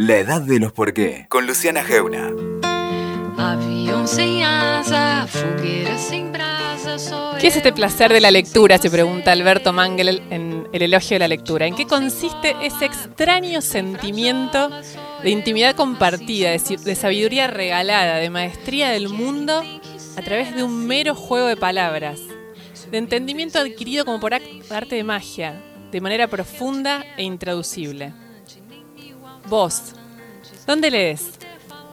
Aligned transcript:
La 0.00 0.18
edad 0.18 0.40
de 0.40 0.60
los 0.60 0.70
por 0.72 0.94
qué, 0.94 1.26
con 1.28 1.48
Luciana 1.48 1.82
Geuna. 1.82 2.30
¿Qué 7.40 7.46
es 7.48 7.56
este 7.56 7.72
placer 7.72 8.12
de 8.12 8.20
la 8.20 8.30
lectura? 8.30 8.78
Se 8.78 8.90
pregunta 8.90 9.32
Alberto 9.32 9.72
Mangel 9.72 10.22
en 10.30 10.68
El 10.72 10.82
elogio 10.82 11.16
de 11.16 11.18
la 11.18 11.26
lectura. 11.26 11.66
¿En 11.66 11.74
qué 11.74 11.88
consiste 11.88 12.54
ese 12.62 12.84
extraño 12.84 13.60
sentimiento 13.60 14.70
de 15.24 15.30
intimidad 15.30 15.74
compartida, 15.74 16.52
de 16.52 16.94
sabiduría 16.94 17.48
regalada, 17.48 18.18
de 18.18 18.30
maestría 18.30 18.90
del 18.90 19.08
mundo 19.08 19.64
a 20.16 20.22
través 20.22 20.54
de 20.54 20.62
un 20.62 20.86
mero 20.86 21.16
juego 21.16 21.48
de 21.48 21.56
palabras? 21.56 22.20
De 22.92 22.98
entendimiento 22.98 23.58
adquirido 23.58 24.04
como 24.04 24.20
por 24.20 24.32
arte 24.32 24.94
de 24.94 25.02
magia, 25.02 25.60
de 25.90 26.00
manera 26.00 26.28
profunda 26.28 27.04
e 27.16 27.24
intraducible. 27.24 28.12
Vos, 29.48 29.94
¿dónde 30.66 30.90
lees? 30.90 31.30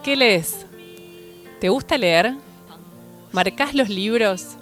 ¿Qué 0.04 0.14
lees? 0.14 0.66
¿Te 1.58 1.70
gusta 1.70 1.96
leer? 1.96 2.34
¿Marcás 3.32 3.72
los 3.72 3.88
libros? 3.88 4.56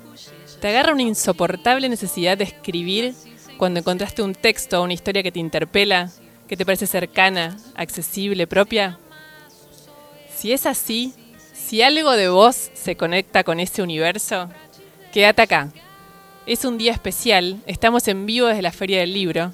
¿Te 0.60 0.68
agarra 0.68 0.92
una 0.92 1.02
insoportable 1.02 1.88
necesidad 1.88 2.38
de 2.38 2.44
escribir 2.44 3.14
cuando 3.58 3.80
encontraste 3.80 4.22
un 4.22 4.32
texto 4.32 4.80
o 4.80 4.84
una 4.84 4.92
historia 4.92 5.24
que 5.24 5.32
te 5.32 5.40
interpela, 5.40 6.08
que 6.46 6.56
te 6.56 6.64
parece 6.64 6.86
cercana, 6.86 7.56
accesible, 7.74 8.46
propia? 8.46 8.96
Si 10.32 10.52
es 10.52 10.64
así, 10.64 11.14
si 11.52 11.82
algo 11.82 12.12
de 12.12 12.28
vos 12.28 12.70
se 12.74 12.96
conecta 12.96 13.42
con 13.42 13.58
ese 13.58 13.82
universo, 13.82 14.48
quédate 15.12 15.42
acá. 15.42 15.72
Es 16.46 16.64
un 16.64 16.78
día 16.78 16.92
especial, 16.92 17.60
estamos 17.66 18.06
en 18.06 18.24
vivo 18.24 18.46
desde 18.46 18.62
la 18.62 18.70
Feria 18.70 19.00
del 19.00 19.14
Libro 19.14 19.52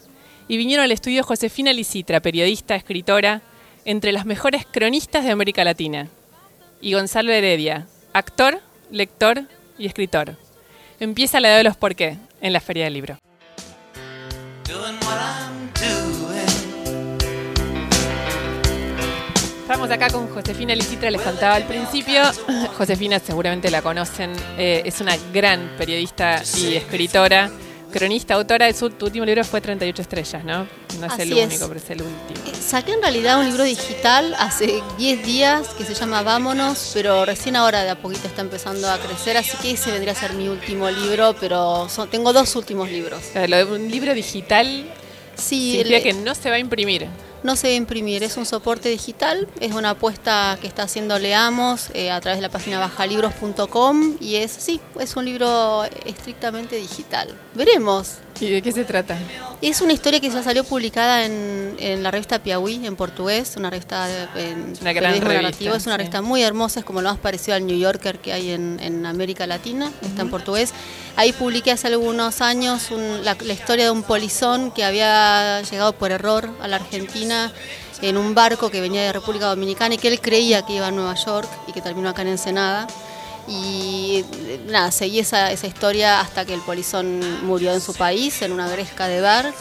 y 0.50 0.56
vinieron 0.56 0.82
al 0.82 0.90
estudio 0.90 1.22
Josefina 1.22 1.72
Licitra, 1.72 2.18
periodista, 2.18 2.74
escritora, 2.74 3.40
entre 3.84 4.10
las 4.10 4.26
mejores 4.26 4.66
cronistas 4.68 5.22
de 5.22 5.30
América 5.30 5.62
Latina, 5.62 6.08
y 6.80 6.94
Gonzalo 6.94 7.30
Heredia, 7.30 7.86
actor, 8.12 8.60
lector 8.90 9.42
y 9.78 9.86
escritor. 9.86 10.34
Empieza 10.98 11.38
la 11.38 11.50
edad 11.50 11.58
de 11.58 11.62
los 11.62 11.76
por 11.76 11.94
qué 11.94 12.16
en 12.40 12.52
la 12.52 12.58
Feria 12.58 12.82
del 12.82 12.94
Libro. 12.94 13.16
Estamos 19.62 19.88
acá 19.92 20.10
con 20.10 20.26
Josefina 20.30 20.74
Licitra, 20.74 21.12
les 21.12 21.22
contaba 21.22 21.54
al 21.54 21.64
principio. 21.68 22.22
Josefina 22.76 23.20
seguramente 23.20 23.70
la 23.70 23.82
conocen, 23.82 24.32
eh, 24.58 24.82
es 24.84 25.00
una 25.00 25.16
gran 25.32 25.70
periodista 25.78 26.42
y 26.58 26.74
escritora 26.74 27.52
cronista, 27.90 28.34
autora 28.34 28.66
de 28.66 28.74
su 28.74 28.86
último 28.86 29.24
libro 29.24 29.44
fue 29.44 29.60
38 29.60 30.02
estrellas, 30.02 30.44
¿no? 30.44 30.66
No 30.98 31.06
es 31.06 31.18
el 31.18 31.32
único, 31.32 31.68
pero 31.68 31.80
es 31.80 31.90
el 31.90 32.02
último. 32.02 32.40
Eh, 32.46 32.54
saqué 32.54 32.92
en 32.92 33.02
realidad 33.02 33.38
un 33.38 33.46
libro 33.46 33.64
digital 33.64 34.34
hace 34.38 34.82
10 34.98 35.24
días 35.24 35.68
que 35.68 35.84
se 35.84 35.94
llama 35.94 36.22
Vámonos, 36.22 36.90
pero 36.94 37.24
recién 37.24 37.56
ahora 37.56 37.82
de 37.82 37.90
a 37.90 38.00
poquito 38.00 38.28
está 38.28 38.42
empezando 38.42 38.90
a 38.90 38.98
crecer, 38.98 39.36
así 39.36 39.56
que 39.58 39.72
ese 39.72 39.90
vendría 39.90 40.12
a 40.12 40.16
ser 40.16 40.34
mi 40.34 40.48
último 40.48 40.90
libro, 40.90 41.34
pero 41.40 41.88
tengo 42.10 42.32
dos 42.32 42.56
últimos 42.56 42.90
libros. 42.90 43.20
un 43.34 43.90
libro 43.90 44.14
digital 44.14 44.84
sí, 45.34 45.72
significa 45.72 46.02
que 46.02 46.12
no 46.12 46.34
se 46.34 46.50
va 46.50 46.56
a 46.56 46.58
imprimir 46.58 47.08
no 47.42 47.56
se 47.56 47.74
imprimir, 47.74 48.22
es 48.22 48.36
un 48.36 48.46
soporte 48.46 48.88
digital, 48.88 49.48
es 49.60 49.72
una 49.72 49.90
apuesta 49.90 50.58
que 50.60 50.66
está 50.66 50.82
haciendo 50.82 51.18
Leamos 51.18 51.90
eh, 51.94 52.10
a 52.10 52.20
través 52.20 52.38
de 52.38 52.42
la 52.42 52.50
página 52.50 52.78
bajalibros.com 52.78 54.16
y 54.20 54.36
es, 54.36 54.50
sí, 54.50 54.80
es 54.98 55.16
un 55.16 55.24
libro 55.24 55.84
estrictamente 56.04 56.76
digital. 56.76 57.28
Veremos. 57.54 58.18
¿Y 58.40 58.48
de 58.48 58.62
qué 58.62 58.72
se 58.72 58.84
trata? 58.84 59.18
Es 59.60 59.82
una 59.82 59.92
historia 59.92 60.18
que 60.18 60.30
ya 60.30 60.42
salió 60.42 60.64
publicada 60.64 61.26
en, 61.26 62.02
la 62.02 62.10
revista 62.10 62.38
Piauí, 62.38 62.86
en 62.86 62.96
portugués, 62.96 63.54
una 63.56 63.68
revista 63.68 64.06
de, 64.06 64.54
una 64.80 64.92
gran 64.92 65.20
revista, 65.20 65.76
Es 65.76 65.86
una 65.86 65.98
revista 65.98 66.22
muy 66.22 66.42
hermosa, 66.42 66.80
es 66.80 66.86
como 66.86 67.02
lo 67.02 67.10
más 67.10 67.18
parecido 67.18 67.56
al 67.56 67.66
New 67.66 67.78
Yorker 67.78 68.18
que 68.18 68.32
hay 68.32 68.50
en, 68.52 69.04
América 69.04 69.46
Latina, 69.46 69.92
está 70.02 70.22
en 70.22 70.30
portugués. 70.30 70.72
Ahí 71.16 71.32
publiqué 71.32 71.72
hace 71.72 71.88
algunos 71.88 72.40
años 72.40 72.90
la, 73.22 73.36
historia 73.52 73.84
de 73.84 73.90
un 73.90 74.02
polizón 74.02 74.70
que 74.70 74.84
había 74.84 75.60
llegado 75.62 75.92
por 75.92 76.10
error 76.10 76.48
a 76.62 76.68
la 76.68 76.76
Argentina 76.76 77.52
en 78.00 78.16
un 78.16 78.34
barco 78.34 78.70
que 78.70 78.80
venía 78.80 79.02
de 79.02 79.12
República 79.12 79.46
Dominicana 79.46 79.96
y 79.96 79.98
que 79.98 80.08
él 80.08 80.20
creía 80.20 80.62
que 80.64 80.74
iba 80.74 80.86
a 80.86 80.90
Nueva 80.90 81.14
York 81.14 81.48
y 81.66 81.72
que 81.72 81.82
terminó 81.82 82.08
acá 82.08 82.22
en 82.22 82.28
Ensenada. 82.28 82.86
Y 83.50 84.24
nada, 84.68 84.92
seguí 84.92 85.18
esa, 85.18 85.50
esa 85.50 85.66
historia 85.66 86.20
hasta 86.20 86.44
que 86.44 86.54
el 86.54 86.60
polizón 86.60 87.20
murió 87.44 87.72
en 87.72 87.80
su 87.80 87.94
país, 87.94 88.42
en 88.42 88.52
una 88.52 88.68
gresca 88.68 89.08
de 89.08 89.20
bar. 89.20 89.52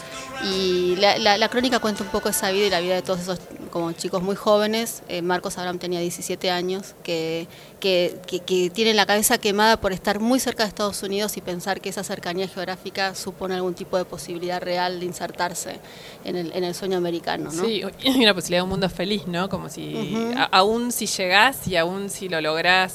Y 0.44 0.96
la, 0.96 1.48
crónica 1.48 1.80
cuenta 1.80 2.02
un 2.02 2.08
poco 2.08 2.28
esa 2.28 2.50
vida 2.50 2.66
y 2.66 2.70
la 2.70 2.80
vida 2.80 2.94
de 2.94 3.02
todos 3.02 3.20
esos 3.20 3.40
como 3.70 3.92
chicos 3.92 4.22
muy 4.22 4.36
jóvenes. 4.36 5.02
Eh, 5.08 5.22
Marcos 5.22 5.58
Abraham 5.58 5.78
tenía 5.78 6.00
17 6.00 6.50
años, 6.50 6.94
que, 7.02 7.46
que, 7.78 8.16
que, 8.46 8.70
tienen 8.70 8.96
la 8.96 9.06
cabeza 9.06 9.38
quemada 9.38 9.80
por 9.80 9.92
estar 9.92 10.18
muy 10.18 10.40
cerca 10.40 10.62
de 10.62 10.68
Estados 10.68 11.02
Unidos 11.02 11.36
y 11.36 11.40
pensar 11.40 11.80
que 11.80 11.90
esa 11.90 12.04
cercanía 12.04 12.48
geográfica 12.48 13.14
supone 13.14 13.54
algún 13.54 13.74
tipo 13.74 13.96
de 13.96 14.04
posibilidad 14.04 14.62
real 14.62 15.00
de 15.00 15.06
insertarse 15.06 15.78
en 16.24 16.36
el, 16.36 16.52
en 16.54 16.64
el 16.64 16.74
sueño 16.74 16.96
americano. 16.96 17.50
¿no? 17.52 17.64
Sí, 17.64 17.82
y 18.02 18.22
una 18.22 18.34
posibilidad 18.34 18.60
de 18.60 18.64
un 18.64 18.70
mundo 18.70 18.88
feliz, 18.88 19.26
¿no? 19.26 19.48
Como 19.48 19.68
si, 19.68 20.16
aún 20.50 20.90
si 20.90 21.06
llegás 21.06 21.68
y 21.68 21.76
aún 21.76 22.08
si 22.08 22.28
lo 22.28 22.40
lográs 22.40 22.94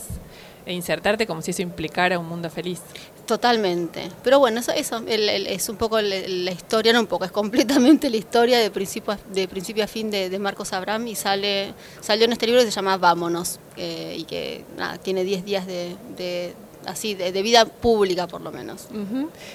e 0.65 0.73
insertarte 0.73 1.27
como 1.27 1.41
si 1.41 1.51
eso 1.51 1.61
implicara 1.61 2.17
un 2.19 2.27
mundo 2.27 2.49
feliz. 2.49 2.81
Totalmente. 3.25 4.09
Pero 4.23 4.39
bueno, 4.39 4.59
eso, 4.59 4.71
eso 4.71 5.03
es 5.07 5.69
un 5.69 5.77
poco 5.77 5.99
la, 5.99 6.51
historia, 6.51 6.93
no 6.93 6.99
un 6.99 7.07
poco, 7.07 7.25
es 7.25 7.31
completamente 7.31 8.09
la 8.11 8.17
historia 8.17 8.59
de 8.59 8.69
principio 8.69 9.17
de 9.31 9.47
principio 9.47 9.83
a 9.83 9.87
fin 9.87 10.11
de, 10.11 10.35
Marcos 10.39 10.73
Abraham 10.73 11.07
y 11.07 11.15
sale 11.15 11.73
salió 12.01 12.25
en 12.25 12.33
este 12.33 12.45
libro 12.45 12.61
que 12.61 12.67
se 12.67 12.75
llama 12.75 12.97
Vámonos 12.97 13.59
eh, 13.77 14.15
y 14.19 14.25
que 14.25 14.63
tiene 15.01 15.23
10 15.23 15.45
días 15.45 15.65
de, 15.65 16.53
así 16.85 17.15
de, 17.15 17.31
vida 17.41 17.65
pública 17.65 18.27
por 18.27 18.41
lo 18.41 18.51
menos. 18.51 18.87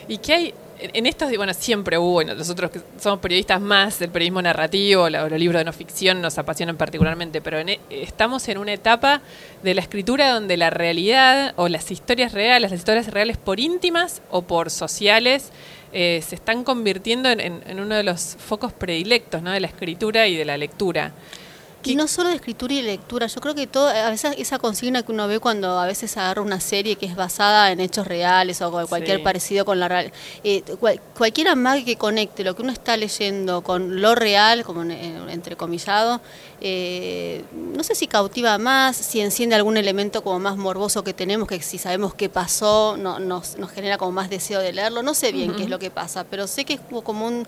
¿Y 0.09 0.19
qué 0.19 0.33
hay 0.35 0.55
en 0.81 1.07
estos, 1.07 1.35
bueno, 1.37 1.53
siempre 1.55 1.99
hubo, 1.99 2.13
bueno, 2.13 2.35
nosotros 2.35 2.71
que 2.71 2.81
somos 2.99 3.21
periodistas 3.21 3.61
más 3.61 3.99
del 3.99 4.11
periodismo 4.11 4.41
narrativo, 4.43 5.09
los 5.11 5.31
libros 5.33 5.61
de 5.61 5.65
no 5.65 5.73
ficción 5.73 6.21
nos 6.21 6.39
apasionan 6.39 6.77
particularmente, 6.77 7.41
pero 7.41 7.59
e, 7.59 7.81
estamos 7.91 8.49
en 8.49 8.59
una 8.59 8.73
etapa 8.73 9.21
de 9.63 9.75
la 9.75 9.81
escritura 9.81 10.33
donde 10.33 10.57
la 10.57 10.71
realidad 10.71 11.55
o 11.57 11.69
las 11.69 11.91
historias 11.91 12.33
reales, 12.33 12.71
las 12.71 12.79
historias 12.79 13.09
reales 13.09 13.37
por 13.37 13.61
íntimas 13.61 14.23
o 14.31 14.43
por 14.43 14.71
sociales, 14.71 15.51
eh, 15.93 16.23
se 16.27 16.37
están 16.37 16.65
convirtiendo 16.65 17.29
en, 17.29 17.41
en, 17.41 17.81
uno 17.81 17.97
de 17.97 18.05
los 18.05 18.37
focos 18.39 18.73
predilectos 18.73 19.43
¿no? 19.43 19.51
de 19.51 19.61
la 19.61 19.67
escritura 19.67 20.29
y 20.29 20.37
de 20.37 20.45
la 20.45 20.57
lectura. 20.57 21.13
Y 21.83 21.97
no 21.97 22.09
solo 22.09 22.29
de 22.29 22.35
escritura 22.35 22.75
y 22.75 22.83
lectura, 22.83 23.27
yo 23.27 23.41
creo 23.41 23.55
que 23.55 23.67
todo, 23.67 23.89
a 23.89 24.11
veces 24.11 24.35
esa 24.37 24.59
consigna 24.59 25.03
que 25.03 25.13
uno 25.13 25.27
ve 25.29 25.41
cuando 25.41 25.79
a 25.79 25.87
veces 25.87 26.15
agarra 26.19 26.43
una 26.43 26.61
serie 26.61 26.97
que 26.97 27.07
es 27.07 27.17
basada 27.17 27.73
en 27.73 27.81
hechos 27.81 28.07
reales 28.07 28.61
o 28.61 28.71
cualquier 28.87 29.23
parecido 29.23 29.65
con 29.65 29.81
la 29.81 29.89
real, 29.89 30.13
eh, 30.45 30.63
cualquier 31.17 31.49
amague 31.49 31.85
que 31.85 31.97
conecte 31.97 32.45
lo 32.45 32.55
que 32.55 32.63
uno 32.63 32.73
está 32.73 32.99
leyendo 32.99 33.63
con 33.63 34.03
lo 34.03 34.15
real, 34.15 34.63
como 34.63 34.83
entrecomillado, 34.83 36.21
eh, 36.61 37.45
no 37.53 37.83
sé 37.83 37.95
si 37.95 38.07
cautiva 38.07 38.59
más, 38.59 38.97
si 38.97 39.21
enciende 39.21 39.57
algún 39.57 39.79
elemento 39.79 40.23
como 40.23 40.39
más 40.39 40.59
morboso 40.59 41.03
que 41.03 41.15
tenemos, 41.15 41.49
que 41.49 41.63
si 41.63 41.79
sabemos 41.79 42.15
qué 42.15 42.29
pasó, 42.29 42.97
no, 42.99 43.19
nos, 43.19 43.57
nos 43.57 43.71
genera 43.71 43.97
como 43.97 44.13
más 44.13 44.29
deseo 44.29 44.61
de 44.61 44.75
leerlo, 44.75 45.03
no 45.03 45.15
sé 45.15 45.33
bien 45.33 45.55
qué 45.57 45.63
es 45.63 45.71
lo 45.71 45.79
que 45.79 45.91
pasa, 45.91 46.25
pero 46.25 46.47
sé 46.47 46.67
que 46.67 46.75
es 46.75 46.81
como 47.03 47.27
un 47.27 47.47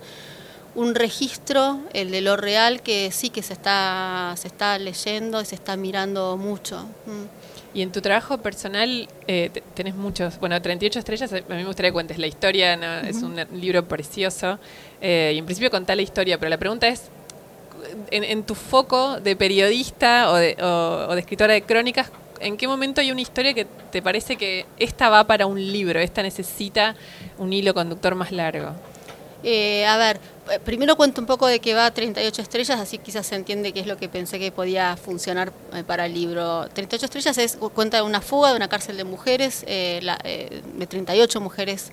un 0.74 0.94
registro, 0.94 1.80
el 1.92 2.10
de 2.10 2.20
lo 2.20 2.36
real, 2.36 2.82
que 2.82 3.10
sí 3.12 3.30
que 3.30 3.42
se 3.42 3.52
está, 3.52 4.34
se 4.36 4.48
está 4.48 4.78
leyendo 4.78 5.40
y 5.40 5.44
se 5.44 5.54
está 5.54 5.76
mirando 5.76 6.36
mucho. 6.36 6.84
Mm. 7.06 7.42
Y 7.74 7.82
en 7.82 7.90
tu 7.90 8.02
trabajo 8.02 8.38
personal 8.38 9.08
eh, 9.26 9.50
tenés 9.74 9.94
muchos, 9.94 10.38
bueno, 10.38 10.60
38 10.60 10.98
estrellas, 10.98 11.32
a 11.32 11.36
mí 11.36 11.42
me 11.48 11.64
gustaría 11.64 11.90
que 11.90 11.94
cuentes 11.94 12.18
la 12.18 12.26
historia, 12.26 12.74
es 13.02 13.22
un 13.22 13.36
libro 13.54 13.86
precioso, 13.86 14.58
eh, 15.00 15.32
y 15.34 15.38
en 15.38 15.46
principio 15.46 15.70
contá 15.70 15.94
la 15.96 16.02
historia, 16.02 16.38
pero 16.38 16.50
la 16.50 16.58
pregunta 16.58 16.88
es, 16.88 17.04
en, 18.10 18.42
tu 18.44 18.54
foco 18.54 19.20
de 19.20 19.36
periodista 19.36 20.30
o 20.30 20.36
de, 20.36 20.56
o 20.62 21.14
de 21.14 21.20
escritora 21.20 21.54
de 21.54 21.62
crónicas, 21.62 22.10
¿en 22.40 22.56
qué 22.56 22.68
momento 22.68 23.00
hay 23.00 23.10
una 23.10 23.22
historia 23.22 23.54
que 23.54 23.66
te 23.90 24.02
parece 24.02 24.36
que 24.36 24.66
esta 24.78 25.08
va 25.08 25.26
para 25.26 25.46
un 25.46 25.58
libro, 25.58 25.98
esta 25.98 26.22
necesita 26.22 26.94
un 27.38 27.52
hilo 27.52 27.72
conductor 27.72 28.14
más 28.14 28.32
largo? 28.32 28.72
Eh, 29.44 29.84
a 29.86 29.96
ver, 29.96 30.20
primero 30.64 30.96
cuento 30.96 31.20
un 31.20 31.26
poco 31.26 31.46
de 31.46 31.60
que 31.60 31.74
va 31.74 31.86
a 31.86 31.94
38 31.94 32.42
estrellas, 32.42 32.80
así 32.80 32.98
quizás 32.98 33.26
se 33.26 33.34
entiende 33.34 33.72
qué 33.72 33.80
es 33.80 33.86
lo 33.86 33.96
que 33.96 34.08
pensé 34.08 34.38
que 34.38 34.52
podía 34.52 34.96
funcionar 34.96 35.52
eh, 35.72 35.84
para 35.84 36.06
el 36.06 36.14
libro. 36.14 36.68
38 36.72 37.04
estrellas 37.04 37.38
es 37.38 37.56
cuenta 37.56 37.98
de 37.98 38.02
una 38.02 38.20
fuga 38.20 38.50
de 38.50 38.56
una 38.56 38.68
cárcel 38.68 38.96
de 38.96 39.04
mujeres, 39.04 39.64
de 39.66 40.86
38 40.88 41.40
mujeres 41.40 41.90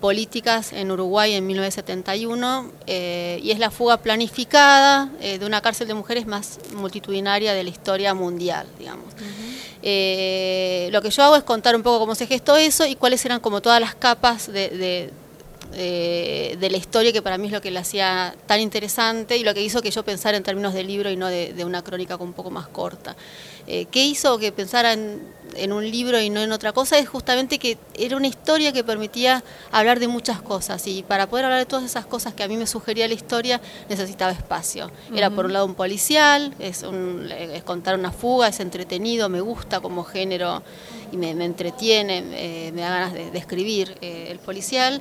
políticas 0.00 0.72
en 0.72 0.90
Uruguay 0.90 1.34
en 1.34 1.46
1971 1.46 2.72
y 2.86 3.50
es 3.50 3.58
la 3.58 3.70
fuga 3.70 3.98
planificada 3.98 5.06
de 5.20 5.44
una 5.46 5.60
cárcel 5.60 5.86
de 5.86 5.94
mujeres 5.94 6.26
más 6.26 6.58
multitudinaria 6.74 7.54
de 7.54 7.62
la 7.62 7.70
historia 7.70 8.12
mundial, 8.12 8.66
digamos. 8.78 9.12
lo 9.14 11.02
que 11.02 11.10
yo 11.10 11.22
hago 11.22 11.36
es 11.36 11.44
contar 11.44 11.76
un 11.76 11.82
poco 11.82 12.00
cómo 12.00 12.16
se 12.16 12.26
gestó 12.26 12.56
eso 12.56 12.84
y 12.84 12.96
cuáles 12.96 13.24
eran 13.24 13.38
como 13.38 13.60
todas 13.60 13.80
las 13.80 13.94
capas 13.94 14.52
de 14.52 15.12
eh, 15.74 16.56
de 16.58 16.70
la 16.70 16.76
historia, 16.76 17.12
que 17.12 17.22
para 17.22 17.38
mí 17.38 17.46
es 17.46 17.52
lo 17.52 17.60
que 17.60 17.70
la 17.70 17.80
hacía 17.80 18.34
tan 18.46 18.60
interesante 18.60 19.36
y 19.36 19.44
lo 19.44 19.54
que 19.54 19.62
hizo 19.62 19.82
que 19.82 19.90
yo 19.90 20.04
pensara 20.04 20.36
en 20.36 20.42
términos 20.42 20.74
de 20.74 20.84
libro 20.84 21.10
y 21.10 21.16
no 21.16 21.28
de, 21.28 21.52
de 21.52 21.64
una 21.64 21.82
crónica 21.82 22.16
un 22.16 22.32
poco 22.32 22.50
más 22.50 22.68
corta. 22.68 23.16
Eh, 23.66 23.86
¿Qué 23.90 24.04
hizo 24.04 24.38
que 24.38 24.50
pensara 24.50 24.92
en, 24.92 25.22
en, 25.54 25.72
un 25.72 25.88
libro 25.88 26.20
y 26.20 26.30
no 26.30 26.40
en 26.40 26.50
otra 26.50 26.72
cosa? 26.72 26.98
Es 26.98 27.08
justamente 27.08 27.58
que 27.58 27.78
era 27.94 28.16
una 28.16 28.26
historia 28.26 28.72
que 28.72 28.82
permitía 28.82 29.44
hablar 29.70 30.00
de 30.00 30.08
muchas 30.08 30.42
cosas 30.42 30.84
y 30.88 31.02
para 31.04 31.28
poder 31.28 31.44
hablar 31.44 31.60
de 31.60 31.66
todas 31.66 31.84
esas 31.84 32.04
cosas 32.04 32.34
que 32.34 32.42
a 32.42 32.48
mí 32.48 32.56
me 32.56 32.66
sugería 32.66 33.06
la 33.06 33.14
historia 33.14 33.60
necesitaba 33.88 34.32
espacio. 34.32 34.86
Uh 34.86 35.14
-huh. 35.14 35.18
Era 35.18 35.30
por 35.30 35.46
un 35.46 35.52
lado 35.52 35.66
un 35.66 35.74
policial, 35.74 36.54
es, 36.58 36.82
un, 36.82 37.30
es, 37.30 37.62
contar 37.62 37.96
una 37.96 38.10
fuga, 38.10 38.48
es 38.48 38.58
entretenido, 38.58 39.28
me 39.28 39.40
gusta 39.40 39.80
como 39.80 40.02
género 40.02 40.62
y 41.12 41.16
me, 41.16 41.34
me 41.34 41.44
entretiene, 41.44 42.24
eh, 42.32 42.72
me 42.72 42.80
da 42.80 42.90
ganas 42.90 43.12
de, 43.12 43.30
de 43.30 43.38
escribir 43.38 43.96
eh, 44.00 44.26
el 44.30 44.38
policial. 44.40 45.00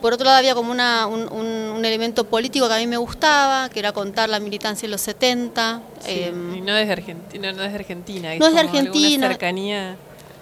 Por 0.00 0.12
otro 0.12 0.24
lado 0.24 0.38
había 0.38 0.54
como 0.54 0.70
una, 0.70 1.06
un, 1.06 1.84
elemento 1.84 2.24
político 2.24 2.68
que 2.68 2.74
a 2.74 2.78
mí 2.78 2.86
me 2.86 2.96
gustaba, 2.96 3.68
que 3.68 3.78
era 3.78 3.92
contar 3.92 4.28
la 4.28 4.40
militancia 4.40 4.86
en 4.86 4.90
los 4.92 5.00
70. 5.00 5.82
Sí, 6.00 6.10
eh, 6.10 6.32
y 6.56 6.60
no 6.60 6.76
es 6.76 6.86
de 6.86 6.92
Argentina, 6.92 7.52
no 7.52 7.62
es 7.62 7.70
de 7.70 7.78
Argentina. 7.78 8.34
No 8.36 8.46
es 8.46 8.54
de 8.54 8.60
Argentina. 8.60 9.28
cercanía. 9.28 9.96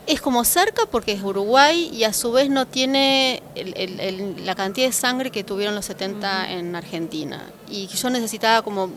Es 0.06 0.20
como 0.20 0.44
cerca 0.44 0.82
porque 0.90 1.12
es 1.12 1.22
Uruguay 1.22 1.90
y 1.92 2.04
a 2.04 2.12
su 2.12 2.30
vez 2.30 2.48
no 2.48 2.66
tiene 2.66 3.42
el, 3.56 3.74
el, 3.76 4.00
el, 4.00 4.46
la 4.46 4.54
cantidad 4.54 4.86
de 4.86 4.92
sangre 4.92 5.30
que 5.30 5.42
tuvieron 5.42 5.74
los 5.74 5.84
70 5.84 6.26
uh 6.26 6.30
-huh. 6.30 6.58
en 6.58 6.76
Argentina. 6.76 7.50
Y 7.68 7.88
yo 7.88 8.10
necesitaba 8.10 8.62
como 8.62 8.90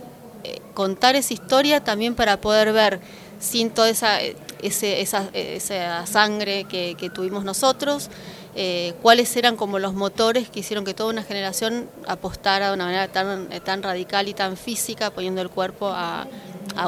eh, 0.44 0.59
contar 0.73 1.15
esa 1.15 1.33
historia 1.33 1.83
también 1.83 2.15
para 2.15 2.39
poder 2.39 2.71
ver 2.71 3.00
sin 3.39 3.71
toda 3.71 3.89
esa, 3.89 4.19
ese, 4.61 5.01
esa, 5.01 5.29
esa 5.33 6.06
sangre 6.06 6.65
que, 6.65 6.95
que 6.97 7.09
tuvimos 7.09 7.44
nosotros, 7.44 8.09
eh, 8.55 8.93
cuáles 9.01 9.35
eran 9.35 9.55
como 9.55 9.79
los 9.79 9.93
motores 9.93 10.49
que 10.49 10.61
hicieron 10.61 10.83
que 10.83 10.93
toda 10.93 11.11
una 11.11 11.23
generación 11.23 11.89
apostara 12.07 12.69
de 12.69 12.73
una 12.73 12.85
manera 12.85 13.07
tan, 13.07 13.49
tan 13.63 13.83
radical 13.83 14.27
y 14.27 14.33
tan 14.33 14.57
física, 14.57 15.11
poniendo 15.11 15.41
el 15.41 15.49
cuerpo 15.49 15.87
a, 15.87 16.27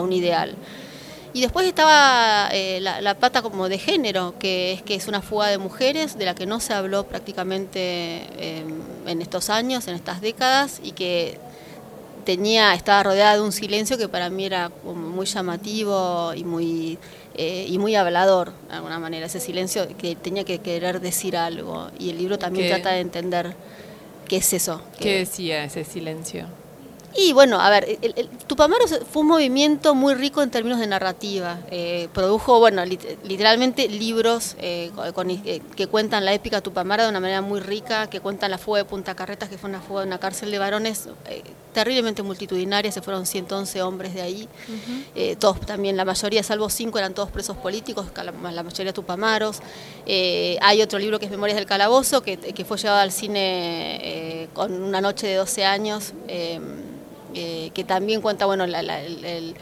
un 0.02 0.14
ideal. 0.14 0.56
Y 1.34 1.42
después 1.42 1.66
estaba 1.66 2.50
eh, 2.52 2.80
la, 2.82 3.16
pata 3.16 3.42
como 3.42 3.70
de 3.70 3.78
género, 3.78 4.36
que 4.40 4.74
es 4.74 4.82
que 4.82 4.96
es 4.96 5.08
una 5.08 5.22
fuga 5.22 5.48
de 5.48 5.58
mujeres, 5.58 6.18
de 6.18 6.26
la 6.26 6.36
que 6.36 6.46
no 6.46 6.60
se 6.60 6.74
habló 6.74 7.06
prácticamente 7.06 7.80
eh, 8.38 8.66
en 9.06 9.22
estos 9.22 9.50
años, 9.50 9.88
en 9.88 9.96
estas 9.96 10.22
décadas, 10.22 10.80
y 10.84 10.92
que 10.92 11.40
tenía, 12.26 12.74
estaba 12.74 13.04
rodeada 13.04 13.36
de 13.36 13.42
un 13.42 13.52
silencio 13.52 13.98
que 13.98 14.08
para 14.08 14.30
mí 14.30 14.46
era 14.46 14.72
muy 14.84 15.26
llamativo 15.26 16.34
y 16.36 16.44
muy 16.44 16.98
eh, 17.36 17.66
y 17.68 17.78
muy 17.78 17.96
hablador, 17.96 18.54
de 18.70 18.76
alguna 18.76 19.00
manera, 19.00 19.26
ese 19.26 19.40
silencio 19.40 19.88
que 19.98 20.16
tenía 20.16 20.44
que 20.44 20.60
querer 20.60 21.00
decir 21.00 21.38
algo. 21.38 21.90
Y 21.98 22.10
el 22.10 22.18
libro 22.18 22.38
también 22.38 22.68
¿Qué? 22.68 22.74
trata 22.74 22.92
de 22.92 23.02
entender 23.02 23.56
qué 24.28 24.38
es 24.38 24.54
eso. 24.54 24.82
¿Qué 25.00 25.20
decía 25.20 25.64
ese 25.64 25.84
silencio? 25.84 26.48
Y 27.16 27.34
bueno, 27.34 27.60
a 27.60 27.70
ver, 27.70 27.98
el, 28.02 28.14
el, 28.16 28.30
Tupamaro 28.30 28.86
fue 28.88 29.22
un 29.22 29.28
movimiento 29.28 29.96
muy 29.96 30.14
rico 30.14 30.42
en 30.42 30.50
términos 30.50 30.80
de 30.80 30.88
narrativa. 30.88 31.60
Eh, 31.70 32.08
produjo, 32.14 32.60
bueno, 32.60 32.86
lit 32.86 33.04
literalmente 33.24 33.90
libros 33.90 34.56
eh, 34.60 34.92
con, 35.14 35.30
eh, 35.30 35.62
que 35.76 35.88
cuentan 35.88 36.24
la 36.24 36.34
épica 36.34 36.62
Tupamaro 36.62 37.04
de 37.04 37.10
una 37.10 37.20
manera 37.20 37.42
muy 37.42 37.60
rica, 37.60 38.08
que 38.10 38.22
cuentan 38.22 38.52
la 38.52 38.58
fuga 38.58 38.80
de 38.80 38.86
Punta 38.86 39.14
Carretas, 39.16 39.50
que 39.50 39.58
fue 39.58 39.70
una 39.70 39.82
fuga 39.82 40.02
de 40.02 40.08
una 40.08 40.20
cárcel 40.20 40.52
de 40.52 40.60
varones 40.60 41.10
terriblemente 41.74 42.22
multitudinaria, 42.22 42.92
se 42.92 43.02
fueron 43.02 43.26
111 43.26 43.82
hombres 43.82 44.14
de 44.14 44.22
ahí. 44.22 44.50
Uh 44.68 45.16
-huh. 45.16 45.38
todos 45.38 45.60
también, 45.62 45.96
la 45.96 46.04
mayoría, 46.06 46.44
salvo 46.44 46.70
cinco, 46.70 46.98
eran 46.98 47.14
todos 47.14 47.32
presos 47.32 47.56
políticos, 47.58 48.08
la, 48.16 48.52
la 48.52 48.64
mayoría 48.64 48.94
Tupamaros. 48.94 49.60
hay 50.06 50.82
otro 50.82 51.00
libro 51.00 51.20
que 51.20 51.26
es 51.26 51.32
Memorias 51.32 51.58
del 51.58 51.66
Calabozo, 51.66 52.22
que, 52.22 52.38
que 52.38 52.66
fue 52.66 52.78
llevado 52.78 53.00
al 53.00 53.12
cine 53.12 54.50
con 54.54 54.72
una 54.82 55.00
noche 55.02 55.28
de 55.28 55.36
12 55.36 55.66
años 55.66 56.14
eh, 57.36 57.72
que 57.74 57.84
también 57.84 58.22
cuenta 58.22 58.46
bueno, 58.46 58.66
la, 58.68 58.82
la, 58.82 59.02
el, 59.02 59.26
el, 59.26 59.56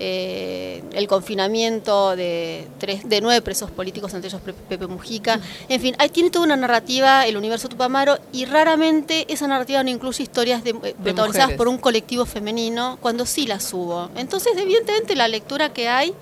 eh, 0.00 0.82
el, 0.92 1.08
confinamiento 1.08 2.14
de, 2.14 2.68
tres, 2.78 3.08
de 3.08 3.20
nueve 3.20 3.42
presos 3.42 3.70
políticos, 3.70 4.14
entre 4.14 4.28
ellos 4.28 4.40
Pepe 4.68 4.86
Mujica. 4.86 5.40
En 5.68 5.80
fin, 5.80 5.96
hay, 5.98 6.08
tiene 6.10 6.30
toda 6.30 6.44
una 6.44 6.56
narrativa, 6.56 7.26
el 7.26 7.36
universo 7.36 7.68
Tupamaro, 7.68 8.16
y 8.32 8.44
raramente 8.44 9.26
esa 9.28 9.48
narrativa 9.48 9.82
no 9.82 9.90
incluye 9.90 10.22
historias 10.22 10.62
de, 10.62 10.72
de 10.72 10.94
protagonizadas 10.94 11.52
por 11.54 11.66
un 11.66 11.78
colectivo 11.78 12.26
femenino, 12.26 12.98
cuando 13.00 13.26
sí 13.26 13.46
las 13.46 13.72
hubo. 13.74 14.08
Entonces, 14.14 14.52
evidentemente, 14.56 15.16
la 15.16 15.26
lectura 15.26 15.72
que 15.72 15.88
hay 15.88 16.14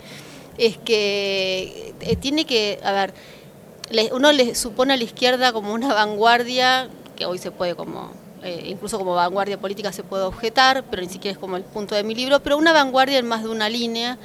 es 0.57 0.79
que 0.79 1.93
eh, 2.01 2.17
tiene 2.17 2.47
que, 2.47 2.81
a 2.83 2.93
ver, 2.93 3.15
uno 4.13 4.33
le 4.33 4.55
supone 4.55 4.95
a 4.95 4.97
la 4.97 5.05
izquierda 5.05 5.53
como 5.53 5.75
una 5.75 5.93
vanguardia, 5.93 6.89
que 7.15 7.27
hoy 7.27 7.39
se 7.39 7.51
puede 7.51 7.75
como 7.75 8.13
eh, 8.47 8.63
incluso 8.67 8.97
como 8.97 9.15
vanguardia 9.15 9.59
política 9.59 9.93
se 9.93 10.05
puede 10.05 10.23
objetar, 10.23 10.85
pero 10.89 11.03
ni 11.03 11.09
siquiera 11.09 11.33
es 11.33 11.39
como 11.39 11.57
el 11.57 11.65
punto 11.65 11.97
de 11.97 12.05
mi 12.05 12.15
libro, 12.15 12.41
pero 12.41 12.57
una 12.57 12.73
vanguardia 12.73 13.19
en 13.19 13.27
más 13.27 13.43
de 13.43 13.49
una 13.49 13.69
línea. 13.69 14.19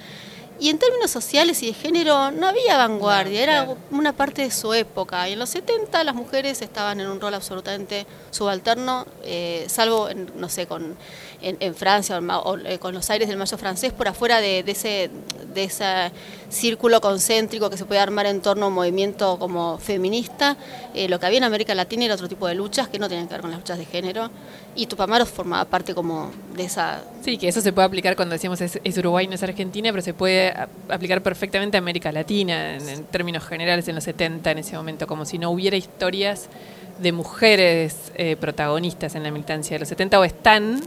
Y 0.61 0.69
en 0.69 0.77
términos 0.77 1.09
sociales 1.09 1.63
y 1.63 1.65
de 1.65 1.73
género 1.73 2.29
no 2.29 2.47
había 2.47 2.77
vanguardia, 2.77 3.41
era 3.41 3.75
una 3.89 4.13
parte 4.13 4.43
de 4.43 4.51
su 4.51 4.75
época. 4.75 5.27
Y 5.27 5.33
en 5.33 5.39
los 5.39 5.49
70 5.49 6.03
las 6.03 6.13
mujeres 6.13 6.61
estaban 6.61 6.99
en 6.99 7.07
un 7.07 7.19
rol 7.19 7.33
absolutamente 7.33 8.05
subalterno, 8.29 9.07
eh, 9.23 9.65
salvo, 9.67 10.07
en, 10.07 10.31
no 10.35 10.49
sé, 10.49 10.67
con, 10.67 10.95
en, 11.41 11.57
en 11.59 11.73
Francia 11.73 12.19
o, 12.19 12.51
o, 12.51 12.57
eh, 12.59 12.77
con 12.77 12.93
los 12.93 13.09
aires 13.09 13.27
del 13.27 13.37
mayo 13.37 13.57
francés, 13.57 13.91
por 13.91 14.07
afuera 14.07 14.39
de, 14.39 14.61
de, 14.61 14.71
ese, 14.73 15.09
de 15.51 15.63
ese 15.63 16.11
círculo 16.49 17.01
concéntrico 17.01 17.71
que 17.71 17.77
se 17.77 17.85
puede 17.85 17.99
armar 17.99 18.27
en 18.27 18.39
torno 18.39 18.65
a 18.65 18.67
un 18.67 18.75
movimiento 18.75 19.39
como 19.39 19.79
feminista. 19.79 20.57
Eh, 20.93 21.09
lo 21.09 21.19
que 21.19 21.25
había 21.25 21.39
en 21.39 21.43
América 21.45 21.73
Latina 21.73 22.05
era 22.05 22.13
otro 22.13 22.29
tipo 22.29 22.45
de 22.45 22.53
luchas 22.53 22.87
que 22.87 22.99
no 22.99 23.09
tenían 23.09 23.27
que 23.27 23.33
ver 23.33 23.41
con 23.41 23.49
las 23.49 23.61
luchas 23.61 23.79
de 23.79 23.85
género. 23.85 24.29
Y 24.75 24.85
Tupamaros 24.85 25.27
formaba 25.27 25.65
parte 25.65 25.95
como 25.95 26.31
de 26.55 26.65
esa... 26.65 27.03
Sí, 27.23 27.37
que 27.37 27.47
eso 27.47 27.61
se 27.61 27.73
puede 27.73 27.87
aplicar 27.87 28.15
cuando 28.15 28.33
decíamos 28.33 28.61
es, 28.61 28.79
es 28.83 28.97
Uruguay, 28.97 29.27
no 29.27 29.33
es 29.33 29.43
Argentina, 29.43 29.91
pero 29.91 30.01
se 30.01 30.13
puede 30.13 30.50
aplicar 30.89 31.21
perfectamente 31.21 31.77
a 31.77 31.79
América 31.79 32.11
Latina, 32.11 32.75
en, 32.75 32.87
en, 32.89 33.03
términos 33.05 33.43
generales, 33.45 33.87
en 33.87 33.95
los 33.95 34.03
70, 34.03 34.51
en 34.51 34.57
ese 34.59 34.75
momento, 34.75 35.07
como 35.07 35.25
si 35.25 35.37
no 35.37 35.49
hubiera 35.51 35.77
historias 35.77 36.49
de 36.99 37.11
mujeres 37.11 38.11
eh, 38.15 38.35
protagonistas 38.39 39.15
en 39.15 39.23
la 39.23 39.31
militancia 39.31 39.75
de 39.75 39.79
los 39.79 39.89
70, 39.89 40.19
o 40.19 40.23
están, 40.23 40.81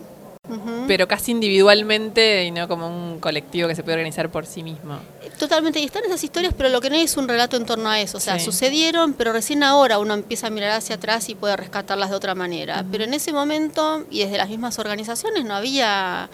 Uh 0.46 0.56
-huh. 0.56 0.84
pero 0.86 1.08
casi 1.08 1.30
individualmente 1.30 2.44
y 2.44 2.50
no 2.50 2.68
como 2.68 2.86
un 2.86 3.18
colectivo 3.18 3.66
que 3.66 3.74
se 3.74 3.82
puede 3.82 3.94
organizar 3.94 4.30
por 4.30 4.44
sí 4.44 4.62
mismo. 4.62 4.98
Totalmente, 5.38 5.80
y 5.80 5.84
están 5.84 6.04
esas 6.04 6.22
historias, 6.22 6.52
pero 6.54 6.68
lo 6.68 6.82
que 6.82 6.90
no 6.90 6.96
hay 6.96 7.02
es 7.02 7.16
un 7.16 7.26
relato 7.26 7.56
en 7.56 7.64
torno 7.64 7.88
a 7.88 7.98
eso. 7.98 8.18
O 8.18 8.20
sea, 8.20 8.38
sí. 8.38 8.44
sucedieron, 8.44 9.14
pero 9.14 9.32
recién 9.32 9.62
ahora 9.62 9.98
uno 9.98 10.12
empieza 10.12 10.48
a 10.48 10.50
mirar 10.50 10.72
hacia 10.72 10.96
atrás 10.96 11.30
y 11.30 11.34
puede 11.34 11.56
rescatarlas 11.56 12.10
de 12.10 12.16
otra 12.16 12.34
manera. 12.34 12.80
Uh 12.80 12.84
-huh. 12.84 12.88
Pero 12.92 13.04
en 13.04 13.14
ese 13.14 13.32
momento, 13.32 14.04
y 14.10 14.18
desde 14.18 14.36
las 14.36 14.50
mismas 14.50 14.78
organizaciones, 14.78 15.46
no 15.46 15.54
había 15.54 16.28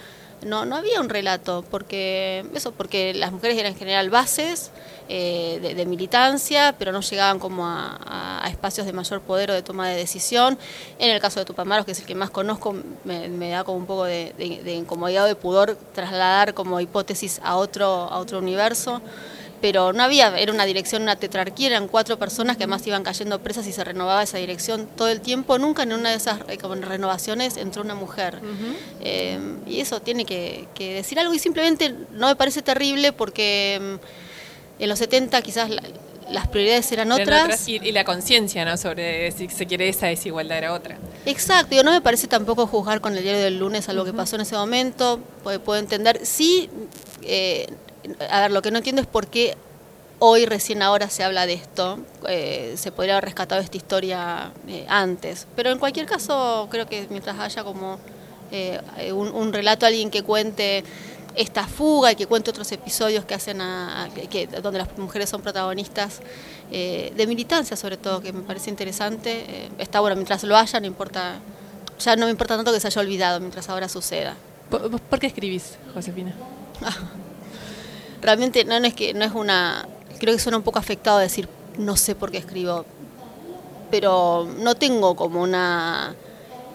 no, 0.45 0.65
no 0.65 0.77
había 0.77 1.01
un 1.01 1.09
relato, 1.09 1.65
porque 1.71 2.45
eso, 2.55 2.73
porque 2.73 3.15
las 3.15 3.32
mujeres 3.32 3.59
eran 3.59 3.73
en 3.73 3.79
general 3.79 4.11
bases 4.11 4.70
eh, 5.09 5.75
de, 5.77 5.87
militancia, 5.87 6.75
pero 6.79 6.93
no 6.93 7.01
llegaban 7.01 7.39
como 7.39 7.67
a, 7.67 8.47
espacios 8.49 8.87
de 8.87 8.93
mayor 8.93 9.20
poder 9.20 9.51
o 9.51 9.55
de 9.55 9.63
toma 9.63 9.89
de 9.89 9.97
decisión. 9.97 10.59
En 10.99 11.11
el 11.11 11.20
caso 11.20 11.41
de 11.41 11.47
Tupamaros, 11.47 11.85
que 11.85 11.93
es 11.93 12.01
el 12.01 12.06
que 12.06 12.15
más 12.15 12.31
conozco, 12.31 12.75
me, 13.05 13.29
me 13.29 13.51
da 13.51 13.65
como 13.65 13.79
un 13.79 13.87
poco 13.87 14.05
de, 14.05 14.35
de, 14.39 14.63
de, 14.63 14.73
incomodidad 14.75 15.25
o 15.25 15.27
de 15.29 15.35
pudor 15.35 15.77
trasladar 15.94 16.55
como 16.55 16.81
hipótesis 16.81 17.41
a 17.43 17.56
otro, 17.56 17.87
a 17.87 18.19
otro 18.19 18.39
universo 18.39 19.03
pero 19.60 19.93
no 19.93 20.02
había, 20.02 20.36
era 20.38 20.52
una 20.52 20.64
dirección, 20.64 21.02
una 21.02 21.17
tetrarquía, 21.17 21.69
eran 21.69 21.88
cuatro 21.88 22.19
personas 22.19 22.56
que 22.56 22.64
además 22.64 22.86
iban 22.86 23.02
cayendo 23.02 23.40
presas 23.40 23.67
y 23.67 23.72
se 23.72 23.84
renovaba 23.84 24.22
esa 24.22 24.38
dirección 24.38 24.88
todo 24.96 25.08
el 25.08 25.20
tiempo. 25.20 25.58
Nunca 25.58 25.82
en 25.82 25.93
una 25.93 26.10
de 26.10 26.17
esas 26.17 26.40
eh, 26.48 26.58
renovaciones 26.81 27.56
entró 27.56 27.82
una 27.82 27.94
mujer. 27.94 28.40
Uh 28.43 28.46
-huh. 28.46 28.76
eh, 29.00 29.38
y 29.67 29.81
eso 29.81 30.00
tiene 30.00 30.24
que, 30.24 30.67
que, 30.74 30.94
decir 30.94 31.19
algo 31.19 31.34
y 31.34 31.38
simplemente 31.38 31.94
no 32.12 32.29
me 32.29 32.36
parece 32.36 32.62
terrible 32.62 33.12
porque 33.12 33.79
mm, 33.81 34.82
en 34.82 34.88
los 34.88 34.98
70 34.98 35.43
quizás 35.43 35.69
la, 35.70 35.82
las 36.31 36.48
prioridades 36.48 36.90
eran 36.93 37.12
otras. 37.12 37.44
otras 37.44 37.69
y, 37.69 37.76
y, 37.76 37.93
la 37.93 38.05
conciencia, 38.05 38.64
¿no? 38.64 38.76
Sobre 38.76 39.31
si 39.32 39.48
se 39.48 39.67
quiere 39.67 39.88
esa 39.88 40.06
desigualdad 40.06 40.58
era 40.58 40.72
otra. 40.72 40.96
Exacto, 41.26 41.74
yo 41.74 41.82
no 41.82 41.90
me 41.90 42.00
parece 42.00 42.29
tampoco 42.29 42.67
juzgar 42.67 43.00
con 43.00 43.17
el 43.17 43.22
diario 43.22 43.43
del 43.43 43.58
lunes 43.58 43.88
a 43.88 43.93
lo 43.93 44.02
uh 44.02 44.05
-huh. 44.05 44.10
que 44.10 44.17
pasó 44.17 44.36
en 44.36 44.43
ese 44.43 44.56
momento, 44.56 45.20
puedo, 45.43 45.60
puedo 45.60 45.79
entender. 45.79 46.20
Sí, 46.24 46.70
eh, 47.22 47.67
a 48.31 48.41
ver, 48.41 48.51
lo 48.51 48.63
que 48.63 48.71
no 48.71 48.79
entiendo 48.79 49.03
es 49.03 49.09
por 49.09 49.27
qué 49.27 49.57
hoy, 50.21 50.47
recién 50.47 50.83
ahora, 50.83 51.09
se 51.11 51.25
habla 51.25 51.47
de 51.47 51.55
esto. 51.55 51.99
Eh, 52.29 52.75
se 52.77 52.93
podría 52.93 53.15
haber 53.15 53.25
rescatado 53.25 53.61
esta 53.61 53.77
historia 53.77 54.53
eh, 54.69 54.87
antes. 54.89 55.49
Pero 55.57 55.71
en 55.71 55.79
cualquier 55.79 56.07
caso, 56.07 56.69
creo 56.71 56.87
que 56.87 57.09
mientras 57.11 57.39
haya 57.41 57.65
como 57.65 57.99
eh, 58.53 58.81
un, 59.13 59.29
un, 59.29 59.53
relato, 59.53 59.87
alguien 59.87 60.11
que 60.11 60.23
cuente 60.23 60.85
esta 61.35 61.67
fuga 61.67 62.13
y 62.13 62.17
que 62.17 62.27
cuente 62.27 62.51
otros 62.51 62.71
episodios 62.73 63.25
que 63.25 63.35
hacen 63.35 63.61
a, 63.61 64.05
a 64.05 64.09
que, 64.09 64.47
donde 64.47 64.81
las 64.81 64.99
mujeres 64.99 65.31
son 65.31 65.43
protagonistas 65.43 66.21
de 66.71 67.25
militancia 67.27 67.77
sobre 67.77 67.97
todo 67.97 68.21
que 68.21 68.33
me 68.33 68.43
parece 68.43 68.71
interesante 68.71 69.69
está 69.79 70.01
bueno 70.01 70.17
mientras 70.17 70.43
lo 70.45 70.57
haya 70.57 70.79
no 70.81 70.87
importa 70.87 71.41
ya 72.01 72.17
no 72.17 72.27
me 72.27 72.33
importa 72.33 72.57
tanto 72.57 72.73
que 72.73 72.81
se 72.81 72.89
haya 72.89 73.01
olvidado 73.01 73.41
mientras 73.41 73.69
ahora 73.69 73.89
suceda 73.89 74.37
¿Por, 74.71 75.01
por 75.01 75.19
qué 75.19 75.29
escribís 75.29 75.79
Josefina? 75.95 76.35
Realmente 78.20 78.65
no, 78.65 78.79
no, 78.81 78.86
es 78.86 78.94
que 78.94 79.15
no 79.15 79.24
es 79.24 79.32
una 79.32 79.86
creo 80.19 80.34
que 80.34 80.41
suena 80.41 80.58
un 80.58 80.65
poco 80.65 80.79
afectado 80.79 81.19
decir 81.19 81.48
no 81.79 81.96
sé 81.96 82.15
por 82.15 82.31
qué 82.31 82.39
escribo 82.39 82.84
pero 83.91 84.48
no 84.58 84.74
tengo 84.74 85.17
como 85.17 85.43
una... 85.43 86.15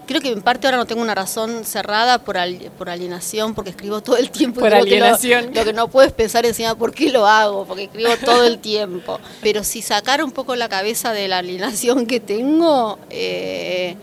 Creo 0.06 0.22
que 0.22 0.30
en 0.32 0.44
parte 0.44 0.68
ahora 0.68 0.78
no 0.78 0.86
tengo 0.86 1.02
una 1.02 1.16
razón 1.16 1.66
cerrada 1.66 2.20
por, 2.20 2.38
por 2.78 2.90
alienación, 2.92 3.56
porque 3.56 3.72
escribo 3.72 4.02
todo 4.02 4.18
el 4.18 4.30
tiempo. 4.30 4.60
Por 4.60 4.72
alienación. 4.72 5.50
lo, 5.52 5.64
que 5.64 5.74
no 5.74 5.88
puedes 5.88 6.12
pensar 6.12 6.46
encima, 6.46 6.76
¿por 6.76 6.94
qué 6.94 7.10
lo 7.10 7.26
hago? 7.26 7.66
Porque 7.66 7.86
escribo 7.86 8.12
todo 8.24 8.44
el 8.44 8.60
tiempo. 8.60 9.20
Pero 9.42 9.64
si 9.64 9.82
sacar 9.82 10.24
un 10.24 10.32
poco 10.32 10.56
la 10.56 10.70
cabeza 10.70 11.12
de 11.12 11.28
la 11.28 11.40
alienación 11.40 12.06
que 12.06 12.20
tengo, 12.20 13.00
eh, 13.10 13.96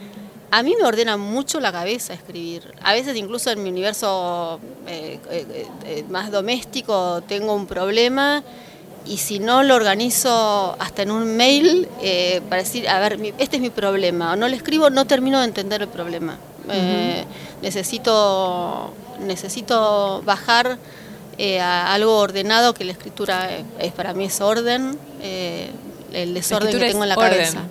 a 0.52 0.62
mí 0.62 0.74
me 0.78 0.86
ordena 0.86 1.16
mucho 1.16 1.58
la 1.58 1.72
cabeza 1.72 2.14
escribir. 2.14 2.72
A 2.82 2.92
veces 2.92 3.16
incluso 3.16 3.50
en 3.50 3.62
mi 3.62 3.70
universo 3.70 4.60
eh, 4.86 5.18
eh, 5.30 6.04
más 6.08 6.30
doméstico 6.30 7.22
tengo 7.26 7.54
un 7.54 7.66
problema 7.66 8.44
y 9.06 9.16
si 9.16 9.38
no 9.38 9.62
lo 9.62 9.74
organizo 9.74 10.76
hasta 10.78 11.02
en 11.02 11.10
un 11.10 11.36
mail 11.36 11.88
eh, 12.00 12.40
para 12.48 12.62
decir, 12.62 12.88
a 12.88 13.00
ver, 13.00 13.18
este 13.38 13.56
es 13.56 13.62
mi 13.62 13.70
problema, 13.70 14.32
o 14.32 14.36
no 14.36 14.48
le 14.48 14.56
escribo, 14.56 14.90
no 14.90 15.06
termino 15.06 15.40
de 15.40 15.46
entender 15.46 15.82
el 15.82 15.88
problema. 15.88 16.38
Eh, 16.70 17.24
necesito, 17.60 18.94
necesito 19.20 20.22
bajar 20.24 20.78
eh, 21.38 21.60
a 21.60 21.92
algo 21.92 22.18
ordenado, 22.18 22.74
que 22.74 22.84
la 22.84 22.92
escritura 22.92 23.48
es, 23.78 23.92
para 23.92 24.14
mí 24.14 24.26
es 24.26 24.40
orden, 24.40 24.96
el 26.12 26.34
desorden 26.34 26.78
que 26.78 26.90
tengo 26.90 27.02
en 27.02 27.08
la 27.08 27.16
cabeza. 27.16 27.62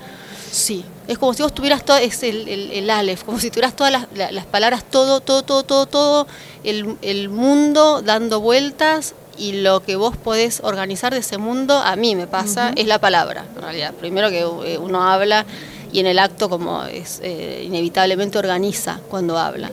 Sí, 0.51 0.83
es 1.07 1.17
como 1.17 1.33
si 1.33 1.43
vos 1.43 1.53
tuvieras 1.53 1.85
todo, 1.85 1.97
es 1.97 2.23
el, 2.23 2.47
el, 2.47 2.89
Aleph, 2.89 3.23
como 3.23 3.39
si 3.39 3.49
tuvieras 3.49 3.75
todas 3.75 3.91
las, 4.13 4.45
palabras, 4.47 4.83
todo, 4.83 5.21
todo, 5.21 5.43
todo, 5.43 5.63
todo, 5.63 5.85
todo, 5.85 6.27
el, 6.63 6.97
el 7.01 7.29
mundo 7.29 8.01
dando 8.01 8.41
vueltas 8.41 9.15
y 9.37 9.53
lo 9.53 9.81
que 9.81 9.95
vos 9.95 10.15
podés 10.17 10.59
organizar 10.63 11.13
de 11.13 11.19
ese 11.19 11.37
mundo, 11.37 11.77
a 11.77 11.95
mí 11.95 12.15
me 12.15 12.27
pasa, 12.27 12.73
es 12.75 12.85
la 12.85 12.99
palabra, 12.99 13.45
en 13.55 13.61
realidad. 13.61 13.93
Primero 13.93 14.29
que 14.29 14.41
eh, 14.41 14.77
uno 14.77 15.03
habla 15.03 15.45
y 15.91 15.99
en 15.99 16.05
el 16.05 16.19
acto 16.19 16.49
como 16.49 16.83
es 16.83 17.19
eh, 17.23 17.63
inevitablemente 17.65 18.37
organiza 18.37 18.99
cuando 19.09 19.37
habla. 19.37 19.71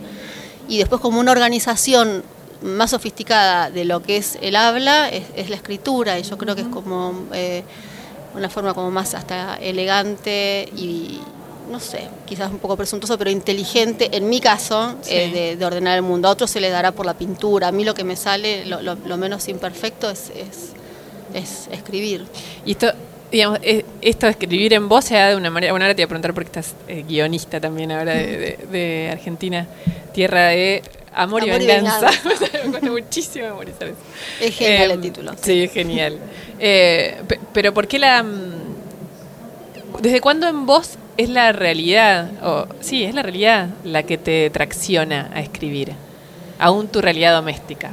Y 0.68 0.78
después 0.78 1.00
como 1.00 1.20
una 1.20 1.32
organización 1.32 2.22
más 2.62 2.90
sofisticada 2.90 3.70
de 3.70 3.84
lo 3.84 4.02
que 4.02 4.16
es 4.16 4.38
el 4.40 4.56
habla 4.56 5.08
es, 5.08 5.48
la 5.48 5.56
escritura 5.56 6.18
y 6.18 6.22
yo 6.22 6.38
creo 6.38 6.56
que 6.56 6.62
es 6.62 6.68
como 6.68 7.26
eh, 7.32 7.62
una 8.34 8.48
forma 8.48 8.74
como 8.74 8.90
más 8.90 9.14
hasta 9.14 9.56
elegante 9.56 10.68
y, 10.76 11.20
no 11.70 11.80
sé, 11.80 12.08
quizás 12.26 12.50
un 12.50 12.58
poco 12.58 12.76
presuntuoso, 12.76 13.18
pero 13.18 13.30
inteligente, 13.30 14.08
en 14.12 14.28
mi 14.28 14.40
caso, 14.40 14.96
eh, 15.08 15.56
de, 15.58 15.64
ordenar 15.64 15.96
el 15.96 16.02
mundo. 16.02 16.28
A 16.28 16.32
otros 16.32 16.50
se 16.50 16.60
le 16.60 16.70
dará 16.70 16.92
por 16.92 17.06
la 17.06 17.14
pintura. 17.14 17.68
A 17.68 17.72
mí 17.72 17.84
lo 17.84 17.94
que 17.94 18.04
me 18.04 18.16
sale, 18.16 18.64
lo, 18.66 19.16
menos 19.16 19.48
imperfecto, 19.48 20.10
es, 20.10 20.30
es, 21.34 21.68
escribir. 21.70 22.26
Y 22.64 22.72
esto, 22.72 22.92
digamos, 23.30 23.60
esto 24.00 24.26
de 24.26 24.30
escribir 24.30 24.72
en 24.72 24.88
voz 24.88 25.04
se 25.06 25.14
da 25.14 25.30
de 25.30 25.36
una 25.36 25.50
manera. 25.50 25.72
Bueno, 25.72 25.84
ahora 25.84 25.94
te 25.94 26.02
voy 26.02 26.04
a 26.04 26.08
preguntar 26.08 26.34
porque 26.34 26.48
estás 26.48 26.74
eh, 26.86 27.04
guionista 27.06 27.60
también 27.60 27.92
ahora 27.92 28.14
de, 28.14 29.08
Argentina, 29.12 29.66
tierra 30.12 30.48
de 30.48 30.82
amor, 31.14 31.44
y 31.46 31.50
venganza. 31.50 32.10
me 32.64 32.70
cuesta 32.70 32.90
muchísimo 32.90 33.46
memorizar 33.46 33.88
eso. 33.88 33.96
Es 34.40 34.54
genial 34.56 34.84
el 34.84 34.90
em, 34.92 35.00
título. 35.02 35.32
Sí, 35.40 35.64
es 35.64 35.72
genial. 35.72 36.18
Eh, 36.58 37.22
pero 37.52 37.72
¿por 37.74 37.86
qué 37.86 37.98
la.? 37.98 38.22
Mm, 38.22 38.68
¿Desde 40.00 40.20
cuándo 40.20 40.46
en 40.46 40.66
voz 40.66 40.98
es 41.18 41.28
la 41.28 41.52
realidad, 41.52 42.30
o 42.42 42.66
sí, 42.80 43.04
es 43.04 43.14
la 43.14 43.22
realidad 43.22 43.68
la 43.84 44.04
que 44.04 44.16
te 44.16 44.48
tracciona 44.50 45.30
a 45.34 45.40
escribir, 45.40 45.92
aún 46.60 46.86
tu 46.86 47.00
realidad 47.00 47.34
doméstica. 47.34 47.90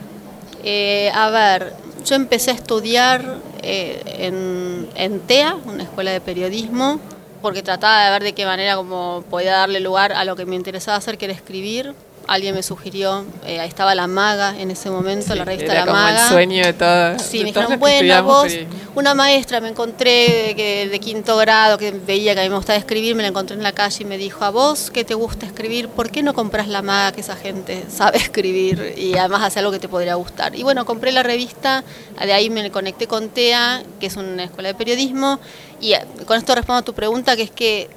Eh, 0.63 1.12
a 1.13 1.31
ver, 1.31 1.74
yo 2.05 2.15
empecé 2.15 2.51
a 2.51 2.53
estudiar 2.53 3.39
eh, 3.63 4.00
en, 4.19 4.88
en, 4.95 5.19
TEA, 5.22 5.55
una 5.65 5.84
escuela 5.84 6.12
de 6.12 6.22
periodismo, 6.22 7.00
porque 7.41 7.63
trataba 7.63 8.05
de 8.05 8.12
ver 8.12 8.24
de 8.24 8.34
qué 8.34 8.45
manera 8.45 8.75
como 8.75 9.24
podía 9.27 9.53
darle 9.53 9.79
lugar 9.79 10.13
a 10.13 10.24
lo 10.24 10.36
que 10.36 10.45
me 10.45 10.55
interesaba 10.55 10.98
hacer, 10.98 11.17
que 11.17 11.25
era 11.25 11.34
escribir 11.34 11.95
alguien 12.27 12.55
me 12.55 12.63
sugirió, 12.63 13.25
eh, 13.46 13.60
ahí 13.60 13.67
estaba 13.67 13.96
La 13.96 14.08
Maga 14.08 14.55
en 14.58 14.72
ese 14.72 14.89
momento, 14.89 15.36
la 15.36 15.46
revista 15.46 15.74
La 15.74 15.86
Maga. 15.86 16.24
El 16.24 16.29
sueño 16.29 16.65
de 16.65 16.74
todas. 16.74 17.22
Sí, 17.22 17.39
me 17.39 17.46
dijeron, 17.46 17.79
bueno, 17.79 18.24
vos, 18.24 18.53
una 18.96 19.13
maestra 19.13 19.60
me 19.62 19.70
encontré 19.70 20.53
de, 20.55 20.89
de, 20.89 21.00
quinto 21.00 21.38
grado 21.38 21.77
que 21.77 21.91
veía 21.91 22.34
que 22.34 22.41
a 22.41 22.44
mí 22.44 22.50
me 22.50 22.55
gustaba 22.55 22.77
escribir, 22.77 23.15
me 23.15 23.24
la 23.24 23.29
encontré 23.29 23.55
en 23.55 23.63
la 23.63 23.74
calle 23.74 23.98
y 24.01 24.05
me 24.05 24.17
dijo, 24.17 24.44
a 24.46 24.50
vos 24.50 24.89
que 24.91 25.03
te 25.03 25.13
gusta 25.13 25.46
escribir, 25.46 25.89
¿por 25.89 26.12
qué 26.12 26.24
no 26.24 26.34
compras 26.34 26.67
La 26.67 26.82
Maga, 26.82 27.12
que 27.12 27.22
esa 27.22 27.36
gente 27.36 27.86
sabe 27.89 28.17
escribir 28.17 28.94
y 28.98 29.17
además 29.17 29.44
hace 29.44 29.60
algo 29.60 29.72
que 29.72 29.79
te 29.79 29.89
podría 29.89 30.15
gustar? 30.15 30.55
Y 30.55 30.63
bueno, 30.63 30.86
compré 30.86 31.12
la 31.12 31.24
revista, 31.24 31.84
de 32.20 32.34
ahí 32.34 32.50
me 32.50 32.72
conecté 32.72 33.08
con 33.08 33.29
TEA, 33.29 33.84
que 34.00 34.08
es 34.08 34.15
una 34.15 34.46
escuela 34.46 34.70
de 34.70 34.75
periodismo, 34.75 35.39
y 35.79 35.94
eh, 35.94 36.05
con 36.25 36.38
esto 36.38 36.55
respondo 36.55 36.79
a 36.79 36.84
tu 36.84 36.94
pregunta, 36.94 37.36
que 37.36 37.44
es 37.44 37.51
que 37.51 37.89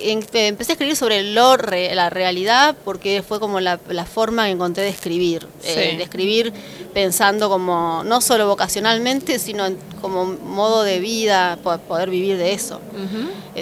empecé 0.00 0.72
a 0.72 0.74
escribir 0.74 0.96
sobre 0.96 1.22
lo, 1.22 1.56
la 1.56 2.10
realidad 2.10 2.76
porque 2.84 3.22
fue 3.26 3.40
como 3.40 3.60
la, 3.60 3.78
forma 4.04 4.46
que 4.46 4.52
encontré 4.52 4.84
de 4.84 4.90
escribir, 4.90 5.46
eh, 5.64 5.94
de 5.96 6.02
escribir 6.02 6.52
pensando 6.94 7.48
como 7.48 8.02
no 8.04 8.20
solo 8.20 8.46
vocacionalmente, 8.46 9.38
sino 9.38 9.66
como 10.00 10.24
modo 10.24 10.82
de 10.82 11.00
vida, 11.00 11.58
poder 11.62 12.10
vivir 12.10 12.36
de 12.36 12.52
eso. 12.52 12.80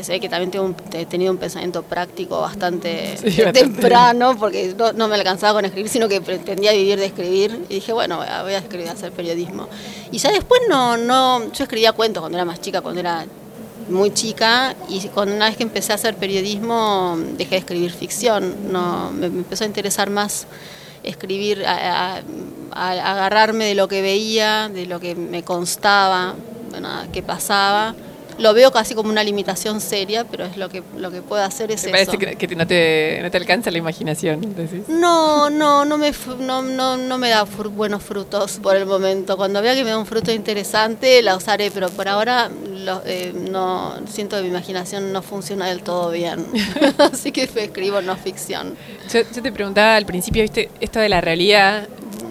Sé 0.03 0.21
que 0.21 0.29
también 0.29 0.51
tengo 0.51 0.75
he 0.93 1.07
tenido 1.07 1.33
un 1.33 1.39
pensamiento 1.39 1.83
práctico 1.83 2.41
bastante 2.41 3.17
temprano 3.53 4.37
porque 4.39 4.75
no, 4.95 5.09
me 5.09 5.15
alcanzaba 5.15 5.55
con 5.55 5.65
escribir, 5.65 5.91
sino 5.91 6.09
que 6.09 6.21
pretendía 6.21 6.73
vivir 6.73 6.99
de 6.99 7.07
escribir. 7.07 7.65
Y 7.69 7.75
dije, 7.75 7.93
bueno, 7.93 8.19
voy 8.19 8.53
a 8.53 8.59
escribir, 8.59 8.89
a 8.89 8.93
hacer 8.93 9.13
periodismo. 9.13 9.69
Y 10.11 10.19
ya 10.19 10.31
después 10.31 10.61
no, 10.69 10.97
no, 10.97 11.53
yo 11.53 11.65
escribía 11.65 11.93
cuentos 11.93 12.21
cuando 12.21 12.37
era 12.37 12.45
más 12.45 12.61
chica, 12.61 12.81
cuando 12.81 13.01
era 13.01 13.27
muy 13.89 14.13
chica 14.13 14.75
y 14.89 15.01
cuando 15.09 15.35
una 15.35 15.47
vez 15.47 15.57
que 15.57 15.63
empecé 15.63 15.93
a 15.93 15.95
hacer 15.97 16.17
periodismo 16.17 17.17
dejé 17.37 17.51
de 17.51 17.57
escribir 17.59 17.93
ficción, 17.93 18.73
no, 18.73 19.11
me, 19.13 19.27
empezó 19.27 19.65
a 19.65 19.67
interesar 19.67 20.11
más 20.11 20.47
escribir, 21.03 21.65
a, 21.67 22.23
agarrarme 22.73 23.67
de 23.67 23.75
lo 23.75 23.89
que 23.89 24.03
veía, 24.03 24.69
de 24.69 24.87
lo 24.87 25.01
que 25.01 25.15
me 25.15 25.43
constaba, 25.43 26.35
que 27.13 27.23
pasaba 27.23 27.95
lo 28.39 28.53
veo 28.55 28.71
casi 28.71 28.95
como 28.95 29.11
una 29.11 29.25
limitación 29.25 29.81
seria, 29.81 30.25
pero 30.25 30.45
es 30.45 30.57
lo 30.57 30.69
que 30.69 30.83
lo 30.97 31.11
que 31.11 31.23
puedo 31.23 31.43
hacer 31.43 31.71
es 31.71 31.83
¿Te 31.83 31.91
parece 31.91 32.19
que, 32.19 32.57
no, 32.57 32.67
te, 32.67 33.21
no 33.23 33.31
te 33.31 33.37
alcanza 33.37 33.71
la 33.71 33.79
imaginación? 33.79 34.55
No, 34.89 35.49
no, 35.51 35.85
no 35.85 35.99
me, 35.99 36.13
no, 36.41 36.63
no, 36.63 37.19
me 37.19 37.29
da 37.31 37.45
buenos 37.45 38.03
frutos 38.03 38.59
por 38.63 38.77
el 38.77 38.87
momento. 38.87 39.37
Cuando 39.37 39.63
vea 39.63 39.75
que 39.75 39.85
me 39.85 39.91
da 39.91 39.99
un 39.99 40.07
fruto 40.07 40.33
interesante, 40.33 41.23
la 41.23 41.37
usaré, 41.37 41.71
pero 41.71 41.89
por 41.89 42.09
ahora 42.09 42.51
eh, 43.07 43.33
no 43.35 43.95
siento 44.07 44.37
que 44.37 44.43
mi 44.43 44.49
imaginación 44.49 45.13
no 45.13 45.23
funciona 45.23 45.67
del 45.67 45.83
todo 45.83 46.11
bien. 46.11 46.47
Así 46.99 47.33
que 47.33 47.45
escribo 47.45 48.03
no 48.03 48.17
ficción. 48.17 48.77
Yo, 49.13 49.25
te 49.25 49.53
preguntaba 49.53 49.97
al 49.97 50.07
principio, 50.07 50.43
viste, 50.43 50.71
esto 50.81 51.01
de 51.01 51.09
la 51.09 51.21
realidad 51.21 51.89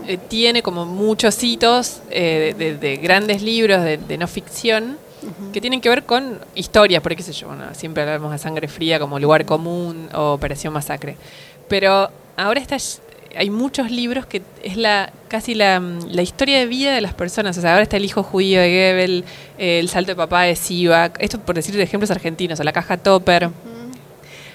eh, 0.07 0.17
tiene 0.17 0.61
como 0.61 0.85
muchos 0.85 1.43
hitos 1.43 2.01
eh, 2.11 2.77
de, 2.79 2.97
grandes 2.97 3.41
libros 3.41 3.83
de, 3.83 3.97
de 3.97 4.17
no 4.17 4.27
ficción 4.27 4.97
que 5.53 5.61
tienen 5.61 5.81
que 5.81 5.89
ver 5.89 6.03
con 6.03 6.39
historias, 6.55 7.01
por 7.01 7.15
qué 7.15 7.23
sé 7.23 7.33
yo, 7.33 7.49
siempre 7.73 8.03
hablamos 8.03 8.31
de 8.31 8.37
sangre 8.37 8.67
fría 8.67 8.99
como 8.99 9.19
lugar 9.19 9.45
común 9.45 10.09
o 10.13 10.33
operación 10.33 10.73
masacre. 10.73 11.17
Pero 11.67 12.09
ahora 12.37 12.59
está, 12.59 12.77
hay 13.35 13.49
muchos 13.49 13.91
libros 13.91 14.25
que 14.25 14.41
es 14.63 14.77
la 14.77 15.11
casi 15.27 15.53
la, 15.53 15.81
historia 16.21 16.59
de 16.59 16.65
vida 16.65 16.93
de 16.93 17.01
las 17.01 17.13
personas. 17.13 17.57
O 17.57 17.61
sea, 17.61 17.71
ahora 17.71 17.83
está 17.83 17.97
el 17.97 18.05
hijo 18.05 18.23
judío 18.23 18.61
de 18.61 18.69
Goebbels, 18.69 19.25
el 19.57 19.89
salto 19.89 20.11
de 20.11 20.15
papá 20.15 20.43
de 20.43 20.55
Sivak, 20.55 21.17
esto 21.19 21.39
por 21.39 21.55
decir 21.55 21.75
de 21.75 21.83
ejemplos 21.83 22.11
argentinos, 22.11 22.59
o 22.59 22.63
la 22.63 22.71
caja 22.71 22.97
Topper. 22.97 23.49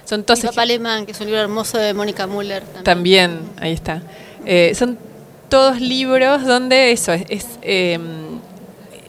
Son 0.04 0.24
todos 0.24 0.40
papá 0.40 0.62
alemán, 0.62 1.06
que 1.06 1.12
es 1.12 1.20
un 1.20 1.26
libro 1.26 1.40
hermoso 1.40 1.78
de 1.78 1.94
Mónica 1.94 2.26
Müller. 2.26 2.62
También. 2.82 3.40
ahí 3.60 3.72
está. 3.72 4.02
Eh, 4.44 4.72
son 4.74 4.98
todos 5.48 5.80
libros 5.80 6.44
donde 6.44 6.92
eso 6.92 7.12
es, 7.12 7.46
em, 7.62 8.40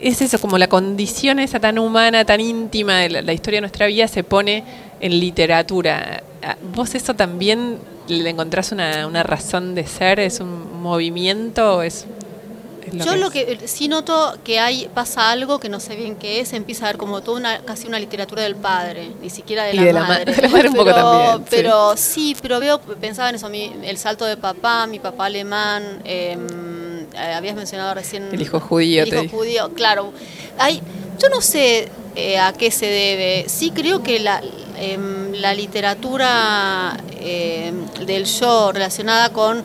es 0.01 0.21
eso, 0.21 0.39
como 0.39 0.57
la 0.57 0.67
condición 0.67 1.39
esa 1.39 1.59
tan 1.59 1.77
humana, 1.77 2.25
tan 2.25 2.41
íntima 2.41 2.97
de 2.97 3.21
la, 3.21 3.33
historia 3.33 3.57
de 3.57 3.61
nuestra 3.61 3.87
vida 3.87 4.07
se 4.07 4.23
pone 4.23 4.63
en 4.99 5.19
literatura. 5.19 6.23
¿Vos 6.75 6.95
eso 6.95 7.13
también 7.13 7.77
le 8.07 8.29
encontrás 8.29 8.71
una, 8.71 9.07
una 9.07 9.23
razón 9.23 9.75
de 9.75 9.85
ser? 9.85 10.19
¿Es 10.19 10.39
un 10.39 10.81
movimiento? 10.81 11.83
¿Es, 11.83 12.07
Yo 12.91 13.15
lo 13.15 13.31
que 13.31 13.67
sí 13.67 13.87
noto 13.87 14.37
que 14.43 14.59
hay 14.59 14.89
pasa 14.93 15.31
algo 15.31 15.59
que 15.59 15.69
no 15.69 15.79
sé 15.79 15.95
bien 15.95 16.15
qué 16.15 16.39
es, 16.39 16.53
empieza 16.53 16.85
a 16.85 16.89
ver 16.89 16.97
como 16.97 17.21
toda 17.21 17.37
una 17.37 17.59
casi 17.59 17.87
una 17.87 17.99
literatura 17.99 18.43
del 18.43 18.55
padre, 18.55 19.11
ni 19.21 19.29
siquiera 19.29 19.63
de 19.63 19.73
la 19.93 20.03
madre. 20.03 20.33
un 20.67 20.73
poco 20.73 20.93
también. 20.93 21.45
Pero 21.49 21.95
sí. 21.97 22.35
pero 22.41 22.59
veo 22.59 22.79
pensaba 22.79 23.29
en 23.29 23.35
eso, 23.35 23.49
mi, 23.49 23.73
el 23.83 23.97
salto 23.97 24.25
de 24.25 24.37
papá, 24.37 24.87
mi 24.87 24.99
papá 24.99 25.25
alemán, 25.25 26.01
eh, 26.05 26.37
eh, 27.13 27.33
habías 27.33 27.55
mencionado 27.55 27.93
recién... 27.93 28.29
El 28.31 28.41
hijo 28.41 28.59
judío. 28.59 29.03
El 29.03 29.25
hijo 29.25 29.37
judío, 29.37 29.73
claro. 29.73 30.13
Hay, 30.57 30.81
yo 31.19 31.29
no 31.29 31.41
sé 31.41 31.89
eh, 32.15 32.37
a 32.39 32.53
qué 32.53 32.71
se 32.71 32.85
debe. 32.85 33.45
Sí 33.47 33.71
creo 33.71 34.03
que 34.03 34.19
la, 34.19 34.41
em, 34.77 35.33
la 35.33 35.53
literatura 35.53 36.97
em, 37.19 37.85
del 38.05 38.25
yo 38.25 38.71
relacionada 38.71 39.31
con 39.31 39.63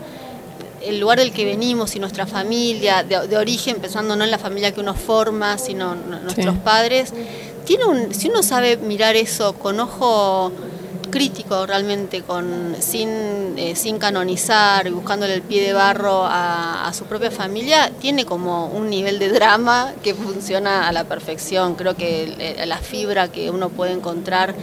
el 0.87 1.01
lugar 1.01 1.19
del 1.19 1.33
que 1.33 1.45
venimos 1.45 1.97
y 1.97 1.99
nuestra 1.99 2.27
familia, 2.27 3.03
de, 3.03 3.37
origen, 3.37 3.77
pensando 3.77 4.17
no 4.17 4.25
en 4.25 4.31
la 4.31 4.39
familia 4.39 4.73
que 4.73 4.81
uno 4.81 4.95
forma, 4.95 5.59
sino 5.59 5.95
nuestros 5.95 6.57
padres, 6.59 7.13
tiene 7.65 7.85
un, 7.85 8.15
si 8.15 8.29
uno 8.29 8.43
sabe 8.43 8.77
mirar 8.77 9.17
eso 9.17 9.55
con 9.55 9.81
ojo 9.81 10.53
crítico 11.11 11.67
realmente, 11.67 12.23
con, 12.23 12.77
sin, 12.79 13.09
eh, 13.57 13.75
sin 13.75 13.99
canonizar, 13.99 14.91
buscándole 14.91 15.35
el 15.35 15.43
pie 15.43 15.63
de 15.63 15.73
barro 15.73 16.25
a, 16.25 16.93
su 16.93 17.05
propia 17.05 17.31
familia, 17.31 17.91
tiene 18.01 18.25
como 18.25 18.67
un 18.67 18.89
nivel 18.89 19.19
de 19.19 19.29
drama 19.31 19.93
que 20.03 20.15
funciona 20.15 20.89
a 20.89 20.93
la 20.93 21.05
perfección. 21.05 21.75
Creo 21.75 21.97
que 21.97 22.57
la 22.67 22.79
fibra 22.79 23.29
que 23.29 23.51
uno 23.51 23.71
puede 23.71 23.93
encontrar 23.93 24.55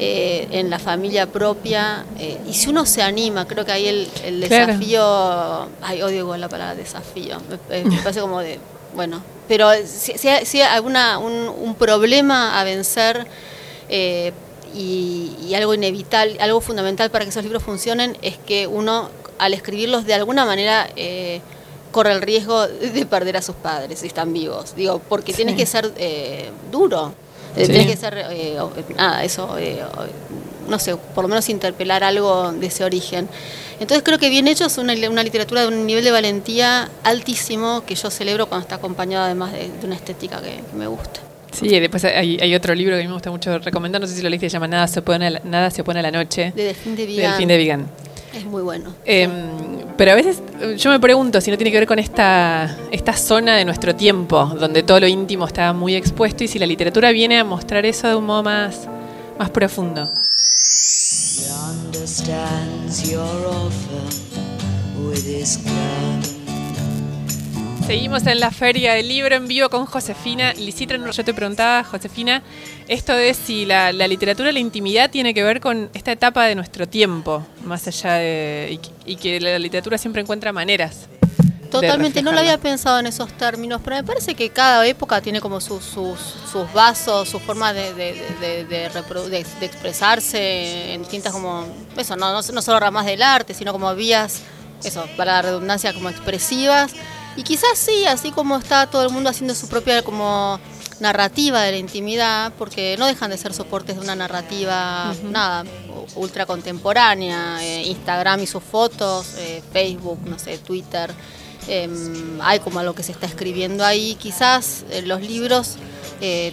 eh, 0.00 0.48
en 0.50 0.70
la 0.70 0.78
familia 0.78 1.26
propia, 1.26 2.04
eh, 2.18 2.38
y 2.48 2.54
si 2.54 2.68
uno 2.70 2.86
se 2.86 3.02
anima, 3.02 3.46
creo 3.46 3.64
que 3.64 3.72
ahí 3.72 3.86
el, 3.86 4.40
desafío, 4.40 5.68
ay, 5.82 6.02
odio 6.02 6.20
igual 6.20 6.40
la 6.40 6.48
palabra 6.48 6.74
desafío, 6.74 7.38
me, 7.70 7.98
parece 8.02 8.20
como 8.20 8.40
de, 8.40 8.58
bueno, 8.94 9.22
pero 9.46 9.70
si, 9.84 10.28
hay 10.28 10.60
alguna, 10.62 11.18
un, 11.18 11.74
problema 11.74 12.58
a 12.58 12.64
vencer, 12.64 13.26
y, 14.74 15.52
algo 15.54 15.74
inevitable, 15.74 16.36
algo 16.40 16.60
fundamental 16.60 17.10
para 17.10 17.24
que 17.24 17.30
esos 17.30 17.42
libros 17.42 17.62
funcionen 17.62 18.16
es 18.22 18.38
que 18.38 18.66
uno 18.66 19.10
al 19.38 19.54
escribirlos 19.54 20.04
de 20.04 20.14
alguna 20.14 20.44
manera 20.44 20.88
eh, 20.96 21.40
corre 21.90 22.12
el 22.12 22.22
riesgo 22.22 22.68
de 22.68 23.06
perder 23.06 23.36
a 23.38 23.42
sus 23.42 23.56
padres 23.56 24.00
si 24.00 24.06
están 24.06 24.32
vivos. 24.32 24.74
Digo, 24.76 25.00
porque 25.08 25.32
tienes 25.32 25.56
que 25.56 25.66
ser 25.66 25.92
eh, 25.96 26.50
duro, 26.70 27.12
eh, 27.56 27.66
tienes 27.66 27.86
que 27.86 27.96
ser, 27.96 28.26
nada, 28.96 29.24
eso, 29.24 29.56
no 30.68 30.78
sé, 30.78 30.96
por 30.96 31.24
lo 31.24 31.28
menos 31.28 31.48
interpelar 31.48 32.04
algo 32.04 32.52
de 32.52 32.66
ese 32.66 32.84
origen. 32.84 33.28
Entonces 33.80 34.02
creo 34.04 34.18
que 34.18 34.28
bien 34.28 34.46
hecho 34.46 34.66
es 34.66 34.78
una, 34.78 34.94
literatura 34.94 35.62
de 35.62 35.68
un 35.68 35.86
nivel 35.86 36.04
de 36.04 36.10
valentía 36.10 36.88
altísimo 37.02 37.82
que 37.86 37.94
yo 37.94 38.10
celebro 38.10 38.46
cuando 38.46 38.62
está 38.62 38.76
acompañado 38.76 39.24
además 39.24 39.52
de, 39.52 39.70
una 39.82 39.96
estética 39.96 40.40
que 40.40 40.60
me 40.76 40.86
gusta. 40.86 41.20
Sí, 41.52 41.68
después 41.80 42.04
hay, 42.04 42.54
otro 42.54 42.74
libro 42.74 42.94
que 42.94 43.00
a 43.00 43.02
mí 43.02 43.08
me 43.08 43.14
gusta 43.14 43.30
mucho 43.30 43.58
recomendar, 43.58 44.00
no 44.00 44.06
sé 44.06 44.14
si 44.14 44.22
lo 44.22 44.28
leíste, 44.28 44.48
se 44.48 44.54
llama 44.54 44.68
Nada 44.68 44.86
se 44.86 45.00
opone 45.00 45.26
a 45.26 45.30
la, 45.30 45.40
Nada 45.44 45.70
se 45.70 45.82
opone 45.82 45.98
a 45.98 46.02
la 46.02 46.10
noche. 46.10 46.52
De 46.54 46.64
Delfín 46.64 46.94
de 46.94 47.06
Vigan. 47.06 47.38
De 47.38 47.46
de 47.46 47.56
Vigan. 47.56 47.86
Es 48.32 48.44
muy 48.44 48.62
bueno. 48.62 48.94
Em, 49.04 49.30
pero 49.96 50.12
a 50.12 50.14
veces 50.14 50.40
yo 50.78 50.90
me 50.90 51.00
pregunto 51.00 51.40
si 51.40 51.50
no 51.50 51.56
tiene 51.56 51.70
que 51.70 51.78
ver 51.78 51.86
con 51.86 51.98
esta, 51.98 52.76
esta 52.90 53.12
zona 53.12 53.56
de 53.56 53.64
nuestro 53.64 53.94
tiempo, 53.94 54.46
donde 54.58 54.82
todo 54.82 55.00
lo 55.00 55.06
íntimo 55.06 55.46
está 55.46 55.72
muy 55.72 55.94
expuesto 55.94 56.44
y 56.44 56.48
si 56.48 56.58
la 56.58 56.66
literatura 56.66 57.10
viene 57.10 57.38
a 57.38 57.44
mostrar 57.44 57.84
eso 57.86 58.08
de 58.08 58.14
un 58.14 58.26
modo 58.26 58.42
más, 58.42 58.88
más 59.38 59.50
profundo. 59.50 60.12
Seguimos 67.86 68.26
en 68.26 68.38
la 68.38 68.50
feria 68.50 68.94
del 68.94 69.08
libro 69.08 69.34
en 69.34 69.48
vivo 69.48 69.68
con 69.68 69.84
Josefina 69.86 70.52
Lisitra. 70.52 70.98
Yo 71.10 71.24
te 71.24 71.34
preguntaba, 71.34 71.82
Josefina, 71.82 72.42
esto 72.86 73.12
de 73.12 73.34
si 73.34 73.64
la, 73.64 73.92
literatura, 73.92 74.52
la 74.52 74.58
intimidad 74.58 75.10
tiene 75.10 75.34
que 75.34 75.42
ver 75.42 75.60
con 75.60 75.90
esta 75.94 76.12
etapa 76.12 76.44
de 76.44 76.54
nuestro 76.54 76.86
tiempo, 76.88 77.44
más 77.64 77.86
allá 77.88 78.14
de. 78.14 78.78
y, 79.04 79.16
que 79.16 79.40
la 79.40 79.58
literatura 79.58 79.98
siempre 79.98 80.22
encuentra 80.22 80.52
maneras. 80.52 81.08
Totalmente, 81.70 82.22
no 82.22 82.32
lo 82.32 82.40
había 82.40 82.58
pensado 82.58 82.98
en 82.98 83.06
esos 83.06 83.32
términos, 83.32 83.80
pero 83.84 83.96
me 83.96 84.04
parece 84.04 84.34
que 84.34 84.50
cada 84.50 84.84
época 84.86 85.20
tiene 85.20 85.40
como 85.40 85.60
sus, 85.60 85.84
sus, 85.84 86.72
vasos, 86.74 87.28
su 87.28 87.38
forma 87.38 87.72
de, 87.72 87.94
de, 87.94 88.64
de, 88.64 89.38
expresarse 89.60 90.94
en 90.94 91.00
distintas 91.02 91.32
como, 91.32 91.64
eso, 91.96 92.16
no, 92.16 92.32
no, 92.32 92.40
no 92.40 92.62
solo 92.62 92.80
ramas 92.80 93.06
del 93.06 93.22
arte, 93.22 93.54
sino 93.54 93.72
como 93.72 93.94
vías, 93.94 94.42
eso, 94.82 95.06
para 95.16 95.34
la 95.34 95.42
redundancia, 95.42 95.92
como 95.92 96.08
expresivas 96.08 96.92
y 97.40 97.42
quizás 97.42 97.78
sí, 97.78 98.04
así 98.04 98.32
como 98.32 98.58
está 98.58 98.86
todo 98.86 99.02
el 99.02 99.08
mundo 99.08 99.30
haciendo 99.30 99.54
su 99.54 99.66
propia 99.66 100.02
como 100.02 100.60
narrativa 101.00 101.62
de 101.62 101.72
la 101.72 101.78
intimidad, 101.78 102.52
porque 102.58 102.96
no 102.98 103.06
dejan 103.06 103.30
de 103.30 103.38
ser 103.38 103.54
soportes 103.54 103.96
de 103.96 104.02
una 104.02 104.14
narrativa, 104.14 105.14
nada, 105.22 105.64
ultra 106.16 106.44
contemporánea, 106.44 107.64
eh, 107.64 107.84
Instagram 107.86 108.40
y 108.40 108.46
sus 108.46 108.62
fotos, 108.62 109.36
eh, 109.38 109.62
Facebook, 109.72 110.18
no 110.26 110.38
sé, 110.38 110.58
Twitter, 110.58 111.10
em, 111.66 112.38
hay 112.42 112.58
como 112.58 112.78
algo 112.78 112.94
que 112.94 113.02
se 113.02 113.12
está 113.12 113.24
escribiendo 113.24 113.86
ahí, 113.86 114.16
quizás 114.16 114.84
eh, 114.90 115.00
los 115.00 115.22
libros 115.22 115.76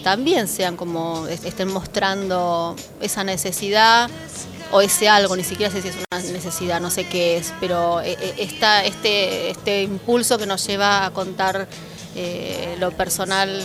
también 0.02 0.47
sean 0.47 0.78
como, 0.78 1.28
estén 1.28 1.67
mostrando 1.67 2.78
esa 3.02 3.26
necesidad 3.26 4.10
o 4.71 4.82
ese 4.82 5.10
algo, 5.10 5.36
ni 5.36 5.43
siquiera 5.43 5.71
sé 5.71 5.82
si 5.82 5.89
es 5.89 5.95
una 5.95 6.21
necesidad, 6.21 6.82
no 6.82 6.89
sé 6.89 7.06
qué 7.06 7.38
es, 7.38 7.53
pero 7.60 8.01
eh, 8.01 8.17
eh, 8.19 8.36
está 8.39 8.84
este, 8.86 9.51
este 9.51 9.84
impulso 9.84 10.38
que 10.38 10.45
nos 10.45 10.65
lleva 10.65 11.06
a 11.06 11.12
contar 11.12 11.67
eh, 12.15 12.75
lo 12.80 12.91
personal 12.91 13.62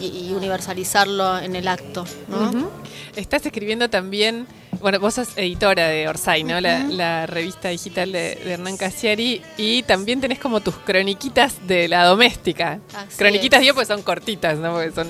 y, 0.00 0.32
universalizarlo 0.32 1.38
en 1.38 1.56
el 1.56 1.68
acto. 1.68 2.04
¿no? 2.28 2.70
Estás 3.14 3.46
escribiendo 3.46 3.88
también, 3.88 4.46
bueno, 4.80 5.00
vos 5.00 5.14
sos 5.14 5.28
editora 5.36 5.88
de 5.88 6.08
Orsay, 6.08 6.44
¿no? 6.44 6.60
la, 6.60 7.26
revista 7.26 7.68
digital 7.68 8.12
de, 8.12 8.38
Hernán 8.44 8.76
Casiari, 8.76 9.40
y 9.56 9.82
también 9.84 10.20
tenés 10.20 10.38
como 10.38 10.60
tus 10.60 10.76
croniquitas 10.76 11.66
de 11.66 11.88
la 11.88 12.04
doméstica. 12.04 12.80
croniquitas, 13.16 13.60
digo, 13.60 13.74
pues 13.74 13.88
son 13.88 14.02
cortitas, 14.02 14.58
¿no? 14.58 14.72
Porque 14.74 14.92
son 14.92 15.08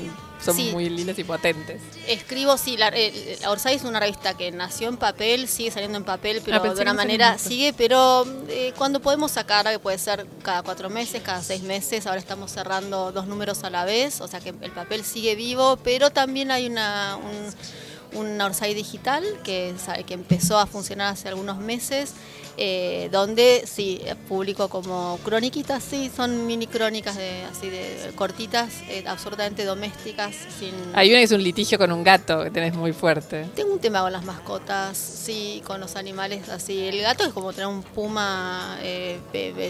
son 0.55 0.73
muy 0.73 0.89
lindas 0.89 1.19
y 1.19 1.25
potentes. 1.25 1.81
Escribo, 2.07 2.57
sí, 2.57 2.77
la, 2.77 2.89
eh, 2.89 3.39
Orsay 3.47 3.77
es 3.77 3.85
una 3.85 4.01
revista 4.01 4.35
que 4.35 4.51
nació 4.53 4.89
en 4.89 4.97
papel, 4.97 5.49
sigue 5.49 5.71
saliendo 5.71 5.99
en 5.99 6.05
papel, 6.05 6.43
pero 6.45 6.63
ah, 6.63 6.75
de 6.75 6.83
una 6.83 6.95
manera 6.95 7.39
sigue, 7.39 7.73
pero 7.73 8.25
eh, 8.49 8.73
cuando 8.77 9.01
podemos 9.01 9.33
sacar, 9.33 9.67
que 9.67 9.79
puede 9.79 9.99
ser 9.99 10.27
cada 10.43 10.63
cuatro 10.63 10.91
meses, 10.91 11.23
cada 11.23 11.43
seis 11.43 11.63
meses, 11.63 12.07
ahora 12.07 12.21
estamos 12.21 12.51
cerrando 12.53 13.13
dos 13.13 13.27
números 13.27 13.65
a 13.65 13.71
la 13.71 13.85
vez, 13.85 14.21
o 14.21 14.29
sea 14.29 14.41
que 14.41 14.55
el 14.61 14.71
papel 14.71 15.05
sigue 15.05 15.35
vivo, 15.35 15.77
pero 15.83 16.11
también 16.11 16.51
hay 16.51 16.67
una, 16.67 17.17
un, 17.17 18.21
un 18.21 18.41
Orsay 18.41 18.75
digital 18.75 19.25
que, 19.45 19.75
que 20.07 20.15
empezó 20.15 20.59
a 20.59 20.67
funcionar 20.67 21.13
hace 21.13 21.29
algunos 21.29 21.59
meses 21.59 22.15
eh, 22.59 23.11
donde 23.13 23.65
sí, 23.67 24.01
publico 24.29 24.69
como 24.69 25.19
croniquitas, 25.23 25.85
sí, 25.85 26.11
son 26.15 26.47
mini 26.47 26.67
crónicas 26.67 27.15
de, 27.17 27.45
así 27.45 27.69
de 27.69 28.13
cortitas, 28.15 28.73
eh, 28.89 29.05
absolutamente 29.07 29.65
domésticas. 29.65 30.35
Sin... 30.59 30.73
Hay 30.95 31.11
una 31.11 31.19
que 31.19 31.25
es 31.25 31.33
un 31.33 31.43
litigio 31.43 31.77
con 31.77 31.93
un 31.93 32.03
gato 32.03 32.45
que 32.45 32.51
tenés 32.51 32.75
muy 32.75 32.95
fuerte. 32.95 33.47
Tengo 33.55 33.75
un 33.75 33.79
tema 33.79 34.01
con 34.01 34.11
las 34.11 34.25
mascotas, 34.25 34.97
sí, 34.97 35.63
con 35.67 35.81
los 35.81 35.97
animales 35.97 36.49
así. 36.49 36.87
El 36.87 37.03
gato 37.03 37.25
es 37.25 37.35
como 37.35 37.53
tener 37.53 37.67
un 37.67 37.83
puma 37.83 38.79
eh, 38.81 39.21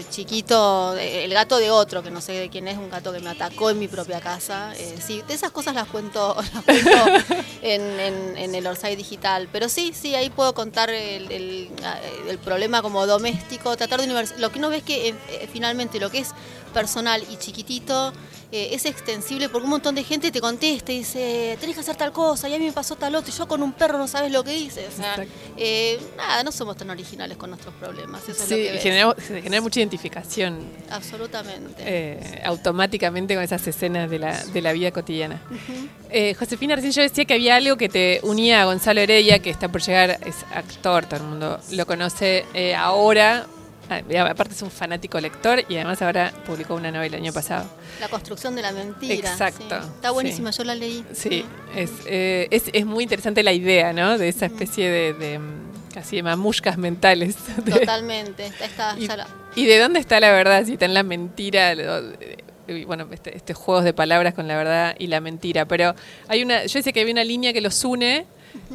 chiquito, 0.09 0.95
el 0.97 1.33
gato 1.33 1.57
de 1.57 1.69
otro, 1.69 2.01
que 2.01 2.09
no 2.09 2.21
sé 2.21 2.33
de 2.33 2.49
quién 2.49 2.69
es, 2.69 2.77
un 2.77 2.89
gato 2.89 3.11
que 3.11 3.19
me 3.19 3.29
atacó 3.29 3.69
en 3.69 3.79
mi 3.79 3.89
propia 3.89 4.21
casa. 4.21 4.73
sí, 5.05 5.21
de 5.27 5.33
esas 5.33 5.51
cosas 5.51 5.75
las 5.75 5.89
cuento, 5.89 6.37
en, 7.61 8.55
el 8.55 8.65
Orsay 8.65 8.95
digital. 8.95 9.49
Pero 9.51 9.67
sí, 9.67 9.91
sí, 9.93 10.15
ahí 10.15 10.29
puedo 10.29 10.53
contar 10.53 10.89
el, 10.89 11.29
el 11.31 12.37
problema 12.37 12.76
como 12.81 13.05
doméstico, 13.05 13.75
tratar 13.77 13.99
de 13.99 14.05
universal. 14.05 14.39
Lo 14.39 14.51
que 14.51 14.59
uno 14.59 14.69
ve 14.69 14.77
es 14.77 14.83
que 14.83 15.09
eh, 15.09 15.49
finalmente 15.51 15.99
lo 15.99 16.09
que 16.09 16.19
es 16.19 16.33
personal 16.77 17.23
y 17.31 17.37
chiquitito 17.37 18.13
eh, 18.51 18.69
es 18.71 18.85
extensible 18.85 19.49
porque 19.49 19.65
un 19.65 19.71
montón 19.71 19.95
de 19.95 20.03
gente 20.03 20.31
te 20.31 20.39
contesta 20.39 20.93
y 20.93 20.99
dice, 20.99 21.57
tenés 21.59 21.75
que 21.75 21.81
hacer 21.81 21.95
tal 21.95 22.11
cosa, 22.13 22.47
y 22.47 22.53
a 22.53 22.59
mí 22.59 22.65
me 22.65 22.71
pasó 22.71 22.95
tal 22.95 23.15
otro, 23.15 23.33
y 23.33 23.37
yo 23.37 23.47
con 23.47 23.61
un 23.63 23.73
perro 23.73 23.97
no 23.97 24.07
sabes 24.07 24.31
lo 24.31 24.43
que 24.43 24.51
dices. 24.51 24.85
Eh, 25.57 25.99
nada, 26.15 26.43
no 26.43 26.51
somos 26.51 26.77
tan 26.77 26.89
originales 26.89 27.35
con 27.35 27.49
nuestros 27.49 27.73
problemas. 27.75 28.21
Eso 28.29 28.43
es 28.43 28.49
lo 28.49 28.55
que 29.15 29.21
se 29.21 29.41
genera 29.41 29.61
mucha 29.61 29.79
identificación. 29.79 30.59
Absolutamente. 30.89 32.39
automáticamente 32.45 33.33
con 33.33 33.43
esas 33.43 33.67
escenas 33.67 34.09
de 34.09 34.19
la, 34.19 34.45
de 34.45 34.61
la 34.61 34.71
vida 34.71 34.91
cotidiana. 34.91 35.41
Josefina, 36.39 36.75
recién 36.75 36.93
yo 36.93 37.01
decía 37.01 37.25
que 37.25 37.33
había 37.33 37.55
algo 37.55 37.75
que 37.75 37.89
te 37.89 38.21
unía 38.23 38.61
a 38.61 38.65
Gonzalo 38.65 39.01
Heredia, 39.01 39.39
que 39.39 39.49
está 39.49 39.67
por 39.67 39.81
llegar, 39.81 40.19
es 40.25 40.35
actor, 40.53 41.05
todo 41.05 41.19
el 41.21 41.25
mundo 41.25 41.59
lo 41.71 41.85
conoce 41.85 42.45
ahora 42.77 43.47
Ah, 43.47 43.56
aparte 43.89 44.53
es 44.53 44.61
un 44.61 44.71
fanático 44.71 45.19
lector 45.19 45.63
y 45.69 45.75
además 45.75 46.01
ahora 46.01 46.33
publicó 46.45 46.75
una 46.75 46.91
novela 46.91 47.17
el 47.17 47.23
año 47.23 47.33
pasado. 47.33 47.69
La 47.99 48.07
construcción 48.07 48.55
de 48.55 48.61
la 48.61 48.71
mentira. 48.71 49.31
Exacto. 49.31 49.77
Está 49.77 50.11
buenísima, 50.11 50.51
yo 50.51 50.63
la 50.63 50.75
leí. 50.75 51.03
Sí, 51.13 51.45
eh, 51.75 52.47
es, 52.51 52.63
es, 52.73 52.85
muy 52.85 53.03
interesante 53.03 53.43
la 53.43 53.53
idea, 53.53 53.93
¿no? 53.93 54.17
De 54.17 54.29
esa 54.29 54.45
especie 54.45 54.89
de, 54.89 55.39
mm, 55.39 55.93
casi 55.93 56.17
de 56.17 56.23
mamushkas 56.23 56.77
mentales. 56.77 57.35
Totalmente. 57.69 58.51
y, 59.55 59.65
de 59.65 59.79
dónde 59.79 59.99
está 59.99 60.19
la 60.19 60.31
verdad? 60.31 60.65
Si 60.65 60.73
está 60.73 60.85
en 60.85 60.93
la 60.93 61.03
mentira, 61.03 61.73
bueno, 62.85 63.07
este, 63.11 63.35
este, 63.35 63.53
juegos 63.53 63.83
de 63.83 63.93
palabras 63.93 64.33
con 64.33 64.47
la 64.47 64.57
verdad 64.57 64.95
y 64.99 65.07
la 65.07 65.21
mentira. 65.21 65.65
Pero 65.65 65.95
hay 66.27 66.43
una, 66.43 66.65
yo 66.65 66.81
sé 66.81 66.93
que 66.93 66.99
hay 67.01 67.11
una 67.11 67.23
línea 67.23 67.53
que 67.53 67.61
los 67.61 67.83
une, 67.83 68.25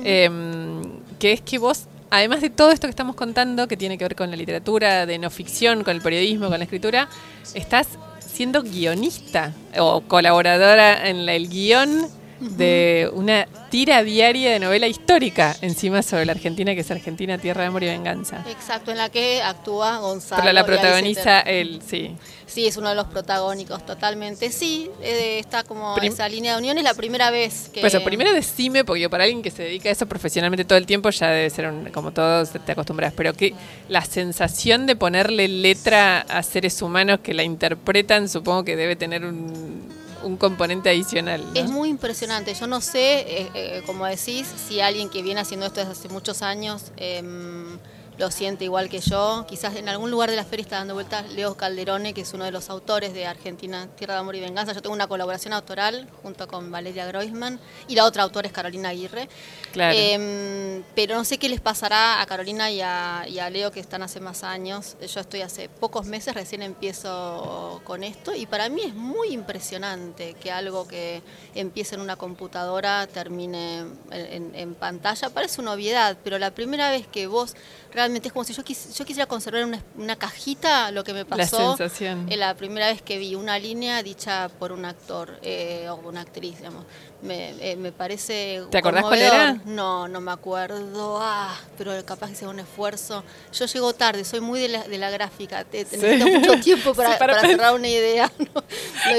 em, 0.04 0.82
que 1.18 1.32
es 1.32 1.40
que 1.42 1.58
vos 1.58 1.86
además 2.12 2.42
de 2.42 2.50
todo 2.50 2.70
esto 2.72 2.86
que 2.86 2.90
estamos 2.90 3.16
contando, 3.16 3.66
que 3.66 3.76
tiene 3.78 3.96
que 3.96 4.04
ver 4.04 4.14
con 4.14 4.30
la 4.30 4.36
literatura, 4.36 5.06
de 5.06 5.18
no 5.18 5.30
ficción, 5.30 5.82
con 5.82 5.96
el 5.96 6.02
periodismo, 6.02 6.50
con 6.50 6.58
la 6.58 6.64
escritura, 6.64 7.08
estás 7.54 7.88
siendo 8.20 8.62
guionista 8.62 9.54
o 9.78 10.02
colaboradora 10.02 11.08
en 11.08 11.26
el 11.26 11.48
guion 11.48 12.06
de 12.42 13.10
una 13.14 13.46
tira 13.70 14.02
diaria 14.02 14.50
de 14.52 14.58
novela 14.58 14.86
histórica 14.86 15.56
encima 15.62 16.02
sobre 16.02 16.26
la 16.26 16.32
Argentina, 16.32 16.74
que 16.74 16.80
es 16.80 16.90
Argentina, 16.90 17.38
Tierra 17.38 17.62
de 17.62 17.68
Amor 17.68 17.82
y 17.82 17.86
Venganza. 17.86 18.44
Exacto, 18.50 18.90
en 18.90 18.98
la 18.98 19.08
que 19.08 19.40
actúa 19.42 19.98
Gonzalo. 19.98 20.42
Pero 20.42 20.52
la 20.52 20.64
protagoniza 20.66 21.40
él, 21.40 21.80
sí. 21.86 22.14
Sí, 22.46 22.66
es 22.66 22.76
uno 22.76 22.90
de 22.90 22.94
los 22.94 23.06
protagónicos, 23.06 23.86
totalmente. 23.86 24.50
Sí, 24.52 24.90
eh, 25.00 25.38
está 25.38 25.62
como 25.64 25.94
Prim- 25.94 26.12
esa 26.12 26.28
línea 26.28 26.52
de 26.52 26.58
unión. 26.58 26.76
Es 26.76 26.84
la 26.84 26.92
primera 26.92 27.30
vez 27.30 27.70
que. 27.72 27.80
Pues 27.80 27.94
eso, 27.94 28.04
primero 28.04 28.30
decime, 28.34 28.84
porque 28.84 29.08
para 29.08 29.24
alguien 29.24 29.40
que 29.42 29.50
se 29.50 29.62
dedica 29.62 29.88
a 29.88 29.92
eso 29.92 30.04
profesionalmente 30.04 30.66
todo 30.66 30.76
el 30.76 30.84
tiempo 30.84 31.08
ya 31.08 31.28
debe 31.30 31.48
ser 31.48 31.68
un- 31.68 31.86
como 31.90 32.10
todos 32.12 32.50
te 32.50 32.72
acostumbras, 32.72 33.14
pero 33.16 33.32
que 33.32 33.54
la 33.88 34.04
sensación 34.04 34.84
de 34.86 34.96
ponerle 34.96 35.48
letra 35.48 36.20
a 36.20 36.42
seres 36.42 36.82
humanos 36.82 37.20
que 37.22 37.32
la 37.32 37.42
interpretan, 37.42 38.28
supongo 38.28 38.64
que 38.64 38.76
debe 38.76 38.96
tener 38.96 39.24
un, 39.24 39.88
un 40.24 40.36
componente 40.36 40.88
adicional. 40.88 41.44
Es 41.54 41.70
muy 41.70 41.88
impresionante. 41.88 42.54
Yo 42.54 42.66
no 42.66 42.80
sé, 42.80 43.20
eh, 43.20 43.50
eh, 43.54 43.82
como 43.86 44.06
decís, 44.06 44.46
si 44.68 44.80
alguien 44.80 45.08
que 45.08 45.22
viene 45.22 45.40
haciendo 45.40 45.66
esto 45.66 45.80
desde 45.80 45.92
hace 45.92 46.08
muchos 46.08 46.42
años 46.42 46.92
em, 46.96 47.78
lo 48.18 48.30
siente 48.30 48.64
igual 48.64 48.88
que 48.88 49.00
yo. 49.00 49.44
Quizás 49.48 49.74
en 49.76 49.88
algún 49.88 50.10
lugar 50.10 50.30
de 50.30 50.36
la 50.36 50.44
feria 50.44 50.62
está 50.62 50.76
dando 50.76 50.94
vueltas 50.94 51.30
Leo 51.32 51.56
Calderone, 51.56 52.12
que 52.14 52.20
es 52.20 52.32
uno 52.34 52.44
de 52.44 52.50
los 52.52 52.68
autores 52.70 53.14
de 53.14 53.26
Argentina, 53.26 53.88
Tierra 53.96 54.14
de 54.14 54.20
Amor 54.20 54.36
y 54.36 54.40
Venganza. 54.40 54.72
Yo 54.72 54.82
tengo 54.82 54.94
una 54.94 55.06
colaboración 55.06 55.52
autoral 55.54 56.08
junto 56.22 56.46
con 56.46 56.70
Valeria 56.70 57.06
Groisman 57.06 57.58
y 57.88 57.94
la 57.94 58.04
otra 58.04 58.22
autora 58.22 58.46
es 58.46 58.52
Carolina 58.52 58.90
Aguirre. 58.90 59.28
Claro. 59.72 59.96
Em, 59.98 60.82
pero 60.94 61.16
no 61.16 61.24
sé 61.24 61.38
qué 61.38 61.48
les 61.48 61.60
pasará 61.60 62.20
a 62.20 62.26
Carolina 62.26 62.70
y 62.70 62.80
a, 62.82 63.24
y 63.28 63.38
a 63.38 63.48
Leo 63.50 63.70
que 63.70 63.80
están 63.80 64.02
hace 64.02 64.20
más 64.20 64.44
años. 64.44 64.96
Yo 65.00 65.20
estoy 65.20 65.40
hace 65.40 65.68
pocos 65.68 66.06
meses, 66.06 66.34
recién 66.34 66.62
empiezo 66.62 67.80
con 67.84 68.04
esto 68.04 68.34
y 68.34 68.46
para 68.46 68.68
mí 68.68 68.82
es 68.82 68.94
muy 68.94 69.28
impresionante 69.32 70.34
que 70.34 70.50
algo 70.52 70.86
que 70.86 71.22
empiece 71.54 71.94
en 71.94 72.00
una 72.02 72.16
computadora 72.16 73.06
termine 73.06 73.78
en, 73.78 73.92
en- 74.10 74.54
en 74.54 74.74
pantalla. 74.74 75.30
Parece 75.30 75.60
una 75.60 75.72
obviedad, 75.72 76.16
pero 76.22 76.38
la 76.38 76.50
primera 76.50 76.90
vez 76.90 77.06
que 77.06 77.26
vos 77.26 77.54
realmente 77.92 78.11
es 78.22 78.32
como 78.32 78.44
si 78.44 78.52
yo, 78.54 78.62
quis- 78.64 78.92
yo 78.96 79.04
quisiera 79.04 79.26
conservar 79.26 79.62
en 79.62 79.68
una, 79.68 79.82
una 79.96 80.16
cajita 80.16 80.90
lo 80.90 81.04
que 81.04 81.12
me 81.12 81.20
la 81.20 81.24
pasó. 81.26 81.76
sensación. 81.76 82.26
Es 82.30 82.38
la 82.38 82.54
primera 82.54 82.88
vez 82.88 83.02
que 83.02 83.18
vi 83.18 83.34
una 83.34 83.58
línea 83.58 84.02
dicha 84.02 84.48
por 84.58 84.72
un 84.72 84.84
actor 84.84 85.38
eh, 85.42 85.86
o 85.90 85.96
una 86.08 86.20
actriz, 86.22 86.58
digamos. 86.58 86.84
Me, 87.22 87.50
eh, 87.70 87.76
me 87.76 87.92
parece. 87.92 88.62
¿Te 88.70 88.78
acordás 88.78 89.04
cuál 89.04 89.22
era? 89.22 89.52
No, 89.64 90.08
no 90.08 90.20
me 90.20 90.32
acuerdo. 90.32 91.18
Ah, 91.22 91.56
pero 91.78 91.92
capaz 92.04 92.30
que 92.30 92.34
sea 92.34 92.48
un 92.48 92.58
esfuerzo. 92.58 93.22
Yo 93.52 93.66
llego 93.66 93.92
tarde, 93.94 94.24
soy 94.24 94.40
muy 94.40 94.58
de 94.58 94.68
la, 94.68 94.82
de 94.88 94.98
la 94.98 95.08
gráfica. 95.08 95.62
Te, 95.64 95.84
Sí. 95.84 95.98
necesito 95.98 96.26
mucho 96.26 96.60
tiempo 96.60 96.92
para, 96.96 97.12
Sí, 97.12 97.18
para 97.20 97.32
para 97.34 97.42
pensar. 97.42 97.50
cerrar 97.60 97.74
una 97.74 97.86
idea. 97.88 98.32
¿no? 98.54 98.64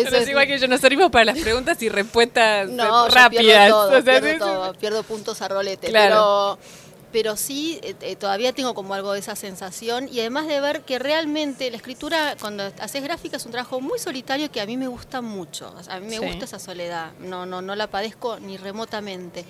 Pero 0.04 0.18
es 0.18 0.28
igual 0.28 0.48
que 0.48 0.60
yo, 0.60 0.68
nos 0.68 0.82
servimos 0.82 1.12
para 1.12 1.26
las 1.26 1.38
preguntas 1.40 1.82
y 1.82 1.88
respuestas 1.88 2.68
no, 2.70 2.84
eh, 2.84 3.10
yo 3.10 3.16
rápidas. 3.16 3.44
pierdo 3.46 3.70
todo, 3.70 3.88
O 3.88 3.92
sea, 3.92 4.04
pierdo, 4.04 4.28
sí, 4.28 4.34
sí. 4.34 4.40
todo, 4.40 4.74
pierdo 4.74 5.04
puntos 5.04 5.42
a 5.42 5.48
rolete. 5.48 5.88
Claro. 5.88 6.58
Pero, 6.60 6.83
pero 7.14 7.38
sí, 7.38 7.80
eh, 7.84 7.96
eh, 8.02 8.16
todavía 8.18 8.52
tengo 8.52 8.74
como 8.74 8.94
algo 8.96 9.14
de 9.14 9.20
esa 9.20 9.36
sensación. 9.38 10.10
Y 10.12 10.20
además 10.20 10.48
de 10.48 10.60
ver 10.60 10.82
que 10.82 11.00
realmente 11.00 11.70
la 11.72 11.78
escritura, 11.78 12.36
cuando 12.42 12.64
haces 12.80 13.02
gráfica, 13.04 13.38
es 13.38 13.46
un 13.46 13.52
trabajo 13.54 13.80
muy 13.80 14.00
solitario 14.00 14.52
que 14.52 14.60
a 14.60 14.66
mí 14.66 14.76
me 14.76 14.88
gusta 14.88 15.22
mucho. 15.22 15.74
A 15.88 16.00
mí 16.00 16.08
me 16.08 16.18
Sí. 16.18 16.26
gusta 16.26 16.44
esa 16.46 16.60
soledad. 16.60 17.12
No, 17.20 17.46
no, 17.46 17.62
no 17.62 17.76
la 17.76 17.88
padezco 17.88 18.40
ni 18.40 18.58
remotamente. 18.58 19.46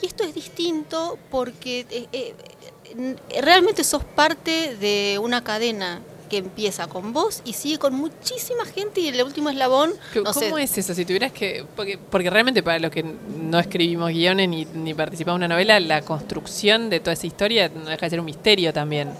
Y 0.00 0.06
esto 0.06 0.24
es 0.24 0.34
distinto 0.34 1.16
porque 1.30 1.86
eh, 1.90 2.08
eh, 2.12 2.34
realmente 3.40 3.84
sos 3.84 4.02
parte 4.02 4.76
de 4.76 5.18
una 5.22 5.44
cadena 5.44 6.00
que 6.32 6.38
empieza 6.38 6.86
con 6.86 7.12
vos 7.12 7.42
y 7.44 7.52
sigue 7.52 7.78
con 7.78 7.92
muchísima 7.92 8.64
gente 8.64 9.02
y 9.02 9.08
el 9.08 9.22
último 9.22 9.50
eslabón, 9.50 9.92
¿Cómo 10.14 10.24
no 10.24 10.32
sé, 10.32 10.50
es 10.62 10.78
eso? 10.78 10.94
Si 10.94 11.04
tuvieras 11.04 11.30
que. 11.30 11.66
Porque, 11.76 11.98
porque 11.98 12.30
realmente 12.30 12.62
para 12.62 12.78
los 12.78 12.90
que 12.90 13.04
no 13.04 13.58
escribimos 13.58 14.10
guiones 14.10 14.48
ni, 14.48 14.64
ni 14.64 14.94
participamos 14.94 15.40
en 15.40 15.44
una 15.44 15.48
novela, 15.48 15.78
la 15.78 16.00
construcción 16.00 16.88
de 16.88 17.00
toda 17.00 17.12
esa 17.12 17.26
historia 17.26 17.68
no 17.68 17.84
deja 17.84 18.06
de 18.06 18.10
ser 18.10 18.20
un 18.20 18.24
misterio 18.24 18.72
también. 18.72 19.10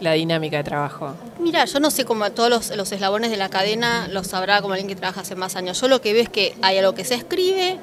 La 0.00 0.12
dinámica 0.12 0.58
de 0.58 0.64
trabajo. 0.64 1.14
Mira, 1.40 1.64
yo 1.64 1.80
no 1.80 1.90
sé 1.90 2.04
cómo 2.04 2.30
todos 2.30 2.48
los, 2.50 2.76
los 2.76 2.92
eslabones 2.92 3.30
de 3.30 3.36
la 3.36 3.48
cadena 3.48 4.06
los 4.08 4.28
sabrá 4.28 4.60
como 4.62 4.74
alguien 4.74 4.88
que 4.88 4.94
trabaja 4.96 5.22
hace 5.22 5.34
más 5.34 5.56
años. 5.56 5.80
Yo 5.80 5.88
lo 5.88 6.00
que 6.00 6.12
veo 6.12 6.22
es 6.22 6.28
que 6.28 6.54
hay 6.62 6.78
algo 6.78 6.94
que 6.94 7.04
se 7.04 7.14
escribe, 7.16 7.78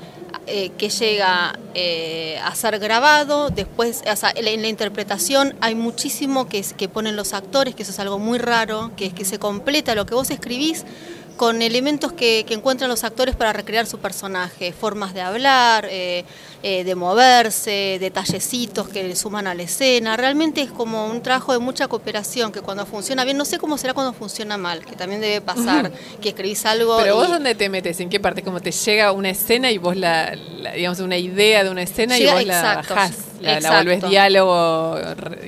eh, 0.48 0.70
que 0.78 0.90
llega 0.90 1.58
eh, 1.74 2.40
a 2.44 2.54
ser 2.56 2.80
grabado, 2.80 3.50
después 3.50 4.02
o 4.10 4.16
sea, 4.16 4.32
en 4.36 4.62
la- 4.62 4.68
interpretación 4.68 5.56
hay 5.60 5.76
muchísimo 5.76 6.48
que, 6.48 6.62
que 6.78 6.88
ponen 6.88 7.16
los 7.16 7.34
actores, 7.34 7.76
que 7.76 7.84
eso 7.84 7.92
es 7.92 8.00
algo 8.00 8.18
muy 8.20 8.38
raro, 8.38 8.92
que 8.96 9.08
es 9.08 9.14
que 9.14 9.26
se 9.26 9.40
completa 9.40 9.94
lo 9.96 10.06
que 10.06 10.14
vos 10.16 10.30
escribís 10.30 10.86
con 11.38 11.62
elementos 11.62 12.14
que, 12.14 12.46
que 12.48 12.54
encuentran 12.54 12.90
los 12.90 13.04
actores 13.04 13.36
para 13.36 13.52
recrear 13.52 13.86
su 13.86 14.00
personaje, 14.00 14.72
formas 14.72 15.14
de 15.14 15.20
hablar, 15.22 15.86
eh, 15.92 16.24
eh, 16.64 16.84
de 16.86 16.96
moverse, 16.96 17.98
detallecitos 18.00 18.88
que 18.88 19.04
le 19.04 19.16
suman 19.16 19.46
a 19.46 19.54
la 19.54 19.64
escena. 19.64 20.16
Realmente 20.18 20.62
es 20.62 20.72
como 20.72 21.08
un 21.08 21.22
trabajo 21.22 21.52
de 21.52 21.60
mucha 21.60 21.88
cooperación 21.88 22.52
que 22.52 22.62
cuando 22.62 22.86
funciona 22.86 23.24
bien, 23.26 23.38
no 23.38 23.44
sé 23.46 23.58
cómo 23.60 23.78
será 23.78 23.94
cuando 23.94 24.14
funciona 24.14 24.58
mal, 24.58 24.86
que 24.86 24.96
también 24.96 25.20
debe 25.22 25.42
pasar, 25.42 25.92
que 26.22 26.30
escribís 26.30 26.66
algo. 26.66 26.98
Pero 26.98 27.16
vos 27.16 27.28
dónde 27.28 27.54
te 27.54 27.68
metes, 27.70 28.00
en 28.00 28.10
qué 28.10 28.20
parte, 28.20 28.42
como 28.42 28.62
te 28.62 28.72
llega 28.72 29.12
una 29.12 29.30
escena 29.30 29.72
y 29.72 29.78
vos 29.78 29.96
la, 29.98 30.36
la- 30.36 30.72
digamos, 30.72 31.00
una 31.00 31.18
idea 31.18 31.64
de 31.64 31.70
una 31.70 31.84
escena 31.84 32.18
Llega- 32.18 32.42
y 32.42 32.46
vos 32.46 32.56
exacto, 32.56 32.96
la 32.96 33.02
bajás, 33.02 33.16
la, 33.42 33.78
volvés 33.78 34.02
diálogo 34.10 34.98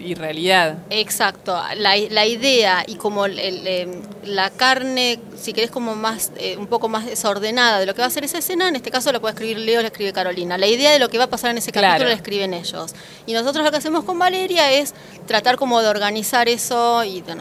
y 0.03 0.13
realidad. 0.15 0.77
Exacto, 0.89 1.59
la, 1.75 1.95
la 2.09 2.25
idea 2.25 2.83
y 2.87 2.95
como 2.95 3.25
el- 3.25 3.39
el, 3.39 3.67
eh, 3.67 4.01
la 4.25 4.49
carne, 4.49 5.19
si 5.39 5.53
querés 5.53 5.71
como 5.71 5.95
más, 5.95 6.31
eh, 6.37 6.57
un 6.57 6.67
poco 6.67 6.89
más 6.89 7.05
desordenada 7.05 7.79
de 7.79 7.85
lo 7.85 7.93
que 7.95 8.01
va 8.01 8.07
a 8.07 8.09
ser 8.09 8.23
esa 8.23 8.37
escena, 8.39 8.67
en 8.67 8.75
este 8.75 8.91
caso 8.91 9.11
la 9.11 9.19
puede 9.19 9.33
escribir 9.33 9.59
Leo, 9.59 9.81
la 9.81 9.87
escribe 9.87 10.11
Carolina. 10.13 10.57
La 10.57 10.67
idea 10.67 10.91
de 10.91 10.99
lo 10.99 11.09
que 11.09 11.17
va 11.17 11.25
a 11.25 11.29
pasar 11.29 11.51
en 11.51 11.57
ese 11.59 11.71
Claro. 11.71 11.87
capítulo 11.87 12.09
la 12.09 12.15
escriben 12.15 12.53
ellos. 12.53 12.93
Y 13.25 13.33
nosotros 13.33 13.63
lo 13.63 13.71
que 13.71 13.77
hacemos 13.77 14.03
con 14.03 14.19
Valeria 14.19 14.71
es 14.71 14.93
tratar 15.25 15.55
como 15.57 15.81
de 15.81 15.87
organizar 15.87 16.49
eso 16.49 17.03
y 17.03 17.21
de, 17.21 17.35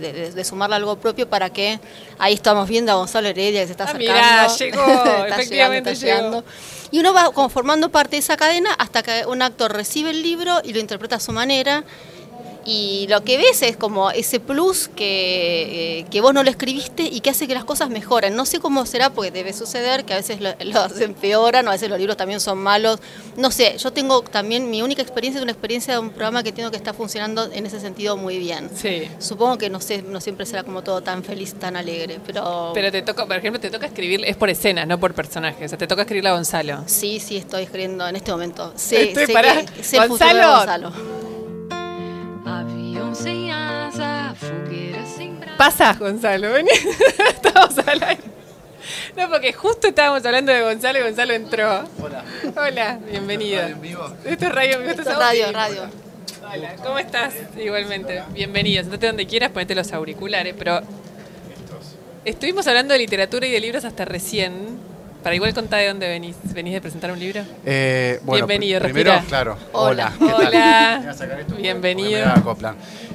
de- 0.00 0.12
de- 0.12 0.32
de 0.32 0.44
sumarle 0.44 0.76
algo 0.76 0.96
propio 0.96 1.28
para 1.28 1.50
que 1.50 1.78
ahí 2.22 2.34
estamos 2.34 2.68
viendo 2.68 2.92
a 2.92 2.94
Gonzalo 2.94 3.28
Heredia 3.28 3.60
que 3.62 3.66
se 3.66 3.72
está 3.72 3.84
Ah, 3.84 3.88
acercando. 3.88 4.14
mirá, 4.14 4.46
llegó, 4.56 4.86
Está 5.24 5.28
efectivamente 5.28 5.44
llegando, 5.46 5.90
está 5.90 5.92
llegó. 5.92 6.16
llegando. 6.40 6.44
Y 6.92 6.98
uno 7.00 7.12
va 7.14 7.32
como 7.32 7.48
formando 7.48 7.88
parte 7.90 8.16
de 8.16 8.18
esa 8.20 8.36
cadena 8.36 8.70
hasta 8.78 9.02
que 9.02 9.26
un 9.26 9.42
actor 9.42 9.72
recibe 9.72 10.10
el 10.10 10.22
libro 10.22 10.60
y 10.62 10.72
lo 10.72 10.78
interpreta 10.78 11.16
a 11.16 11.20
su 11.20 11.32
manera. 11.32 11.84
Y 12.64 13.06
lo 13.08 13.24
que 13.24 13.38
ves 13.38 13.62
es 13.62 13.76
como 13.76 14.10
ese 14.12 14.38
plus 14.38 14.88
que, 14.88 16.00
eh, 16.00 16.06
que 16.10 16.20
vos 16.20 16.32
no 16.32 16.42
lo 16.44 16.50
escribiste 16.50 17.02
y 17.02 17.20
que 17.20 17.30
hace 17.30 17.48
que 17.48 17.54
las 17.54 17.64
cosas 17.64 17.90
mejoren. 17.90 18.36
No 18.36 18.46
sé 18.46 18.60
cómo 18.60 18.86
será, 18.86 19.10
porque 19.10 19.30
debe 19.32 19.52
suceder 19.52 20.04
que 20.04 20.12
a 20.12 20.16
veces 20.16 20.40
lo, 20.40 20.50
los 20.64 21.00
empeoran 21.00 21.66
o 21.66 21.70
a 21.70 21.72
veces 21.72 21.88
los 21.90 21.98
libros 21.98 22.16
también 22.16 22.38
son 22.40 22.58
malos. 22.58 23.00
No 23.36 23.50
sé, 23.50 23.76
yo 23.78 23.92
tengo 23.92 24.22
también, 24.22 24.70
mi 24.70 24.80
única 24.82 25.02
experiencia 25.02 25.38
es 25.38 25.42
una 25.42 25.52
experiencia 25.52 25.94
de 25.94 25.98
un 25.98 26.10
programa 26.10 26.42
que 26.42 26.52
tengo 26.52 26.70
que 26.70 26.76
está 26.76 26.94
funcionando 26.94 27.50
en 27.52 27.66
ese 27.66 27.80
sentido 27.80 28.16
muy 28.16 28.38
bien. 28.38 28.70
Sí. 28.74 29.08
Supongo 29.18 29.58
que 29.58 29.68
no 29.68 29.80
sé, 29.80 30.02
no 30.02 30.20
siempre 30.20 30.46
será 30.46 30.62
como 30.62 30.82
todo 30.82 31.02
tan 31.02 31.24
feliz, 31.24 31.54
tan 31.54 31.76
alegre, 31.76 32.20
pero... 32.24 32.70
Pero 32.74 32.92
te 32.92 33.02
toca, 33.02 33.26
por 33.26 33.36
ejemplo, 33.36 33.60
te 33.60 33.70
toca 33.70 33.86
escribir, 33.86 34.22
es 34.24 34.36
por 34.36 34.50
escenas, 34.50 34.86
no 34.86 35.00
por 35.00 35.14
personajes. 35.14 35.64
O 35.66 35.68
sea, 35.70 35.78
te 35.78 35.86
toca 35.86 36.02
escribirle 36.02 36.30
a 36.30 36.34
Gonzalo. 36.34 36.84
Sí, 36.86 37.18
sí, 37.18 37.36
estoy 37.36 37.64
escribiendo 37.64 38.06
en 38.06 38.16
este 38.16 38.30
momento. 38.30 38.72
Sí, 38.76 38.96
sé 38.96 39.14
que- 39.14 39.82
sé 39.82 39.96
el 39.96 40.04
futuro 40.08 40.26
de 40.34 40.44
Gonzalo. 40.46 40.92
Gonzalo. 42.44 42.60
Avião 42.60 43.14
sem 43.14 43.50
asa, 43.52 44.34
fogueira 44.36 45.04
sem 45.06 45.34
brasa. 45.34 45.56
Pasa, 45.56 45.92
Gonzalo, 45.94 46.52
vení. 46.52 46.70
Estamos 47.30 47.78
al 47.78 48.02
aire. 48.02 48.22
No, 49.16 49.28
porque 49.28 49.52
justo 49.52 49.88
estábamos 49.88 50.24
hablando 50.24 50.52
de 50.52 50.62
Gonzalo 50.62 50.98
y 50.98 51.02
Gonzalo 51.02 51.32
entró. 51.34 51.84
Hola. 52.00 52.24
Hola, 52.56 52.98
bienvenido. 53.10 53.60
¿Radio 53.60 53.74
en 53.74 53.80
vivo? 53.80 54.16
Esto 54.24 54.46
es 54.46 54.52
radio, 54.52 54.80
esto 54.80 54.90
es 54.90 54.98
Esto 54.98 55.10
es 55.10 55.16
audio. 55.16 55.52
radio, 55.52 55.52
radio. 55.52 55.90
Hola, 56.52 56.76
¿cómo 56.82 56.98
estás? 56.98 57.34
Igualmente, 57.56 58.22
bienvenido. 58.32 58.82
Sentate 58.82 59.06
donde 59.06 59.26
quieras, 59.26 59.50
ponete 59.50 59.74
los 59.74 59.92
auriculares, 59.92 60.54
pero 60.58 60.80
estuvimos 62.24 62.66
hablando 62.66 62.92
de 62.92 62.98
literatura 62.98 63.46
y 63.46 63.50
de 63.52 63.60
libros 63.60 63.84
hasta 63.84 64.04
recién. 64.04 64.78
Para 65.22 65.36
igual 65.36 65.54
contar 65.54 65.80
de 65.80 65.88
dónde 65.88 66.08
venís. 66.08 66.36
¿Venís 66.52 66.72
de 66.74 66.80
presentar 66.80 67.12
un 67.12 67.18
libro? 67.18 67.42
Eh, 67.64 68.18
bueno, 68.24 68.46
Bienvenido, 68.46 68.80
pr- 68.80 68.84
primero, 68.84 69.12
respira. 69.12 69.28
claro. 69.28 69.56
Hola. 69.72 70.12
Hola. 70.20 71.00
¿qué 71.16 71.16
tal? 71.16 71.30
Hola. 71.48 71.56
Bienvenido. 71.58 72.56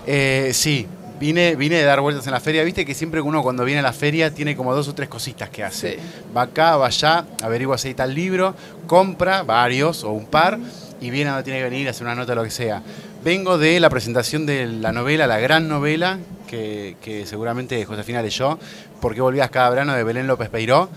Eh, 0.05 0.51
sí, 0.53 0.87
vine, 1.19 1.55
vine 1.57 1.75
de 1.75 1.83
dar 1.83 1.99
vueltas 1.99 2.25
en 2.25 2.31
la 2.31 2.39
feria. 2.39 2.63
Viste 2.63 2.85
que 2.85 2.93
siempre 2.93 3.19
uno 3.19 3.43
cuando 3.43 3.65
viene 3.65 3.79
a 3.79 3.83
la 3.83 3.91
feria 3.91 4.33
tiene 4.33 4.55
como 4.55 4.73
dos 4.73 4.87
o 4.87 4.95
tres 4.95 5.09
cositas 5.09 5.49
que 5.49 5.65
hace. 5.65 5.95
Sí. 5.95 5.99
Va 6.35 6.43
acá, 6.43 6.77
va 6.77 6.87
allá, 6.87 7.25
averigua 7.43 7.77
si 7.77 7.89
hay 7.89 7.93
tal 7.93 8.13
libro, 8.15 8.55
compra 8.87 9.43
varios 9.43 10.05
o 10.05 10.11
un 10.11 10.27
par 10.27 10.57
y 11.01 11.09
viene 11.09 11.29
a 11.29 11.33
donde 11.33 11.43
tiene 11.43 11.59
que 11.59 11.65
venir, 11.69 11.89
hace 11.89 12.03
una 12.03 12.15
nota, 12.15 12.33
lo 12.35 12.43
que 12.43 12.51
sea. 12.51 12.81
Vengo 13.23 13.57
de 13.57 13.81
la 13.81 13.89
presentación 13.89 14.45
de 14.45 14.65
la 14.65 14.93
novela, 14.93 15.27
la 15.27 15.39
gran 15.39 15.67
novela, 15.67 16.17
que, 16.47 16.95
que 17.01 17.25
seguramente 17.25 17.83
Josefina 17.83 18.21
leyó, 18.21 18.57
porque 19.01 19.19
volvías 19.19 19.49
cada 19.49 19.69
verano 19.69 19.93
de 19.93 20.03
Belén 20.03 20.27
López 20.27 20.47
Peiró, 20.49 20.89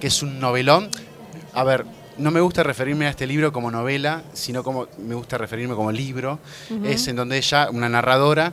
que 0.00 0.06
es 0.08 0.22
un 0.22 0.40
novelón. 0.40 0.88
A 1.52 1.62
ver, 1.64 1.84
no 2.18 2.30
me 2.30 2.40
gusta 2.40 2.62
referirme 2.62 3.06
a 3.06 3.10
este 3.10 3.26
libro 3.26 3.52
como 3.52 3.70
novela, 3.70 4.22
sino 4.32 4.62
como 4.64 4.88
me 4.98 5.14
gusta 5.14 5.38
referirme 5.38 5.74
como 5.74 5.92
libro. 5.92 6.38
Es 6.84 7.06
en 7.08 7.16
donde 7.16 7.36
ella, 7.38 7.68
una 7.70 7.88
narradora, 7.88 8.52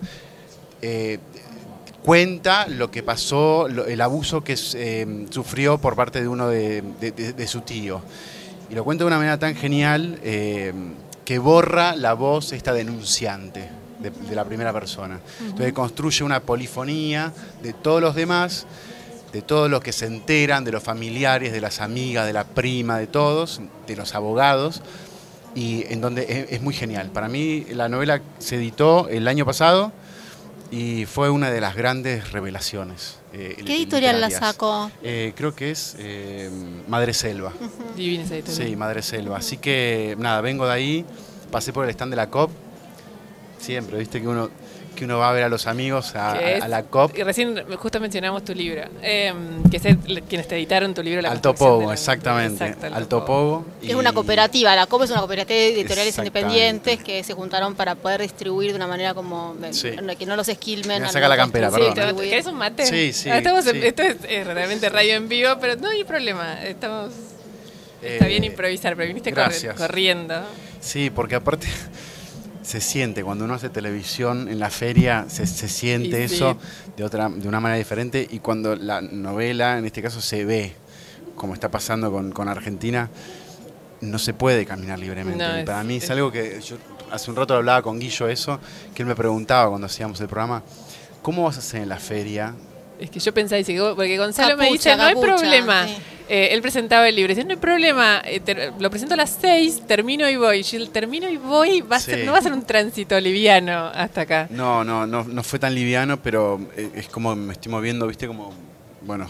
eh, 0.82 1.20
cuenta 2.04 2.68
lo 2.68 2.90
que 2.92 3.04
pasó, 3.04 3.68
lo- 3.68 3.86
el 3.86 4.00
abuso 4.02 4.44
que 4.44 4.58
eh, 4.76 5.26
sufrió 5.30 5.78
por 5.80 5.96
parte 5.96 6.22
de 6.22 6.28
uno 6.28 6.48
de, 6.48 6.82
de- 7.02 7.12
de- 7.12 7.34
de 7.34 7.48
su 7.48 7.62
tío. 7.62 8.02
Y 8.70 8.76
lo 8.76 8.84
cuenta 8.84 9.04
de 9.04 9.08
una 9.08 9.18
manera 9.18 9.38
tan 9.40 9.56
genial 9.56 10.20
eh, 10.24 10.74
que 11.26 11.40
borra 11.40 11.96
la 11.96 12.14
voz 12.14 12.54
esta 12.54 12.74
denunciante 12.74 13.70
de, 14.00 14.10
de 14.12 14.36
la 14.36 14.46
primera 14.46 14.72
persona. 14.72 15.20
Entonces 15.42 15.74
construye 15.74 16.24
una 16.24 16.40
polifonía 16.42 17.34
de 17.62 17.74
todos 17.74 18.02
los 18.02 18.16
demás, 18.16 18.66
de 19.32 19.42
todos 19.42 19.70
los 19.70 19.82
que 19.82 19.92
se 19.92 20.06
enteran, 20.06 20.64
de 20.64 20.72
los 20.72 20.84
familiares, 20.84 21.52
de 21.52 21.62
las 21.62 21.82
amigas, 21.82 22.26
de 22.26 22.34
la 22.34 22.46
prima, 22.46 22.98
de 22.98 23.08
todos, 23.08 23.62
de 23.86 23.96
los 23.96 24.16
abogados, 24.16 24.82
y 25.56 25.86
en 25.92 26.02
donde 26.02 26.24
es, 26.24 26.54
es 26.54 26.62
muy 26.62 26.74
genial. 26.74 27.10
Para 27.12 27.28
mí 27.28 27.66
la 27.72 27.90
novela 27.90 28.22
se 28.40 28.56
editó 28.56 29.10
el 29.10 29.28
año 29.28 29.46
pasado 29.46 29.92
y 30.70 31.06
fue 31.06 31.30
una 31.30 31.50
de 31.50 31.62
las 31.62 31.76
grandes 31.76 32.32
revelaciones. 32.32 33.20
eh, 33.34 33.56
¿Qué 33.66 33.76
editorial 33.76 34.20
la 34.20 34.30
sacó? 34.30 34.92
Eh, 35.02 35.34
creo 35.36 35.56
que 35.56 35.72
es 35.72 35.96
eh, 35.98 36.50
Madre 36.88 37.14
Selva. 37.14 37.54
Divina 37.96 38.24
esa 38.24 38.36
editorial. 38.36 38.68
Sí, 38.68 38.76
Madre 38.76 39.02
Selva. 39.02 39.38
Así 39.38 39.58
que 39.58 40.16
nada, 40.20 40.42
vengo 40.42 40.66
de 40.66 40.74
ahí, 40.74 41.06
pasé 41.52 41.72
por 41.74 41.86
el 41.86 41.92
stand 41.92 42.12
de 42.12 42.18
la 42.18 42.30
COP. 42.30 42.52
Siempre, 43.60 43.98
viste 43.98 44.22
que 44.22 44.28
uno, 44.28 44.50
que 44.98 45.06
uno 45.06 45.18
va 45.20 45.30
a 45.30 45.32
ver 45.34 45.44
a 45.44 45.50
los 45.50 45.68
amigos 45.68 46.16
a, 46.16 46.68
la 46.68 46.84
COP. 46.84 47.18
Y 47.18 47.24
recién 47.24 47.64
justo 47.78 48.00
mencionamos 48.02 48.44
tu 48.44 48.54
libro, 48.54 48.82
eh, 49.02 49.34
que 49.72 49.78
es 49.78 49.86
el- 49.86 50.24
quienes 50.28 50.48
te 50.48 50.56
editaron 50.56 50.94
tu 50.94 51.02
libro. 51.04 51.22
La 51.22 51.32
Alto 51.32 51.54
Pogo, 51.56 51.88
la- 51.88 51.94
exactamente. 51.94 52.66
Exacto, 52.66 52.94
Alto 52.96 53.24
Pogo. 53.24 53.66
Es 53.82 53.94
una 53.96 54.12
cooperativa, 54.12 54.76
la 54.76 54.88
COP 54.88 55.04
es 55.04 55.12
una 55.12 55.20
cooperativa 55.20 55.56
de 55.58 55.74
editoriales 55.74 56.18
independientes 56.18 57.02
que 57.04 57.24
se 57.24 57.34
juntaron 57.34 57.76
para 57.76 57.96
poder 57.96 58.22
distribuir 58.22 58.72
de 58.72 58.76
una 58.78 58.88
manera 58.88 59.14
como 59.14 59.56
eh, 59.64 59.74
Sí. 59.74 59.92
que 60.18 60.26
no 60.26 60.36
los 60.36 60.50
esquilmen. 60.50 61.04
Me 61.04 61.08
saca 61.08 61.22
no 61.22 61.30
la 61.30 61.38
campera, 61.38 61.70
Sí, 61.70 61.76
perdón. 61.76 61.94
te- 61.94 62.02
distribuir. 62.02 62.30
¿querés 62.32 62.46
un 62.48 62.56
mate? 62.56 62.86
Sí, 62.86 63.14
sí, 63.14 63.30
Ah, 63.30 63.38
estamos 63.38 63.66
en- 63.68 63.80
sí. 63.82 63.88
esto 63.88 64.02
es, 64.04 64.16
es 64.28 64.46
realmente 64.48 64.90
radio 64.90 65.14
en 65.16 65.30
vivo, 65.30 65.50
pero 65.62 65.76
no 65.76 65.90
hay 65.90 66.04
problema. 66.04 66.64
Estamos, 66.66 67.14
está 68.02 68.26
Eh, 68.26 68.30
bien 68.30 68.44
improvisar, 68.44 68.96
pero 68.96 69.08
viniste 69.08 69.32
gracias. 69.32 69.76
corriendo. 69.76 70.36
Sí, 70.80 71.10
porque 71.10 71.36
aparte 71.36 71.68
se 72.68 72.82
siente, 72.82 73.24
cuando 73.24 73.46
uno 73.46 73.54
hace 73.54 73.70
televisión 73.70 74.50
en 74.50 74.60
la 74.60 74.70
feria, 74.70 75.26
se, 75.30 75.48
se 75.48 75.70
siente 75.70 76.22
Y 76.26 76.28
sí. 76.28 76.36
eso 76.36 76.58
de, 76.98 77.04
otra, 77.06 77.30
de 77.30 77.48
una 77.48 77.62
manera 77.62 77.78
diferente 77.78 78.28
y 78.30 78.40
cuando 78.40 78.76
la 78.76 79.00
novela, 79.02 79.78
en 79.78 79.86
este 79.86 80.02
caso, 80.02 80.20
se 80.20 80.44
ve, 80.44 80.74
como 81.38 81.54
está 81.54 81.72
pasando 81.72 82.12
con, 82.12 82.34
con 82.34 82.50
Argentina, 82.50 83.10
no 84.02 84.20
se 84.20 84.34
puede 84.34 84.66
caminar 84.66 85.00
libremente. 85.00 85.46
No, 85.46 85.56
Y 85.56 85.60
es- 85.62 85.66
para 85.66 85.82
mí 85.86 85.96
es, 85.96 86.04
es- 86.04 86.10
algo 86.12 86.30
que 86.30 86.60
yo 86.60 86.76
hace 87.10 87.32
un 87.32 87.38
rato 87.38 87.56
hablaba 87.56 87.82
con 87.82 88.00
Guillo 88.00 88.28
eso, 88.28 88.60
que 88.94 89.02
él 89.04 89.08
me 89.08 89.16
preguntaba 89.16 89.70
cuando 89.70 89.88
hacíamos 89.88 90.20
el 90.20 90.28
programa, 90.28 90.62
¿cómo 91.22 91.46
vas 91.46 91.56
a 91.56 91.60
hacer 91.60 91.82
en 91.84 91.90
la 91.90 91.98
feria? 92.00 92.54
Es 93.00 93.10
que 93.10 93.20
yo 93.22 93.34
pensaba, 93.34 93.62
porque 93.96 94.18
Gonzalo 94.18 94.58
me 94.58 94.72
dice, 94.72 94.94
no 94.98 95.04
hay 95.04 95.14
capucha, 95.14 95.36
problema. 95.38 95.88
sí. 95.88 95.96
Eh, 96.30 96.50
él 96.52 96.62
presentaba 96.62 97.08
el 97.08 97.16
libro, 97.16 97.34
dice, 97.34 97.46
no 97.46 97.52
hay 97.52 97.58
problema, 97.58 98.22
eh, 98.26 98.40
ter- 98.42 98.74
lo 98.80 98.90
presento 98.90 99.14
a 99.14 99.18
las 99.18 99.38
seis, 99.40 99.82
termino 99.88 100.30
y 100.30 100.36
voy. 100.36 100.62
Yo, 100.64 100.90
termino 100.90 101.30
y 101.30 101.38
voy, 101.38 101.82
va 101.82 101.96
a 101.96 102.00
ser, 102.00 102.26
no 102.26 102.34
va 102.34 102.40
a 102.40 102.42
ser 102.42 102.52
un 102.54 102.66
tránsito 102.66 103.20
liviano 103.20 103.88
hasta 103.94 104.22
acá. 104.22 104.48
No, 104.50 104.84
no, 104.84 105.08
no, 105.08 105.24
no 105.24 105.44
fue 105.44 105.58
tan 105.60 105.74
liviano, 105.74 106.22
pero 106.22 106.60
eh, 106.76 106.90
es 106.96 107.08
como 107.08 107.34
me 107.36 107.54
estoy 107.54 107.72
moviendo, 107.72 108.08
viste, 108.08 108.28
como, 108.28 108.54
bueno, 109.02 109.30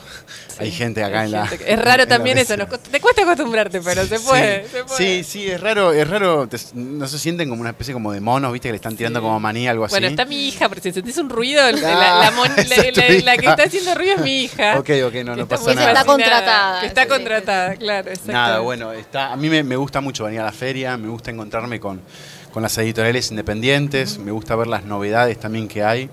hay 0.59 0.71
gente 0.71 1.03
acá 1.03 1.19
Hay 1.21 1.25
en 1.27 1.31
la... 1.33 1.47
que- 1.47 1.73
Es 1.73 1.79
raro 1.79 2.03
en 2.07 2.09
también 2.09 2.37
eso, 2.37 2.55
nos 2.57 2.69
te 2.81 2.99
cuesta 3.01 3.23
acostumbrarte, 3.23 3.81
pero 3.81 4.05
se 4.05 4.19
puede. 4.19 4.63
Sí, 4.63 4.69
se 4.71 4.83
puede. 4.85 4.97
sí, 4.97 5.23
sí, 5.23 5.47
es 5.49 5.59
raro, 5.59 5.91
es 5.93 6.07
raro, 6.09 6.47
te- 6.47 6.57
no 6.73 7.07
se 7.07 7.19
sienten 7.19 7.49
como 7.49 7.61
una 7.61 7.71
especie 7.71 7.93
como 7.93 8.11
de 8.11 8.21
monos, 8.21 8.51
viste, 8.53 8.69
que 8.69 8.71
le 8.73 8.77
están 8.77 8.95
tirando 8.95 9.19
Sí. 9.19 9.23
como 9.25 9.39
maní, 9.39 9.67
algo 9.67 9.85
así. 9.85 9.93
Bueno, 9.93 10.07
está 10.07 10.25
mi 10.25 10.47
hija, 10.47 10.69
pero 10.69 10.81
si 10.81 10.91
sentís 10.91 11.17
un 11.17 11.29
ruido, 11.29 11.61
la, 11.71 12.19
Ah, 12.19 12.23
la 12.25 12.31
mon- 12.31 12.49
la- 13.25 13.37
que 13.37 13.45
está 13.45 13.63
haciendo 13.63 13.93
ruido 13.95 14.15
es 14.15 14.21
mi 14.21 14.43
hija. 14.43 14.75
Ok, 14.79 14.89
ok, 15.05 15.13
no, 15.25 15.35
no 15.35 15.43
está 15.43 15.45
pasa 15.47 15.63
muy 15.65 15.75
nada. 15.75 15.91
Está 15.91 16.05
contratada, 16.05 16.79
Que 16.81 16.87
está 16.87 17.03
sí, 17.03 17.07
contratada, 17.09 17.75
claro, 17.75 18.09
exacto. 18.09 18.31
Nada, 18.31 18.59
bueno, 18.59 18.91
está, 18.93 19.31
a 19.33 19.35
mí 19.35 19.49
me, 19.49 19.63
me 19.63 19.75
gusta 19.75 20.01
mucho 20.01 20.23
venir 20.25 20.39
a 20.39 20.45
la 20.45 20.51
feria, 20.51 20.97
me 20.97 21.07
gusta 21.09 21.29
encontrarme 21.31 21.79
con, 21.79 22.01
con 22.53 22.63
las 22.63 22.77
editoriales 22.77 23.29
independientes, 23.31 24.17
me 24.17 24.31
gusta 24.31 24.55
ver 24.55 24.67
las 24.67 24.85
novedades 24.85 25.39
también 25.39 25.67
que 25.67 25.83
hay. 25.83 26.09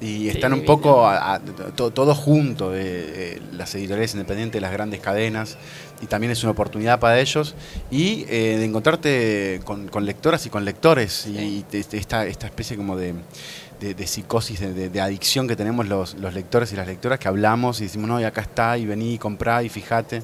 Y 0.00 0.28
están 0.30 0.52
un 0.54 0.64
poco 0.64 1.06
a- 1.06 1.34
a- 1.34 1.40
to- 1.40 1.90
todo 1.90 2.14
junto, 2.14 2.74
eh, 2.74 2.78
eh, 2.80 3.42
las 3.52 3.74
editoriales 3.74 4.12
independientes, 4.14 4.60
las 4.62 4.72
grandes 4.72 5.00
cadenas, 5.00 5.58
y 6.00 6.06
también 6.06 6.32
es 6.32 6.42
una 6.42 6.52
oportunidad 6.52 6.98
para 7.00 7.20
ellos. 7.20 7.54
Y 7.90 8.24
eh, 8.28 8.56
de 8.58 8.64
encontrarte 8.64 9.60
con, 9.64 9.88
con 9.88 10.06
lectoras 10.06 10.46
y 10.46 10.50
con 10.50 10.64
lectores, 10.64 11.26
y, 11.26 11.36
y 11.38 11.64
esta, 11.92 12.24
esta 12.26 12.46
especie 12.46 12.76
como 12.78 12.96
de, 12.96 13.14
de- 13.80 13.94
de 13.94 14.06
psicosis, 14.06 14.60
de, 14.60 14.72
de- 14.72 14.88
de 14.88 15.00
adicción 15.02 15.46
que 15.46 15.56
tenemos 15.56 15.86
los, 15.86 16.14
los 16.14 16.32
lectores 16.32 16.72
y 16.72 16.76
las 16.76 16.86
lectoras, 16.86 17.18
que 17.18 17.28
hablamos 17.28 17.80
y 17.80 17.84
decimos, 17.84 18.08
no, 18.08 18.18
y 18.20 18.24
acá 18.24 18.40
está, 18.40 18.78
y 18.78 18.86
vení, 18.86 19.14
y 19.14 19.18
comprá, 19.18 19.62
y 19.62 19.68
fíjate. 19.68 20.22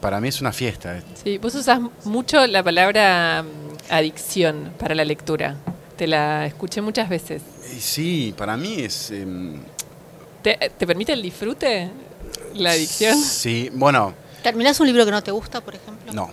Para 0.00 0.20
mí 0.20 0.28
es 0.28 0.40
una 0.42 0.52
fiesta. 0.52 1.00
Sí, 1.24 1.38
vos 1.38 1.54
usás 1.54 1.80
mucho 2.04 2.46
la 2.46 2.62
palabra 2.62 3.42
mm, 3.42 3.92
adicción 3.92 4.72
para 4.78 4.94
la 4.94 5.04
lectura. 5.06 5.56
Te 5.96 6.06
la 6.06 6.46
escuché 6.46 6.80
muchas 6.82 7.08
veces. 7.08 7.42
Y 7.76 7.80
sí, 7.80 8.34
para 8.36 8.56
mí 8.56 8.80
es... 8.80 9.10
em, 9.10 9.54
¿Te, 10.42 10.70
te 10.76 10.86
permite 10.86 11.12
el 11.12 11.22
disfrute? 11.22 11.90
¿La 12.54 12.70
adicción? 12.72 13.18
Sí, 13.20 13.70
bueno, 13.72 14.14
¿Terminás 14.42 14.78
un 14.78 14.86
libro 14.86 15.04
que 15.04 15.10
no 15.10 15.22
te 15.22 15.32
gusta, 15.32 15.60
por 15.60 15.74
ejemplo? 15.74 16.12
no. 16.12 16.30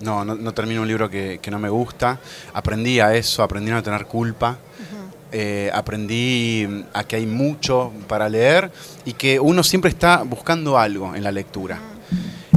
No, 0.00 0.24
no, 0.24 0.34
no 0.34 0.54
termino 0.54 0.80
un 0.80 0.88
libro 0.88 1.10
que, 1.10 1.40
que 1.42 1.50
no 1.50 1.58
me 1.58 1.68
gusta. 1.68 2.18
Aprendí 2.54 3.00
a 3.00 3.14
eso, 3.14 3.42
aprendí 3.42 3.70
a 3.70 3.74
no 3.74 3.82
tener 3.82 4.06
culpa. 4.06 4.56
Eh, 5.30 5.70
aprendí 5.74 6.66
mm, 6.66 6.80
a 6.94 7.04
que 7.04 7.16
hay 7.16 7.26
mucho 7.26 7.92
para 8.08 8.26
leer 8.28 8.72
y 9.04 9.12
que 9.12 9.38
uno 9.38 9.62
siempre 9.62 9.90
está 9.90 10.22
buscando 10.22 10.78
algo 10.78 11.14
en 11.14 11.22
la 11.22 11.30
lectura. 11.30 11.78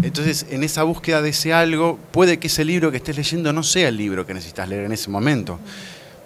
Entonces, 0.01 0.45
en 0.49 0.63
esa 0.63 0.83
búsqueda 0.83 1.21
de 1.21 1.29
ese 1.29 1.53
algo, 1.53 1.99
puede 2.11 2.39
que 2.39 2.47
ese 2.47 2.63
libro 2.65 2.91
que 2.91 2.97
estés 2.97 3.15
leyendo 3.17 3.51
no 3.53 3.61
sea 3.61 3.89
el 3.89 3.97
libro 3.97 4.25
que 4.25 4.33
necesitas 4.33 4.67
leer 4.69 4.85
en 4.85 4.93
ese 4.93 5.09
momento. 5.09 5.59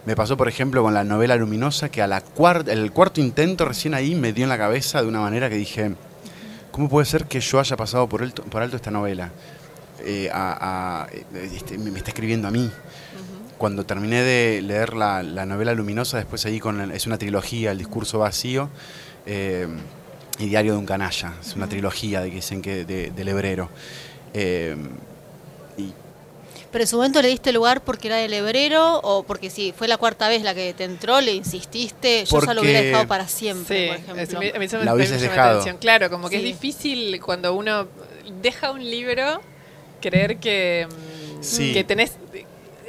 Me 0.07 0.15
pasó, 0.15 0.37
por 0.37 0.47
ejemplo, 0.47 0.81
con 0.83 0.93
la 0.93 1.03
novela 1.03 1.35
Luminosa, 1.35 1.89
que 1.89 2.01
a 2.01 2.07
la 2.07 2.23
el 2.67 2.93
cuarto 2.93 3.19
intento 3.19 3.65
recién 3.65 3.93
ahí 3.93 4.15
me 4.15 4.31
dio 4.31 4.45
en 4.45 4.49
la 4.49 4.57
cabeza 4.57 5.01
de 5.01 5.07
una 5.09 5.19
manera 5.19 5.49
que 5.49 5.55
dije, 5.57 5.95
¿cómo 6.71 6.87
puede 6.87 7.05
ser 7.05 7.25
que 7.25 7.41
yo 7.41 7.59
haya 7.59 7.75
pasado 7.75 8.07
por 8.07 8.23
alto, 8.23 8.41
por 8.43 8.61
alto 8.61 8.77
esta 8.77 8.89
novela? 8.89 9.31
Eh, 10.05 10.29
a- 10.31 11.03
a- 11.03 11.07
este, 11.35 11.77
me 11.77 11.97
está 11.97 12.11
escribiendo 12.11 12.47
a 12.47 12.51
mí. 12.51 12.71
Cuando 13.57 13.85
terminé 13.85 14.21
de 14.23 14.61
leer 14.61 14.93
la, 14.93 15.23
la 15.23 15.45
novela 15.45 15.73
Luminosa, 15.73 16.15
después 16.15 16.45
ahí 16.45 16.61
con 16.61 16.79
el- 16.79 16.91
es 16.91 17.05
una 17.05 17.17
trilogía, 17.17 17.71
El 17.71 17.79
discurso 17.79 18.19
vacío 18.19 18.69
eh, 19.25 19.67
y 20.39 20.45
Diario 20.47 20.71
de 20.71 20.77
un 20.77 20.85
canalla. 20.85 21.33
Es 21.41 21.53
una 21.57 21.67
trilogía 21.67 22.21
de 22.21 22.29
que 22.29 22.35
dicen 22.37 22.61
que 22.61 22.85
de- 22.85 23.11
del 23.11 23.27
hebrero. 23.27 23.69
Eh, 24.33 24.77
y 25.77 25.91
¿Pero 26.71 26.83
en 26.83 26.87
su 26.87 26.97
momento 26.97 27.21
le 27.21 27.29
diste 27.29 27.51
lugar 27.53 27.81
porque 27.83 28.07
era 28.09 28.17
del 28.17 28.33
hebrero 28.33 28.99
o 29.01 29.23
porque 29.23 29.49
si 29.49 29.71
fue 29.71 29.87
la 29.87 29.97
cuarta 29.97 30.27
vez 30.27 30.43
la 30.43 30.53
que 30.53 30.73
te 30.73 30.83
entró, 30.83 31.21
le 31.21 31.33
insististe? 31.33 32.25
Yo 32.25 32.41
ya 32.45 32.53
lo 32.53 32.61
hubiera 32.61 32.81
dejado 32.81 33.07
para 33.07 33.27
siempre, 33.27 33.77
Sí, 33.79 33.87
por 33.87 33.95
es- 33.95 34.01
ejemplo. 34.29 34.39
me- 34.39 34.49
a 34.51 34.59
mí 34.59 34.65
eso 34.65 34.77
me- 34.79 34.85
La 34.85 34.91
me 34.91 34.97
hubieses 34.97 35.21
llama 35.21 35.27
la 35.35 35.41
dejado. 35.41 35.59
atención. 35.61 35.77
Claro, 35.77 36.09
como 36.09 36.29
que 36.29 36.39
Sí. 36.39 36.43
es 36.47 36.53
difícil 36.61 37.21
cuando 37.21 37.53
uno 37.55 37.87
deja 38.41 38.71
un 38.71 38.83
libro 38.83 39.41
creer 40.01 40.37
que, 40.37 40.87
mm, 40.89 41.43
Sí. 41.43 41.73
que 41.73 41.83
tenés... 41.83 42.13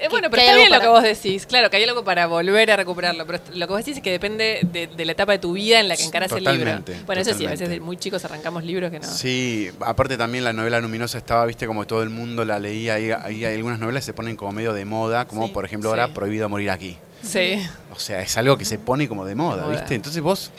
eh, 0.00 0.08
bueno, 0.10 0.28
pero 0.30 0.42
está 0.42 0.54
bien 0.56 0.68
lo 0.70 0.76
para- 0.76 0.82
que 0.84 0.88
vos 0.88 1.02
decís. 1.02 1.46
Claro, 1.46 1.70
que 1.70 1.76
hay 1.76 1.84
algo 1.84 2.04
para 2.04 2.26
volver 2.26 2.70
a 2.70 2.76
recuperarlo. 2.76 3.26
Pero 3.26 3.40
lo 3.54 3.66
que 3.66 3.72
vos 3.72 3.78
decís 3.84 3.96
es 3.98 4.02
que 4.02 4.10
depende 4.10 4.60
de, 4.70 4.86
de 4.86 5.04
la 5.04 5.12
etapa 5.12 5.32
de 5.32 5.38
tu 5.38 5.52
vida 5.52 5.80
en 5.80 5.88
la 5.88 5.96
que 5.96 6.04
encarás 6.04 6.30
el 6.32 6.38
libro. 6.44 6.58
Totalmente, 6.58 6.96
Bueno, 7.06 7.22
eso 7.22 7.30
sí, 7.34 7.46
a 7.46 7.50
veces 7.50 7.60
totalmente. 7.60 7.74
de 7.80 7.80
muy 7.80 7.96
chicos 7.96 8.24
arrancamos 8.24 8.64
libros 8.64 8.90
que 8.90 9.00
no. 9.00 9.06
Sí, 9.06 9.70
aparte 9.80 10.16
también 10.16 10.44
la 10.44 10.52
novela 10.52 10.80
luminosa 10.80 11.18
estaba, 11.18 11.44
viste, 11.46 11.66
como 11.66 11.86
todo 11.86 12.02
el 12.02 12.10
mundo 12.10 12.44
la 12.44 12.58
leía, 12.58 12.94
ahí, 12.94 13.10
ahí 13.10 13.44
hay 13.44 13.54
algunas 13.56 13.78
novelas 13.78 14.02
que 14.02 14.06
se 14.06 14.12
ponen 14.14 14.36
como 14.36 14.52
medio 14.52 14.72
de 14.72 14.84
moda, 14.84 15.26
como 15.26 15.46
Sí, 15.46 15.52
por 15.52 15.64
ejemplo 15.64 15.90
sí. 15.92 15.98
ahora 15.98 16.14
Prohibido 16.14 16.48
morir 16.48 16.70
aquí. 16.70 16.96
Sí. 17.22 17.60
O 17.94 17.98
sea, 17.98 18.20
es 18.22 18.36
algo 18.36 18.56
que 18.56 18.64
se 18.64 18.78
pone 18.78 19.08
como 19.08 19.24
de 19.24 19.34
moda, 19.34 19.62
moda. 19.64 19.74
¿viste? 19.74 19.94
Entonces 19.96 20.22
vos, 20.22 20.52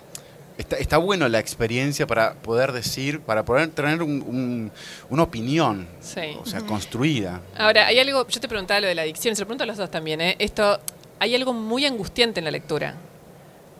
está, 0.59 0.75
está 0.77 0.97
bueno 0.97 1.27
la 1.27 1.39
experiencia 1.39 2.05
para 2.05 2.33
poder 2.35 2.71
decir, 2.71 3.21
para 3.21 3.43
poder 3.43 3.69
tener 3.69 4.03
un- 4.03 4.21
un- 4.21 4.71
una 5.09 5.23
opinión, 5.23 5.87
Sí. 6.01 6.37
o 6.39 6.45
sea, 6.45 6.61
construida. 6.61 7.41
Ahora, 7.57 7.87
hay 7.87 7.97
algo, 7.97 8.27
yo 8.27 8.39
te 8.39 8.47
preguntaba 8.47 8.79
lo 8.81 8.87
de 8.87 8.93
la 8.95 9.01
adicción, 9.01 9.35
se 9.35 9.41
lo 9.41 9.47
pregunto 9.47 9.63
a 9.63 9.67
los 9.67 9.77
dos 9.77 9.89
también, 9.89 10.21
¿eh? 10.21 10.35
Esto, 10.37 10.79
hay 11.19 11.33
algo 11.33 11.53
muy 11.53 11.85
angustiante 11.85 12.39
en 12.39 12.45
la 12.45 12.51
lectura. 12.51 12.95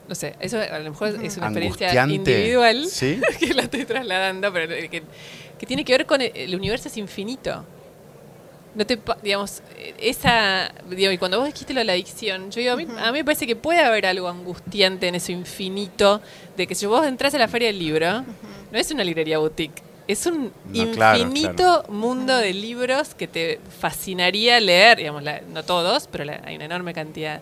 No 0.07 0.15
sé, 0.15 0.33
eso 0.39 0.57
a 0.59 0.79
lo 0.79 0.89
mejor 0.89 1.09
es 1.23 1.37
una 1.37 1.47
experiencia 1.47 2.05
individual 2.07 2.87
¿sí? 2.87 3.21
que 3.39 3.53
la 3.53 3.61
estoy 3.63 3.85
trasladando, 3.85 4.51
pero 4.51 4.67
que, 4.89 5.03
que 5.59 5.65
tiene 5.67 5.85
que 5.85 5.91
ver 5.93 6.05
con 6.07 6.19
el, 6.21 6.31
el 6.33 6.55
universo 6.55 6.87
es 6.87 6.97
infinito. 6.97 7.63
No 8.75 8.85
te, 8.85 8.99
digamos, 9.23 9.61
esa, 9.99 10.71
digo, 10.89 11.11
y 11.11 11.17
cuando 11.17 11.37
vos 11.39 11.47
dijiste 11.47 11.73
lo 11.73 11.79
de 11.79 11.85
la 11.85 11.93
adicción, 11.93 12.51
yo 12.51 12.59
digo, 12.61 12.73
a 12.73 12.75
mí, 12.75 12.85
a 12.99 13.11
mí 13.11 13.17
me 13.19 13.25
parece 13.25 13.47
que 13.47 13.55
puede 13.55 13.79
haber 13.81 14.05
algo 14.05 14.27
angustiante 14.29 15.07
en 15.07 15.15
eso 15.15 15.31
infinito, 15.31 16.21
de 16.55 16.67
que 16.67 16.75
si 16.75 16.85
vos 16.85 17.05
entras 17.07 17.33
a 17.33 17.39
la 17.39 17.47
feria 17.47 17.67
del 17.69 17.79
libro, 17.79 18.21
no 18.71 18.77
es 18.77 18.91
una 18.91 19.03
librería 19.03 19.39
boutique, 19.39 19.81
es 20.07 20.25
un 20.27 20.51
No, 20.65 20.81
infinito 20.83 21.55
claro. 21.55 21.83
mundo 21.89 22.37
de 22.37 22.53
libros 22.53 23.15
que 23.15 23.27
te 23.27 23.59
fascinaría 23.79 24.59
leer, 24.59 24.97
digamos, 24.99 25.23
la- 25.23 25.41
no 25.41 25.63
todos, 25.63 26.07
pero 26.11 26.23
la- 26.25 26.41
hay 26.45 26.55
una 26.55 26.65
enorme 26.65 26.93
cantidad. 26.93 27.41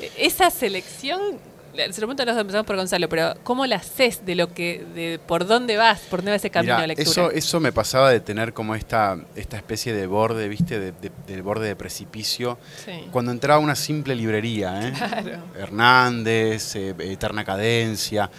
E- 0.00 0.10
Esa 0.18 0.50
selección 0.50 1.38
se 1.76 2.00
lo 2.00 2.06
pregunto 2.06 2.22
a 2.22 2.26
los 2.26 2.36
empezamos 2.38 2.66
por 2.66 2.76
Gonzalo, 2.76 3.08
pero 3.08 3.34
¿cómo 3.42 3.66
la 3.66 3.76
haces 3.76 4.24
de 4.26 4.34
lo 4.34 4.52
que, 4.52 4.84
de 4.94 5.18
por 5.26 5.46
dónde 5.46 5.76
vas, 5.76 6.00
por 6.10 6.20
dónde 6.20 6.32
va 6.32 6.36
ese 6.36 6.50
camino 6.50 6.74
Mirá, 6.74 6.82
de 6.82 6.86
lectura? 6.88 7.10
eso, 7.10 7.30
eso 7.30 7.60
me 7.60 7.72
pasaba 7.72 8.10
de 8.10 8.20
tener 8.20 8.52
como 8.52 8.74
esta, 8.74 9.16
esta 9.36 9.56
especie 9.56 9.92
de 9.92 10.06
borde, 10.06 10.48
¿viste? 10.48 10.78
De, 10.80 10.92
de- 10.92 11.12
del 11.26 11.42
borde 11.42 11.68
de 11.68 11.76
precipicio. 11.76 12.58
Sí. 12.84 13.06
Cuando 13.12 13.32
entraba 13.32 13.60
a 13.60 13.62
una 13.64 13.74
simple 13.76 14.14
librería, 14.14 14.88
¿eh? 14.88 14.92
Claro. 14.96 15.42
Hernández, 15.58 16.76
eh, 16.76 16.94
Eterna 16.98 17.44
Cadencia. 17.44 18.30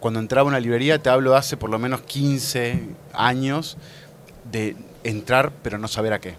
Cuando 0.00 0.18
entraba 0.20 0.46
a 0.46 0.48
una 0.48 0.60
librería, 0.60 0.98
te 1.00 1.10
hablo 1.10 1.32
de 1.32 1.38
hace 1.38 1.56
por 1.56 1.70
lo 1.70 1.78
menos 1.78 2.02
15 2.02 2.82
años, 3.14 3.76
de 4.50 4.74
entrar 5.04 5.52
pero 5.62 5.78
no 5.78 5.88
saber 5.88 6.12
a 6.12 6.20
qué. 6.20 6.34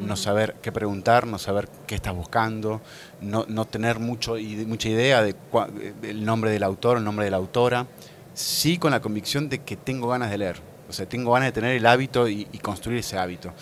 No 0.00 0.16
saber 0.16 0.56
qué 0.62 0.72
preguntar, 0.72 1.26
no 1.26 1.38
saber 1.38 1.68
qué 1.86 1.94
estás 1.94 2.14
buscando, 2.14 2.80
no, 3.20 3.44
no 3.48 3.64
tener 3.66 3.98
mucho, 3.98 4.36
mucha 4.66 4.88
idea 4.88 5.22
de 5.22 5.34
cua- 5.52 5.68
el 6.02 6.24
nombre 6.24 6.50
del 6.50 6.62
autor, 6.62 6.98
el 6.98 7.04
nombre 7.04 7.24
de 7.26 7.30
la 7.30 7.36
autora. 7.36 7.86
Sí 8.34 8.78
con 8.78 8.90
la 8.92 9.00
convicción 9.00 9.48
de 9.48 9.60
que 9.62 9.76
tengo 9.76 10.08
ganas 10.08 10.30
de 10.30 10.38
leer. 10.38 10.56
O 10.88 10.92
sea, 10.92 11.06
tengo 11.06 11.32
ganas 11.32 11.48
de 11.48 11.52
tener 11.52 11.76
el 11.76 11.86
hábito 11.86 12.28
y, 12.28 12.48
y 12.52 12.58
construir 12.58 12.98
ese 12.98 13.18
hábito 13.18 13.52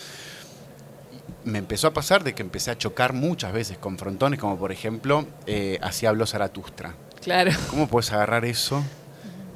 me 1.45 1.59
empezó 1.59 1.87
a 1.87 1.93
pasar 1.93 2.25
de 2.25 2.35
que 2.35 2.43
empecé 2.43 2.71
a 2.71 2.77
chocar 2.77 3.13
muchas 3.15 3.53
veces 3.53 3.79
con 3.79 3.97
frontones, 3.97 4.39
como 4.39 4.59
por 4.59 4.71
ejemplo, 4.71 5.27
eh, 5.47 5.79
así 5.83 6.05
habló 6.05 6.27
Zaratustra. 6.27 6.95
Claro. 7.23 7.53
¿Cómo 7.71 7.87
puedes 7.89 8.13
agarrar 8.13 8.45
eso 8.45 8.83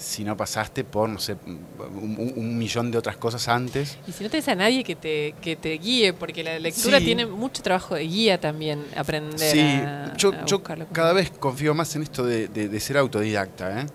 si 0.03 0.25
no 0.25 0.37
pasaste 0.37 0.85
por, 0.85 1.09
no 1.09 1.19
sé, 1.19 1.37
un, 1.45 2.59
millón 2.59 2.91
de 2.91 2.99
otras 2.99 3.17
cosas 3.17 3.47
antes? 3.49 3.97
Y 4.07 4.13
si 4.13 4.25
no 4.25 4.31
tenés 4.31 4.49
a 4.49 4.55
nadie 4.55 4.83
que 4.85 4.97
te, 4.97 5.35
que 5.41 5.57
te 5.57 5.79
guíe, 5.79 6.13
porque 6.13 6.43
la 6.43 6.59
lectura 6.59 6.99
Sí. 6.99 7.05
tiene 7.07 7.27
mucho 7.27 7.63
trabajo 7.63 7.95
de 7.95 8.03
guía 8.07 8.41
también, 8.41 8.85
aprender 8.97 9.39
Sí, 9.39 9.61
a, 9.61 10.13
yo, 10.17 10.33
a 10.33 10.45
yo 10.45 10.63
cada 10.93 11.13
vez 11.13 11.31
confío 11.31 11.75
más 11.75 11.95
en 11.97 12.03
esto 12.03 12.25
de, 12.25 12.49
de- 12.49 12.69
de 12.69 12.81
ser 12.81 12.97
autodidacta, 12.99 13.83
¿eh? 13.83 13.87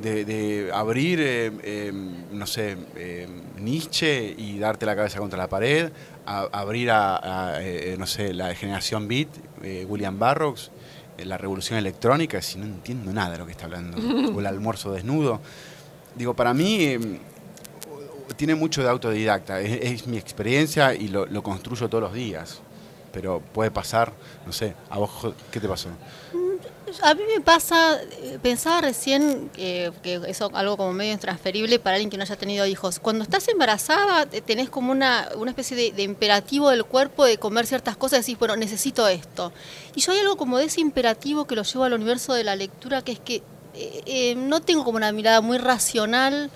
de, 0.00 0.24
de 0.24 0.70
abrir, 0.72 1.20
eh, 1.20 1.52
eh, 1.62 1.92
no 2.32 2.46
sé, 2.46 2.76
eh, 2.96 3.28
Nietzsche 3.58 4.34
y 4.36 4.58
darte 4.58 4.84
la 4.84 4.96
cabeza 4.96 5.18
contra 5.20 5.38
la 5.38 5.48
pared, 5.48 5.90
a- 6.26 6.48
abrir 6.52 6.90
a, 6.90 7.58
eh, 7.60 7.94
no 7.98 8.06
sé, 8.06 8.34
la 8.34 8.52
generación 8.54 9.06
Beat, 9.06 9.28
eh, 9.62 9.86
William 9.88 10.18
eh, 10.20 10.70
la 11.18 11.38
revolución 11.38 11.78
electrónica, 11.78 12.40
si 12.42 12.58
no 12.58 12.64
entiendo 12.64 13.12
nada 13.12 13.32
de 13.32 13.38
lo 13.38 13.46
que 13.46 13.52
está 13.52 13.64
hablando, 13.66 13.98
o 14.34 14.40
el 14.40 14.46
almuerzo 14.46 14.92
desnudo. 14.92 15.40
Digo, 16.14 16.34
para 16.34 16.52
mí 16.54 16.84
eh, 16.84 17.20
tiene 18.36 18.54
mucho 18.54 18.82
de 18.82 18.88
autodidacta, 18.88 19.60
es, 19.60 20.02
es 20.02 20.06
mi 20.06 20.18
experiencia 20.18 20.94
y 20.94 21.08
lo, 21.08 21.26
lo 21.26 21.42
construyo 21.42 21.88
todos 21.88 22.02
los 22.02 22.14
días. 22.14 22.60
Pero 23.12 23.42
puede 23.52 23.70
pasar, 23.70 24.12
no 24.46 24.52
sé, 24.52 24.74
a 24.88 24.98
vos, 24.98 25.34
¿qué 25.50 25.60
te 25.60 25.68
pasó? 25.68 25.90
A 27.00 27.14
mí 27.14 27.22
me 27.34 27.40
pasa, 27.40 28.00
eh, 28.02 28.38
pensaba 28.42 28.80
recién 28.82 29.48
que, 29.54 29.92
que 30.02 30.20
eso 30.28 30.50
algo 30.52 30.76
como 30.76 30.92
medio 30.92 31.12
intransferible 31.12 31.78
para 31.78 31.96
alguien 31.96 32.10
que 32.10 32.16
no 32.16 32.22
haya 32.24 32.36
tenido 32.36 32.66
hijos. 32.66 32.98
Cuando 32.98 33.24
estás 33.24 33.48
embarazada 33.48 34.26
eh, 34.32 34.40
tenés 34.40 34.68
como 34.68 34.92
una, 34.92 35.28
una 35.36 35.50
especie 35.52 35.76
de, 35.76 35.92
de 35.92 36.02
imperativo 36.02 36.68
del 36.70 36.84
cuerpo 36.84 37.24
de 37.24 37.38
comer 37.38 37.66
ciertas 37.66 37.96
cosas 37.96 38.18
y 38.18 38.22
decís, 38.22 38.38
bueno, 38.38 38.56
necesito 38.56 39.06
esto. 39.08 39.52
Y 39.94 40.00
yo 40.00 40.12
hay 40.12 40.18
algo 40.18 40.36
como 40.36 40.58
de 40.58 40.64
ese 40.66 40.80
imperativo 40.80 41.46
que 41.46 41.54
lo 41.56 41.62
llevo 41.62 41.84
al 41.84 41.94
universo 41.94 42.34
de 42.34 42.44
la 42.44 42.56
lectura, 42.56 43.02
que 43.02 43.12
es 43.12 43.20
que 43.20 43.42
eh, 43.74 44.02
eh, 44.04 44.34
no 44.34 44.60
tengo 44.60 44.84
como 44.84 44.96
una 44.98 45.12
mirada 45.12 45.40
muy 45.40 45.56
racional. 45.58 46.50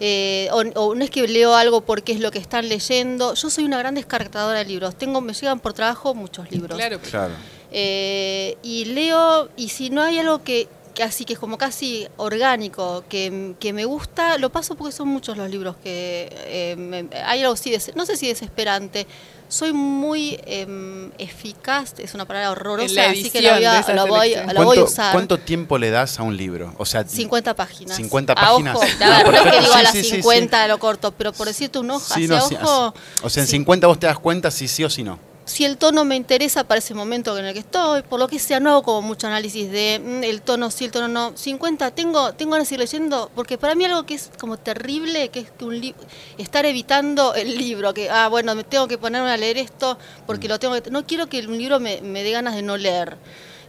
eh, 0.00 0.48
o, 0.52 0.58
o 0.80 0.94
no 0.94 1.04
es 1.04 1.10
que 1.10 1.26
leo 1.28 1.54
algo 1.54 1.82
porque 1.82 2.12
es 2.12 2.20
lo 2.20 2.30
que 2.32 2.38
están 2.40 2.68
leyendo. 2.68 3.34
Yo 3.34 3.48
soy 3.50 3.64
una 3.64 3.78
gran 3.78 3.94
descartadora 3.94 4.58
de 4.58 4.64
libros. 4.64 4.96
Tengo, 4.96 5.20
me 5.20 5.32
llegan 5.32 5.60
por 5.60 5.72
trabajo 5.74 6.12
muchos 6.14 6.50
libros. 6.50 6.76
Claro, 6.76 6.98
Claro. 7.00 7.34
Eh, 7.72 8.56
y 8.62 8.84
leo, 8.86 9.48
y 9.56 9.68
si 9.70 9.90
no 9.90 10.02
hay 10.02 10.18
algo 10.18 10.42
que, 10.44 10.68
que 10.94 11.02
así 11.02 11.24
que 11.24 11.32
es 11.32 11.38
como 11.38 11.56
casi 11.56 12.06
orgánico, 12.18 13.02
que, 13.08 13.54
que 13.58 13.72
me 13.72 13.84
gusta, 13.86 14.36
lo 14.38 14.50
paso 14.50 14.74
porque 14.74 14.92
son 14.92 15.08
muchos 15.08 15.36
los 15.38 15.48
libros 15.50 15.76
que 15.82 16.28
eh, 16.46 16.76
me- 16.76 17.08
hay 17.24 17.40
algo 17.40 17.54
así, 17.54 17.70
des- 17.70 17.92
no 17.96 18.04
sé 18.06 18.16
si 18.16 18.28
desesperante. 18.28 19.06
Soy 19.48 19.74
muy 19.74 20.40
em, 20.46 21.10
eficaz, 21.18 21.92
es 21.98 22.14
una 22.14 22.24
palabra 22.26 22.52
horrorosa, 22.52 23.10
así 23.10 23.30
que 23.30 23.42
la 23.42 23.54
voy 23.56 23.64
a, 23.66 23.80
esa 23.80 23.92
la 23.92 24.04
voy, 24.04 24.30
selección. 24.30 24.46
la 24.46 24.52
voy 24.54 24.62
a 24.62 24.64
¿Cuánto, 24.64 24.84
usar. 24.84 25.12
cuánto 25.12 25.38
tiempo 25.38 25.76
le 25.76 25.90
das 25.90 26.18
a 26.18 26.22
un 26.22 26.36
libro? 26.38 26.74
O 26.78 26.86
sea, 26.86 27.04
50 27.06 27.52
páginas. 27.54 27.96
50 27.98 28.32
A 28.32 28.36
páginas. 28.36 28.76
ojo, 28.76 28.86
Ah, 29.02 29.18
a 29.18 29.20
es 29.20 29.42
que 29.42 29.60
digo 29.60 29.74
a 29.74 29.78
Sí, 29.78 29.82
las 29.82 29.92
sí, 29.92 30.02
sí, 30.04 30.10
50 30.10 30.68
lo 30.68 30.78
corto, 30.78 31.12
pero 31.12 31.34
por 31.34 31.46
decirte 31.48 31.78
un 31.78 31.90
hoja, 31.90 32.14
Sí, 32.14 32.24
hacia 32.24 32.28
no, 32.38 32.48
sí, 32.48 32.54
ojo. 32.62 32.94
O 33.22 33.28
sea, 33.28 33.42
en 33.42 33.46
sí. 33.46 33.52
50 33.52 33.86
vos 33.88 34.00
te 34.00 34.06
das 34.06 34.18
cuenta 34.18 34.50
si 34.50 34.68
sí 34.68 34.84
o 34.84 34.88
si 34.90 35.02
no. 35.02 35.18
Si 35.52 35.66
el 35.66 35.76
tono 35.76 36.06
me 36.06 36.16
interesa 36.16 36.64
para 36.64 36.78
ese 36.78 36.94
momento 36.94 37.36
en 37.36 37.44
el 37.44 37.52
que 37.52 37.58
estoy, 37.60 38.00
por 38.00 38.18
lo 38.18 38.26
que 38.26 38.38
sea, 38.38 38.58
no 38.58 38.70
hago 38.70 38.82
como 38.82 39.02
mucho 39.02 39.26
análisis 39.26 39.70
de 39.70 40.00
mm, 40.02 40.24
el 40.24 40.40
tono 40.40 40.70
sí, 40.70 40.86
el 40.86 40.90
tono 40.90 41.08
no. 41.08 41.36
50, 41.36 41.90
tengo, 41.90 42.32
tengo 42.32 42.52
ganas 42.52 42.70
de 42.70 42.76
ir 42.76 42.80
leyendo, 42.80 43.30
porque 43.34 43.58
para 43.58 43.74
mí 43.74 43.84
algo 43.84 44.06
que 44.06 44.14
es 44.14 44.30
como 44.40 44.56
terrible, 44.56 45.28
que 45.28 45.40
es 45.40 45.50
que 45.50 45.64
un 45.66 45.94
estar 46.38 46.64
evitando 46.64 47.34
el 47.34 47.58
libro, 47.58 47.92
que, 47.92 48.08
ah, 48.08 48.28
bueno, 48.28 48.54
me 48.54 48.64
tengo 48.64 48.88
que 48.88 48.96
ponerme 48.96 49.30
a 49.30 49.36
leer 49.36 49.58
esto 49.58 49.98
porque 50.26 50.48
lo 50.48 50.58
tengo 50.58 50.80
que... 50.80 50.90
No 50.90 51.06
quiero 51.06 51.26
que 51.26 51.40
un 51.46 51.58
libro 51.58 51.80
me, 51.80 52.00
me 52.00 52.22
dé 52.22 52.30
ganas 52.30 52.54
de 52.54 52.62
no 52.62 52.78
leer. 52.78 53.18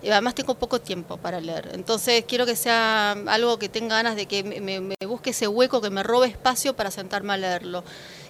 Y 0.04 0.10
además 0.10 0.36
tengo 0.36 0.54
poco 0.56 0.82
tiempo 0.82 1.16
para 1.18 1.39
leer. 1.39 1.70
Entonces 1.74 2.26
quiero 2.28 2.46
que 2.46 2.58
sea 2.58 3.12
algo 3.28 3.58
que 3.58 3.70
tenga 3.70 3.96
ganas 3.96 4.16
de 4.18 4.26
que 4.26 4.44
me, 4.44 4.60
me- 4.60 4.82
me 4.82 4.96
busque 5.08 5.30
ese 5.30 5.48
hueco, 5.48 5.80
que 5.80 5.89
me 5.89 6.04
robe 6.04 6.28
espacio 6.28 6.76
para 6.76 6.92
sentarme 6.92 7.32
a 7.34 7.38
leerlo. 7.38 7.84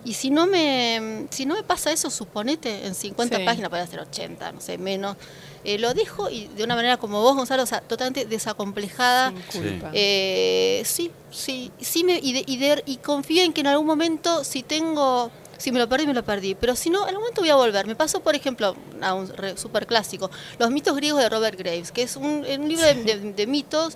Y 0.06 0.14
si 0.14 0.30
no 0.30 0.46
me, 0.46 1.26
si 1.32 1.46
no 1.48 1.56
me 1.56 1.64
pasa 1.64 1.92
eso, 1.92 2.12
suponete, 2.12 2.86
en 2.86 2.94
50 2.94 3.38
Sí. 3.38 3.44
páginas, 3.46 3.70
puede 3.70 3.88
ser 3.88 4.02
80, 4.02 4.52
no 4.52 4.62
sé, 4.62 4.78
menos, 4.78 5.16
eh, 5.64 5.80
lo 5.80 5.94
dejo 5.94 6.30
y 6.30 6.48
de 6.48 6.64
una 6.64 6.76
manera 6.76 6.98
como 6.98 7.22
vos, 7.22 7.36
Gonzalo, 7.36 7.64
o 7.64 7.66
sea, 7.66 7.80
totalmente 7.82 8.26
desacomplejada. 8.26 9.30
sin 9.32 9.42
culpa. 9.62 9.90
Eh, 9.94 10.84
sí, 10.86 11.10
sí, 11.32 11.72
sí 11.80 12.04
me, 12.04 12.20
y, 12.22 12.34
de- 12.34 12.44
y, 12.46 12.58
de- 12.58 12.84
y 12.86 12.98
confío 12.98 13.44
en 13.44 13.54
que 13.54 13.62
en 13.62 13.68
algún 13.68 13.88
momento, 13.88 14.44
si 14.44 14.62
tengo, 14.62 15.32
si 15.64 15.72
me 15.72 15.80
lo 15.80 15.88
perdí, 15.88 16.06
me 16.08 16.14
lo 16.14 16.24
perdí, 16.24 16.56
pero 16.56 16.76
si 16.76 16.90
no, 16.90 17.04
en 17.04 17.10
algún 17.10 17.22
momento 17.24 17.42
voy 17.42 17.50
a 17.50 17.56
volver. 17.56 17.88
Me 17.88 17.96
pasó, 17.96 18.20
por 18.20 18.36
ejemplo, 18.36 18.76
a 19.02 19.14
un 19.14 19.32
super 19.58 19.88
clásico, 19.88 20.30
Los 20.60 20.70
mitos 20.72 20.96
griegos 20.96 21.22
de 21.22 21.30
Robert 21.30 21.58
Graves, 21.58 21.92
que 21.92 22.04
es 22.04 22.16
un, 22.18 22.46
un 22.46 22.68
libro 22.70 22.86
de, 22.86 22.96
de- 22.96 23.34
de 23.34 23.48
mitos. 23.48 23.96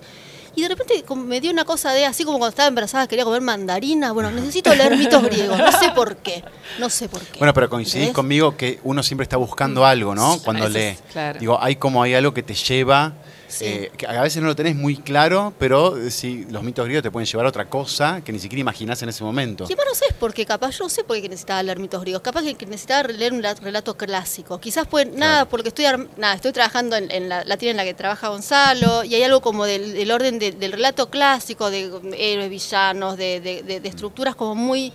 Y 0.56 0.62
de 0.62 0.68
repente 0.68 1.04
como 1.04 1.22
me 1.22 1.40
dio 1.40 1.52
una 1.52 1.64
cosa 1.64 1.92
de, 1.92 2.04
así 2.04 2.24
como 2.24 2.38
cuando 2.38 2.50
estaba 2.50 2.66
embarazada 2.68 3.06
quería 3.06 3.24
comer 3.24 3.42
mandarina, 3.42 4.10
bueno, 4.12 4.30
necesito 4.32 4.74
leer 4.74 4.96
mitos 4.96 5.22
griegos, 5.22 5.56
no 5.56 5.70
sé 5.70 5.90
por 5.94 6.16
qué, 6.16 6.42
no 6.80 6.88
sé 6.90 7.08
por 7.08 7.20
qué. 7.20 7.38
Bueno, 7.38 7.54
pero 7.54 7.68
coincidís 7.70 8.10
conmigo 8.10 8.56
que 8.56 8.80
uno 8.82 9.02
siempre 9.04 9.22
está 9.22 9.36
buscando 9.36 9.84
algo, 9.86 10.14
¿no? 10.16 10.38
Cuando 10.44 10.68
lee. 10.68 10.96
claro. 11.12 11.38
Digo, 11.38 11.58
hay 11.62 11.76
como 11.76 12.02
hay 12.02 12.14
algo 12.14 12.34
que 12.34 12.42
te 12.42 12.54
lleva. 12.54 13.12
Sí. 13.48 13.64
eh, 13.64 13.92
que 13.96 14.06
a 14.06 14.20
veces 14.22 14.42
no 14.42 14.48
lo 14.48 14.54
tenés 14.54 14.76
muy 14.76 14.96
claro, 14.96 15.52
pero 15.58 15.96
eh, 15.96 16.10
sí, 16.10 16.46
los 16.50 16.62
mitos 16.62 16.84
griegos 16.84 17.02
te 17.02 17.10
pueden 17.10 17.26
llevar 17.26 17.46
a 17.46 17.48
otra 17.48 17.64
cosa 17.68 18.20
que 18.22 18.30
ni 18.30 18.38
siquiera 18.38 18.60
imaginás 18.60 19.02
en 19.02 19.08
ese 19.08 19.24
momento. 19.24 19.64
Y 19.68 19.74
no 19.74 19.94
sé 19.94 20.04
por 20.20 20.34
qué, 20.34 20.44
capaz 20.44 20.72
yo 20.78 20.84
no 20.84 20.90
sé 20.90 21.02
por 21.02 21.16
qué 21.20 21.28
necesitaba 21.28 21.62
leer 21.62 21.78
mitos 21.78 22.00
griegos, 22.02 22.22
capaz 22.22 22.42
que 22.42 22.66
necesitaba 22.66 23.08
leer 23.08 23.32
un 23.32 23.40
la- 23.42 23.54
relato 23.54 23.96
clásico, 23.96 24.60
quizás 24.60 24.86
pues 24.86 25.10
nada, 25.12 25.46
porque 25.48 25.68
estoy 25.68 25.86
nada, 26.18 26.34
estoy 26.34 26.52
trabajando 26.52 26.96
en, 26.96 27.10
en 27.10 27.28
la, 27.28 27.44
la 27.44 27.56
tienda 27.56 27.70
en 27.82 27.86
la 27.88 27.90
que 27.90 27.94
trabaja 27.94 28.28
Gonzalo 28.28 29.02
y 29.04 29.14
hay 29.14 29.22
algo 29.22 29.40
como 29.40 29.64
del, 29.64 29.94
del 29.94 30.10
orden 30.10 30.38
de- 30.38 30.52
del 30.52 30.72
relato 30.72 31.08
clásico, 31.08 31.70
de 31.70 31.90
héroes, 32.18 32.50
villanos, 32.50 33.16
de, 33.16 33.40
de- 33.40 33.62
de- 33.62 33.80
de 33.80 33.88
estructuras 33.88 34.34
como 34.36 34.54
muy, 34.54 34.92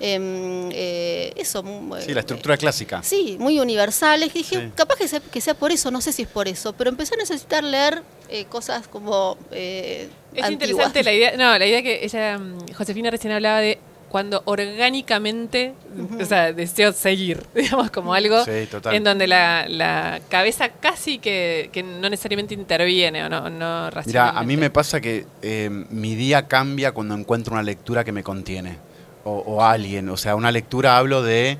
eh, 0.00 1.32
eso, 1.36 1.62
muy- 1.62 2.02
Sí, 2.02 2.12
la 2.14 2.20
estructura 2.20 2.56
clásica. 2.56 3.02
Sí, 3.02 3.36
muy 3.38 3.58
universales. 3.60 4.32
que 4.32 4.38
dije, 4.40 4.60
Sí. 4.60 4.72
capaz 4.74 4.96
que 4.96 5.08
sea, 5.08 5.20
que 5.20 5.40
sea 5.40 5.54
por 5.54 5.72
eso, 5.72 5.90
no 5.90 6.00
sé 6.00 6.12
si 6.12 6.22
es 6.22 6.28
por 6.28 6.48
eso, 6.48 6.72
pero 6.72 6.90
empecé 6.90 7.14
a 7.14 7.18
necesitar 7.18 7.62
leer 7.64 8.02
eh, 8.28 8.46
cosas 8.46 8.88
como 8.88 9.36
eh, 9.52 10.08
Es 10.34 10.42
antiguas. 10.44 10.52
interesante 10.52 11.02
la 11.04 11.12
idea, 11.12 11.36
no, 11.36 11.58
la 11.58 11.66
idea 11.66 11.82
que 11.82 12.04
ella, 12.04 12.38
mm, 12.38 12.72
Josefina 12.74 13.10
recién 13.10 13.32
hablaba 13.32 13.60
de 13.60 13.78
cuando 14.08 14.42
orgánicamente, 14.44 15.74
o 16.20 16.24
sea, 16.24 16.52
deseo 16.52 16.92
seguir, 16.92 17.44
digamos, 17.54 17.90
como 17.90 18.14
algo 18.14 18.44
Sí, 18.44 18.66
total. 18.70 18.94
en 18.94 19.02
donde 19.04 19.26
la, 19.26 19.66
la 19.68 20.20
cabeza 20.28 20.68
casi 20.68 21.18
que, 21.18 21.68
que 21.72 21.82
no 21.82 22.08
necesariamente 22.08 22.54
interviene 22.54 23.24
o 23.24 23.28
no, 23.28 23.50
no 23.50 23.90
Mira, 24.06 24.30
a 24.30 24.42
mí 24.44 24.56
me 24.56 24.70
pasa 24.70 25.00
que 25.00 25.26
eh, 25.42 25.68
mi 25.90 26.14
día 26.14 26.46
cambia 26.46 26.92
cuando 26.92 27.14
encuentro 27.14 27.54
una 27.54 27.62
lectura 27.62 28.04
que 28.04 28.12
me 28.12 28.22
contiene. 28.22 28.78
O, 29.24 29.38
o 29.38 29.62
alguien. 29.62 30.08
O 30.10 30.16
sea, 30.16 30.36
una 30.36 30.52
lectura 30.52 30.98
hablo 30.98 31.22
de. 31.22 31.58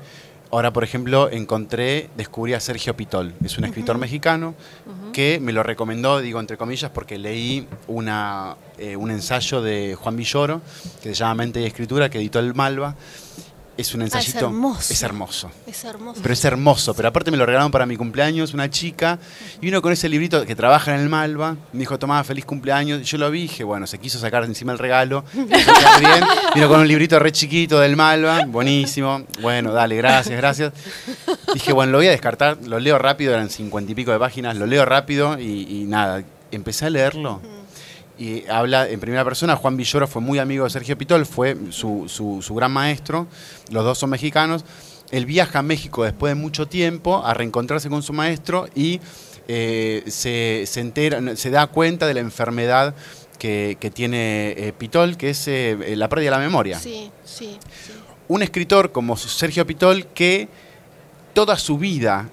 Ahora, 0.51 0.71
por 0.71 0.83
ejemplo, 0.83 1.29
encontré, 1.29 2.09
descubrí 2.15 2.53
a 2.53 2.59
Sergio 2.59 2.95
Pitol. 2.95 3.33
Es 3.43 3.57
un 3.57 3.65
escritor 3.65 3.97
mexicano 3.97 4.55
que 5.11 5.39
me 5.41 5.51
lo 5.51 5.63
recomendó, 5.63 6.21
digo 6.21 6.39
entre 6.39 6.55
comillas, 6.55 6.91
porque 6.91 7.17
leí 7.17 7.67
una, 7.87 8.55
eh, 8.77 8.95
un 8.95 9.11
ensayo 9.11 9.61
de 9.61 9.95
Juan 9.95 10.15
Villoro 10.15 10.61
que 11.01 11.09
se 11.09 11.15
llama 11.15 11.35
Mente 11.35 11.61
y 11.61 11.65
Escritura, 11.65 12.09
que 12.09 12.19
editó 12.19 12.39
el 12.39 12.53
Malva. 12.53 12.95
Es 13.77 13.93
un 13.93 14.03
ensayito. 14.03 14.45
Ah, 14.45 14.49
hermoso. 14.49 14.93
Es 14.93 15.03
hermoso. 15.03 15.51
Es 15.67 15.83
hermoso. 15.83 16.21
Pero 16.21 16.33
es 16.33 16.45
hermoso. 16.45 16.93
Pero 16.93 17.09
aparte 17.09 17.29
me 17.29 17.37
lo 17.37 17.45
regalaron 17.45 17.71
para 17.71 17.85
mi 17.85 17.97
cumpleaños 17.97 18.53
una 18.53 18.69
chica. 18.69 19.19
Y 19.61 19.65
vino 19.65 19.81
con 19.81 19.91
ese 19.91 20.07
librito 20.07 20.45
que 20.45 20.55
trabaja 20.55 20.95
en 20.95 21.01
el 21.01 21.09
Malva. 21.09 21.57
Me 21.73 21.79
dijo, 21.79 21.99
tomá, 21.99 22.23
feliz 22.23 22.45
cumpleaños. 22.45 23.01
Yo 23.09 23.17
lo 23.17 23.29
vi. 23.29 23.43
Dije, 23.43 23.63
bueno, 23.63 23.85
se 23.85 23.97
quiso 23.97 24.17
sacar 24.17 24.45
encima 24.45 24.71
el 24.71 24.79
regalo. 24.79 25.25
bien. 25.33 26.23
Vino 26.53 26.69
con 26.69 26.79
un 26.79 26.87
librito 26.87 27.19
re 27.19 27.31
chiquito 27.31 27.79
del 27.79 27.97
Malva. 27.97 28.45
Buenísimo. 28.45 29.23
Bueno, 29.41 29.73
dale, 29.73 29.97
gracias, 29.97 30.37
gracias. 30.37 30.71
Dije, 31.53 31.73
bueno, 31.73 31.91
lo 31.91 31.97
voy 31.97 32.07
a 32.07 32.11
descartar. 32.11 32.57
Lo 32.65 32.79
leo 32.79 32.97
rápido. 32.97 33.33
Eran 33.33 33.49
cincuenta 33.49 33.91
y 33.91 33.95
pico 33.95 34.11
de 34.11 34.19
páginas. 34.19 34.55
Lo 34.55 34.65
leo 34.67 34.85
rápido. 34.85 35.37
Y, 35.37 35.81
y 35.81 35.83
nada, 35.85 36.23
empecé 36.51 36.85
a 36.85 36.89
leerlo. 36.89 37.41
Y 38.17 38.47
habla 38.47 38.87
en 38.89 38.99
primera 38.99 39.23
persona. 39.23 39.55
Juan 39.55 39.77
Villoro 39.77 40.07
fue 40.07 40.21
muy 40.21 40.39
amigo 40.39 40.63
de 40.63 40.69
Sergio 40.69 40.97
Pitol, 40.97 41.25
fue 41.25 41.55
su, 41.71 42.05
su- 42.07 42.41
su 42.41 42.55
gran 42.55 42.71
maestro. 42.71 43.27
Los 43.71 43.83
dos 43.83 43.97
son 43.97 44.09
mexicanos. 44.09 44.63
Él 45.11 45.25
viaja 45.25 45.59
a 45.59 45.61
México 45.61 46.03
después 46.03 46.31
de 46.31 46.35
mucho 46.35 46.67
tiempo 46.67 47.23
a 47.25 47.33
reencontrarse 47.33 47.89
con 47.89 48.01
su 48.03 48.11
maestro 48.13 48.67
y 48.73 48.99
eh, 49.47 50.03
se, 50.07 50.63
se 50.65 50.79
entera, 50.81 51.35
se 51.35 51.49
da 51.51 51.67
cuenta 51.67 52.07
de 52.07 52.15
la 52.15 52.21
enfermedad 52.21 52.95
que, 53.37 53.77
que 53.79 53.91
tiene 53.91 54.55
eh, 54.57 54.73
Pitol, 54.75 55.17
que 55.17 55.29
es 55.29 55.47
eh, 55.47 55.93
la 55.95 56.09
pérdida 56.09 56.31
de 56.31 56.37
la 56.37 56.43
memoria 56.43 56.79
Sí, 56.79 57.11
sí, 57.23 57.57
sí. 57.85 57.91
un 58.29 58.41
escritor 58.41 58.91
como 58.91 59.15
Sergio 59.17 59.67
Pitol 59.67 60.07
que 60.07 60.47
toda 61.33 61.57
su 61.57 61.77
vida, 61.77 62.29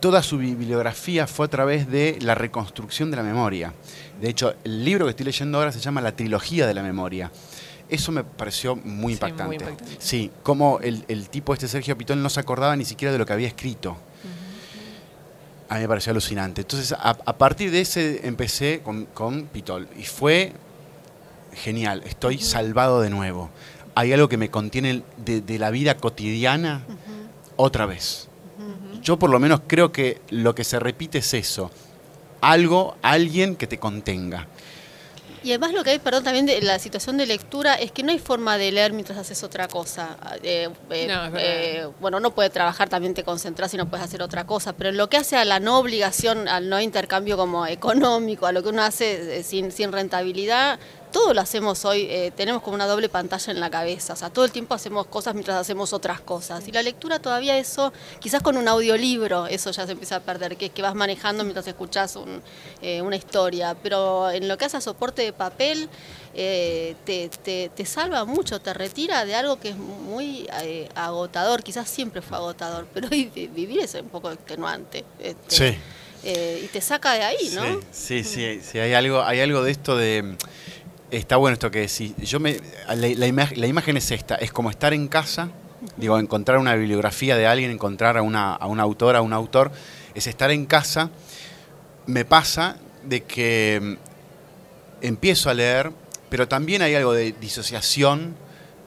toda 0.00 0.22
su 0.22 0.38
bibliografía 0.38 1.26
fue 1.28 1.46
a 1.46 1.48
través 1.50 1.88
de 1.88 2.18
la 2.22 2.34
reconstrucción 2.34 3.10
de 3.12 3.18
la 3.18 3.22
memoria. 3.22 3.72
De 4.22 4.28
hecho, 4.30 4.54
el 4.62 4.84
libro 4.84 5.04
que 5.06 5.10
estoy 5.10 5.26
leyendo 5.26 5.58
ahora 5.58 5.72
se 5.72 5.80
llama 5.80 6.00
La 6.00 6.14
trilogía 6.14 6.64
de 6.68 6.74
la 6.74 6.82
memoria. 6.84 7.32
Eso 7.88 8.12
me 8.12 8.22
pareció 8.22 8.76
muy 8.76 8.84
Sí, 8.84 8.92
muy 8.92 9.12
impactante. 9.14 9.66
Sí, 9.98 10.30
como 10.44 10.78
el, 10.78 11.04
el 11.08 11.28
tipo 11.28 11.52
este 11.52 11.66
Sergio 11.66 11.98
Pitol 11.98 12.22
no 12.22 12.30
se 12.30 12.38
acordaba 12.38 12.76
ni 12.76 12.84
siquiera 12.84 13.10
de 13.10 13.18
lo 13.18 13.26
que 13.26 13.32
había 13.32 13.48
escrito. 13.48 13.96
A 15.68 15.74
mí 15.74 15.80
me 15.80 15.88
pareció 15.88 16.12
alucinante. 16.12 16.60
Entonces, 16.60 16.92
a, 16.92 17.10
a 17.10 17.36
partir 17.36 17.72
de 17.72 17.80
ese 17.80 18.24
empecé 18.24 18.80
con, 18.84 19.06
con 19.06 19.46
Pitol. 19.46 19.88
Y 19.98 20.04
fue 20.04 20.52
genial. 21.54 22.04
Estoy 22.06 22.38
salvado 22.38 23.00
de 23.00 23.10
nuevo. 23.10 23.50
Hay 23.96 24.12
algo 24.12 24.28
que 24.28 24.36
me 24.36 24.50
contiene 24.50 25.02
de, 25.16 25.40
de 25.40 25.58
la 25.58 25.70
vida 25.70 25.96
cotidiana 25.96 26.82
otra 27.56 27.86
vez. 27.86 28.28
Yo 29.02 29.18
por 29.18 29.30
lo 29.30 29.40
menos 29.40 29.62
creo 29.66 29.90
que 29.90 30.20
lo 30.30 30.54
que 30.54 30.62
se 30.62 30.78
repite 30.78 31.18
es 31.18 31.34
eso. 31.34 31.72
Algo, 32.42 32.96
alguien 33.02 33.56
que 33.56 33.66
te 33.66 33.78
contenga. 33.78 34.46
Y 35.44 35.50
además 35.50 35.72
lo 35.72 35.82
que 35.82 35.90
hay, 35.90 35.98
perdón, 35.98 36.22
también 36.22 36.46
de 36.46 36.60
la 36.62 36.78
situación 36.78 37.16
de 37.16 37.26
lectura 37.26 37.74
es 37.74 37.90
que 37.90 38.04
no 38.04 38.12
hay 38.12 38.20
forma 38.20 38.58
de 38.58 38.70
leer 38.70 38.92
mientras 38.92 39.18
haces 39.18 39.42
otra 39.42 39.66
cosa. 39.66 40.16
Eh, 40.42 40.68
eh, 40.90 41.06
No, 41.08 41.24
es 41.24 41.32
verdad. 41.32 41.50
eh, 41.52 41.88
bueno, 42.00 42.20
no 42.20 42.32
puede 42.32 42.48
trabajar, 42.50 42.88
también 42.88 43.12
te 43.14 43.24
concentras 43.24 43.74
y 43.74 43.76
no 43.76 43.88
puedes 43.88 44.04
hacer 44.04 44.22
otra 44.22 44.44
cosa, 44.46 44.72
pero 44.72 44.90
en 44.90 44.96
lo 44.96 45.08
que 45.08 45.16
hace 45.16 45.36
a 45.36 45.44
la 45.44 45.58
no 45.58 45.78
obligación, 45.80 46.46
al 46.46 46.68
no 46.68 46.80
intercambio 46.80 47.36
como 47.36 47.66
económico, 47.66 48.46
a 48.46 48.52
lo 48.52 48.62
que 48.62 48.68
uno 48.68 48.82
hace 48.82 49.38
eh, 49.38 49.42
sin, 49.42 49.72
sin 49.72 49.90
rentabilidad, 49.90 50.78
todo 51.12 51.34
lo 51.34 51.40
hacemos 51.40 51.84
hoy, 51.84 52.06
eh, 52.10 52.32
tenemos 52.34 52.62
como 52.62 52.74
una 52.74 52.86
doble 52.86 53.08
pantalla 53.08 53.52
en 53.52 53.60
la 53.60 53.70
cabeza, 53.70 54.14
o 54.14 54.16
sea, 54.16 54.30
todo 54.30 54.44
el 54.44 54.50
tiempo 54.50 54.74
hacemos 54.74 55.06
cosas 55.06 55.34
mientras 55.34 55.58
hacemos 55.58 55.92
otras 55.92 56.20
cosas. 56.20 56.66
Y 56.66 56.72
la 56.72 56.82
lectura 56.82 57.18
todavía 57.18 57.56
eso, 57.58 57.92
quizás 58.18 58.42
con 58.42 58.56
un 58.56 58.66
audiolibro, 58.66 59.46
eso 59.46 59.70
ya 59.70 59.84
se 59.86 59.92
empieza 59.92 60.16
a 60.16 60.20
perder, 60.20 60.56
que 60.56 60.66
es 60.66 60.72
que 60.72 60.82
vas 60.82 60.94
manejando 60.94 61.44
mientras 61.44 61.66
escuchas 61.66 62.16
un, 62.16 62.42
eh, 62.80 63.02
una 63.02 63.16
historia, 63.16 63.76
pero 63.82 64.30
en 64.30 64.48
lo 64.48 64.56
que 64.58 64.64
hace 64.64 64.78
a 64.78 64.80
soporte 64.80 65.22
de 65.22 65.32
papel, 65.32 65.88
eh, 66.34 66.96
te, 67.04 67.28
te- 67.28 67.70
te 67.74 67.84
salva 67.84 68.24
mucho, 68.24 68.58
te 68.60 68.72
retira 68.72 69.24
de 69.26 69.34
algo 69.34 69.60
que 69.60 69.68
es 69.70 69.76
muy 69.76 70.48
eh, 70.62 70.88
agotador, 70.94 71.62
quizás 71.62 71.90
siempre 71.90 72.22
fue 72.22 72.38
agotador, 72.38 72.86
pero 72.94 73.08
hoy 73.12 73.30
vi- 73.34 73.48
vivir 73.48 73.80
es 73.80 73.94
un 73.94 74.08
poco 74.08 74.30
extenuante. 74.30 75.04
este, 75.20 75.56
Sí. 75.56 75.78
y 76.64 76.68
te 76.68 76.80
saca 76.80 77.12
de 77.14 77.22
ahí, 77.24 77.50
¿no? 77.52 77.64
Sí, 77.90 78.22
sí, 78.22 78.24
sí, 78.24 78.60
sí, 78.62 78.78
hay 78.78 78.94
algo, 78.94 79.22
hay 79.22 79.40
algo 79.40 79.62
de 79.62 79.72
esto 79.72 79.96
de 79.96 80.36
está 81.12 81.36
bueno 81.36 81.52
esto 81.54 81.70
que 81.70 81.80
decís. 81.80 82.14
Yo 82.18 82.40
me 82.40 82.58
la, 82.88 82.94
la 82.94 83.48
la 83.54 83.66
imagen 83.66 83.96
es 83.96 84.10
esta, 84.10 84.34
es 84.36 84.50
como 84.50 84.70
estar 84.70 84.92
en 84.92 85.08
casa, 85.08 85.50
digo, 85.96 86.18
encontrar 86.18 86.58
una 86.58 86.74
bibliografía 86.74 87.36
de 87.36 87.46
alguien, 87.46 87.70
encontrar 87.70 88.16
a 88.16 88.22
una, 88.22 88.54
a 88.54 88.66
un 88.66 88.80
autor, 88.80 89.14
a 89.16 89.22
un 89.22 89.32
autor, 89.32 89.70
es 90.14 90.26
estar 90.26 90.50
en 90.50 90.66
casa. 90.66 91.10
Me 92.06 92.24
pasa 92.24 92.76
de 93.04 93.22
que 93.22 93.80
mm, 93.80 95.04
empiezo 95.04 95.50
a 95.50 95.54
leer, 95.54 95.92
pero 96.28 96.48
también 96.48 96.82
hay 96.82 96.94
algo 96.94 97.12
de 97.12 97.32
disociación 97.32 98.34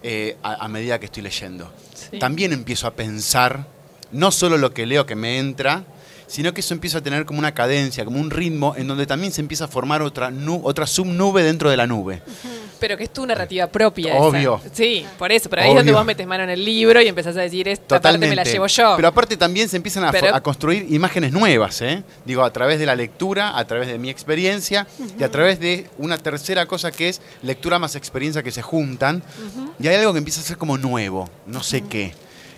eh, 0.03 0.37
a, 0.43 0.65
a 0.65 0.67
medida 0.67 0.99
que 0.99 1.05
estoy 1.05 1.23
leyendo. 1.23 1.71
Sí. 1.93 2.19
También 2.19 2.53
empiezo 2.53 2.87
a 2.87 2.91
pensar, 2.91 3.67
no 4.11 4.31
solo 4.31 4.57
lo 4.57 4.73
que 4.73 4.85
leo 4.85 5.05
que 5.05 5.15
me 5.15 5.37
entra, 5.37 5.85
sino 6.27 6.53
que 6.53 6.61
eso 6.61 6.73
empieza 6.73 6.97
a 6.99 7.01
tener 7.01 7.25
como 7.25 7.39
una 7.39 7.53
cadencia, 7.53 8.05
como 8.05 8.19
un 8.19 8.29
ritmo, 8.31 8.73
en 8.77 8.87
donde 8.87 9.05
también 9.05 9.31
se 9.31 9.41
empieza 9.41 9.65
a 9.65 9.67
formar 9.67 10.01
otra, 10.01 10.31
nu- 10.31 10.61
otra 10.63 10.87
subnube 10.87 11.43
dentro 11.43 11.69
de 11.69 11.77
la 11.77 11.87
nube. 11.87 12.21
Pero 12.79 12.97
que 12.97 13.05
es 13.05 13.13
tu 13.13 13.25
narrativa 13.25 13.67
propia. 13.67 14.13
esa. 14.13 14.21
Obvio. 14.21 14.61
Sí, 14.73 15.05
por 15.17 15.31
eso. 15.31 15.49
Pero 15.49 15.61
ahí 15.61 15.69
es 15.69 15.75
donde 15.75 15.93
vos 15.93 16.05
metes 16.05 16.27
mano 16.27 16.43
en 16.43 16.49
el 16.49 16.63
libro 16.63 17.01
y 17.01 17.07
empezás 17.07 17.35
a 17.37 17.41
decir, 17.41 17.67
esta 17.69 18.01
parte 18.01 18.17
me 18.17 18.35
la 18.35 18.43
llevo 18.43 18.67
yo. 18.67 18.93
Pero 18.97 19.07
aparte 19.07 19.37
también 19.37 19.69
se 19.69 19.77
empiezan 19.77 20.03
a, 20.03 20.11
Pero- 20.11 20.35
a 20.35 20.41
construir 20.41 20.85
imágenes 20.89 21.31
nuevas, 21.31 21.81
¿eh? 21.81 22.03
Digo, 22.25 22.43
a 22.43 22.51
través 22.51 22.77
de 22.77 22.85
la 22.85 22.95
lectura, 22.95 23.57
a 23.57 23.65
través 23.65 23.87
de 23.87 23.97
mi 23.97 24.09
experiencia 24.09 24.85
y 25.17 25.23
a 25.23 25.31
través 25.31 25.59
de 25.61 25.87
una 25.97 26.17
tercera 26.17 26.65
cosa 26.65 26.91
que 26.91 27.07
es 27.09 27.21
lectura 27.43 27.79
más 27.79 27.95
experiencia 27.95 28.43
que 28.43 28.51
se 28.51 28.61
juntan. 28.61 29.23
Y 29.79 29.87
hay 29.87 29.95
algo 29.95 30.11
que 30.11 30.19
empieza 30.19 30.41
a 30.41 30.43
ser 30.43 30.57
como 30.57 30.77
nuevo, 30.77 31.29
no 31.47 31.63
sé 31.63 31.81
qué, 31.81 32.13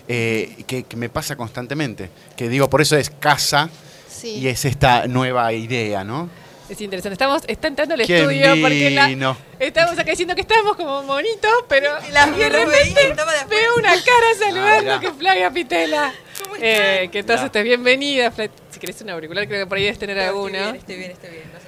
eh, 0.08 0.64
que, 0.66 0.82
que 0.84 0.96
me 0.96 1.08
pasa 1.08 1.36
constantemente. 1.36 2.10
Que 2.36 2.48
digo, 2.48 2.68
por 2.70 2.80
eso 2.80 2.96
es 2.96 3.10
casa 3.10 3.68
Sí. 4.08 4.36
y 4.38 4.48
es 4.48 4.64
esta 4.64 5.06
nueva 5.06 5.52
idea, 5.52 6.02
¿no? 6.02 6.28
Es 6.68 6.80
interesante. 6.80 7.14
Estamos, 7.14 7.42
está 7.46 7.68
entrando 7.68 7.94
¿Quién 7.94 8.18
estudio 8.30 8.60
porque 8.60 8.90
la- 8.90 9.36
estamos 9.58 9.92
acá 9.98 10.10
diciendo 10.10 10.34
que 10.34 10.40
estamos 10.42 10.76
como 10.76 11.02
monitos, 11.04 11.50
pero 11.68 11.90
Y 12.08 12.12
la- 12.12 12.26
y 12.28 12.32
de 12.32 12.48
repente 12.48 13.14
veo 13.48 13.74
una 13.78 13.90
cara 13.90 14.26
saludando 14.38 14.92
Ah, 14.94 15.00
que 15.00 15.06
es 15.06 15.12
Flavia 15.14 15.50
Pitela. 15.50 16.12
¿Cómo 16.42 16.56
Eh, 16.60 17.08
que 17.10 17.20
entonces 17.20 17.46
estés 17.46 17.64
bienvenida. 17.64 18.32
Si 18.70 18.78
querés 18.80 19.00
un 19.00 19.10
auricular, 19.10 19.46
creo 19.48 19.64
que 19.64 19.66
por 19.68 19.78
ahí 19.78 19.84
debes 19.84 19.98
tener 19.98 20.16
No, 20.16 20.22
estoy 20.22 20.34
alguno. 20.36 20.58
bien, 20.58 20.74
estoy 20.76 20.96
bien, 20.96 21.10
estoy 21.12 21.30
bien, 21.30 21.42
no 21.44 21.58
se 21.58 21.66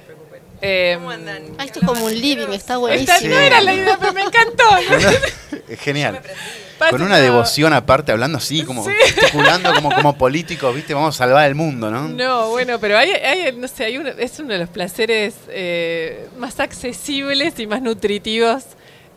Eh, 0.61 0.93
¿Cómo 0.95 1.09
andan? 1.11 1.43
Ah, 1.57 1.65
esto 1.65 1.79
es 1.79 1.85
como 1.85 2.05
un 2.05 2.13
living, 2.13 2.43
está 2.49 2.55
Esta 2.55 2.77
buenísimo. 2.77 3.33
no 3.33 3.39
era 3.39 3.61
la 3.61 3.73
idea, 3.73 3.97
pero 3.99 4.13
me 4.13 4.21
encantó. 4.21 4.63
Es 5.67 5.79
genial. 5.79 6.21
Con 6.89 7.01
una 7.03 7.17
devoción 7.19 7.73
aparte, 7.73 8.11
hablando 8.11 8.37
así, 8.39 8.63
como 8.63 8.83
gesticulando 8.83 9.73
como, 9.73 9.91
como 9.95 10.17
políticos, 10.17 10.73
¿viste? 10.75 10.93
Vamos 10.95 11.15
a 11.15 11.17
salvar 11.19 11.47
el 11.47 11.55
mundo, 11.55 11.91
¿no? 11.91 12.07
No, 12.09 12.49
bueno, 12.49 12.79
pero 12.79 12.97
hay, 12.97 13.11
hay, 13.11 13.51
no 13.55 13.67
sé, 13.67 13.85
hay 13.85 13.97
uno- 13.97 14.09
es 14.09 14.39
uno 14.39 14.53
de 14.53 14.59
los 14.59 14.69
placeres 14.69 15.35
eh, 15.49 16.27
más 16.37 16.59
accesibles 16.59 17.59
y 17.59 17.67
más 17.67 17.81
nutritivos 17.83 18.63